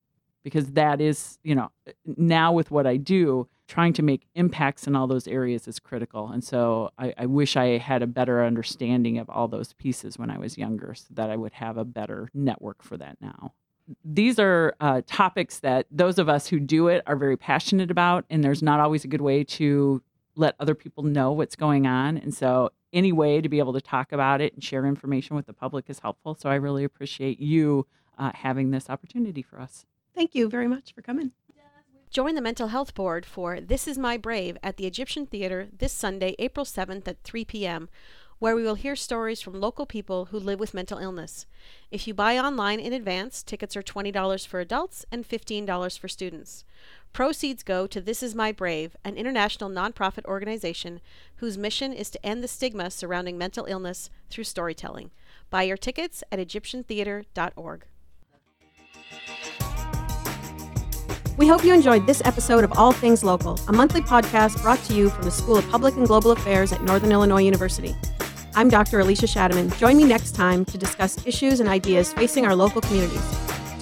because 0.42 0.72
that 0.72 1.02
is, 1.02 1.38
you 1.42 1.54
know, 1.54 1.70
now 2.06 2.50
with 2.50 2.70
what 2.70 2.86
I 2.86 2.96
do, 2.96 3.46
trying 3.66 3.92
to 3.92 4.02
make 4.02 4.26
impacts 4.34 4.86
in 4.86 4.96
all 4.96 5.06
those 5.06 5.28
areas 5.28 5.68
is 5.68 5.78
critical. 5.78 6.28
And 6.28 6.42
so 6.42 6.90
I, 6.96 7.12
I, 7.18 7.26
wish 7.26 7.54
I 7.54 7.76
had 7.76 8.02
a 8.02 8.06
better 8.06 8.42
understanding 8.42 9.18
of 9.18 9.28
all 9.28 9.48
those 9.48 9.74
pieces 9.74 10.18
when 10.18 10.30
I 10.30 10.38
was 10.38 10.56
younger 10.56 10.94
so 10.94 11.08
that 11.10 11.28
I 11.28 11.36
would 11.36 11.52
have 11.54 11.76
a 11.76 11.84
better 11.84 12.30
network 12.32 12.82
for 12.82 12.96
that 12.96 13.18
now. 13.20 13.52
These 14.04 14.38
are 14.38 14.74
uh, 14.80 15.02
topics 15.06 15.60
that 15.60 15.86
those 15.90 16.18
of 16.18 16.28
us 16.28 16.46
who 16.46 16.60
do 16.60 16.88
it 16.88 17.02
are 17.06 17.16
very 17.16 17.36
passionate 17.36 17.90
about, 17.90 18.24
and 18.30 18.44
there's 18.44 18.62
not 18.62 18.80
always 18.80 19.04
a 19.04 19.08
good 19.08 19.20
way 19.20 19.44
to 19.44 20.02
let 20.34 20.54
other 20.60 20.74
people 20.74 21.02
know 21.02 21.32
what's 21.32 21.56
going 21.56 21.86
on. 21.86 22.16
And 22.16 22.34
so, 22.34 22.70
any 22.92 23.12
way 23.12 23.40
to 23.40 23.48
be 23.48 23.58
able 23.58 23.74
to 23.74 23.80
talk 23.80 24.12
about 24.12 24.40
it 24.40 24.54
and 24.54 24.64
share 24.64 24.86
information 24.86 25.36
with 25.36 25.46
the 25.46 25.52
public 25.52 25.86
is 25.88 25.98
helpful. 25.98 26.34
So, 26.34 26.48
I 26.48 26.54
really 26.54 26.84
appreciate 26.84 27.40
you 27.40 27.86
uh, 28.18 28.32
having 28.34 28.70
this 28.70 28.88
opportunity 28.88 29.42
for 29.42 29.60
us. 29.60 29.84
Thank 30.14 30.34
you 30.34 30.48
very 30.48 30.68
much 30.68 30.94
for 30.94 31.02
coming. 31.02 31.32
Join 32.10 32.34
the 32.34 32.40
Mental 32.40 32.68
Health 32.68 32.94
Board 32.94 33.26
for 33.26 33.60
This 33.60 33.86
Is 33.86 33.98
My 33.98 34.16
Brave 34.16 34.56
at 34.62 34.78
the 34.78 34.86
Egyptian 34.86 35.26
Theater 35.26 35.68
this 35.76 35.92
Sunday, 35.92 36.34
April 36.38 36.64
7th 36.64 37.06
at 37.06 37.22
3 37.22 37.44
p.m., 37.44 37.90
where 38.38 38.54
we 38.54 38.62
will 38.62 38.74
hear 38.74 38.94
stories 38.94 39.40
from 39.40 39.60
local 39.60 39.86
people 39.86 40.26
who 40.26 40.38
live 40.38 40.60
with 40.60 40.74
mental 40.74 40.98
illness. 40.98 41.46
If 41.90 42.06
you 42.06 42.14
buy 42.14 42.38
online 42.38 42.80
in 42.80 42.92
advance, 42.92 43.42
tickets 43.42 43.76
are 43.76 43.82
$20 43.82 44.46
for 44.46 44.60
adults 44.60 45.04
and 45.10 45.28
$15 45.28 45.98
for 45.98 46.08
students. 46.08 46.64
Proceeds 47.12 47.62
go 47.62 47.86
to 47.86 48.00
This 48.00 48.22
Is 48.22 48.34
My 48.34 48.52
Brave, 48.52 48.96
an 49.04 49.16
international 49.16 49.70
nonprofit 49.70 50.24
organization 50.26 51.00
whose 51.36 51.58
mission 51.58 51.92
is 51.92 52.10
to 52.10 52.24
end 52.24 52.44
the 52.44 52.48
stigma 52.48 52.90
surrounding 52.90 53.36
mental 53.36 53.64
illness 53.66 54.10
through 54.30 54.44
storytelling. 54.44 55.10
Buy 55.50 55.62
your 55.62 55.76
tickets 55.76 56.22
at 56.30 56.38
egyptiantheater.org. 56.38 57.86
We 61.38 61.46
hope 61.46 61.64
you 61.64 61.72
enjoyed 61.72 62.04
this 62.04 62.20
episode 62.24 62.64
of 62.64 62.76
All 62.76 62.90
Things 62.90 63.22
Local, 63.22 63.58
a 63.68 63.72
monthly 63.72 64.00
podcast 64.00 64.60
brought 64.60 64.82
to 64.84 64.94
you 64.94 65.08
from 65.08 65.22
the 65.22 65.30
School 65.30 65.56
of 65.56 65.68
Public 65.70 65.94
and 65.94 66.04
Global 66.04 66.32
Affairs 66.32 66.72
at 66.72 66.82
Northern 66.82 67.12
Illinois 67.12 67.42
University. 67.42 67.94
I'm 68.58 68.68
Dr. 68.68 68.98
Alicia 68.98 69.26
Schatteman. 69.26 69.78
Join 69.78 69.96
me 69.96 70.02
next 70.02 70.32
time 70.32 70.64
to 70.64 70.76
discuss 70.76 71.24
issues 71.24 71.60
and 71.60 71.68
ideas 71.68 72.12
facing 72.12 72.44
our 72.44 72.56
local 72.56 72.80
communities. 72.80 73.22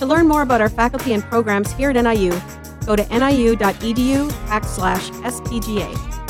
To 0.01 0.05
learn 0.05 0.29
more 0.29 0.43
about 0.43 0.61
our 0.61 0.68
faculty 0.68 1.14
and 1.14 1.22
programs 1.22 1.72
here 1.72 1.89
at 1.89 1.97
NIU, 1.97 2.39
go 2.85 2.95
to 2.95 3.03
niu.edu 3.09 4.31
backslash 4.49 5.11
SPGA. 5.22 6.26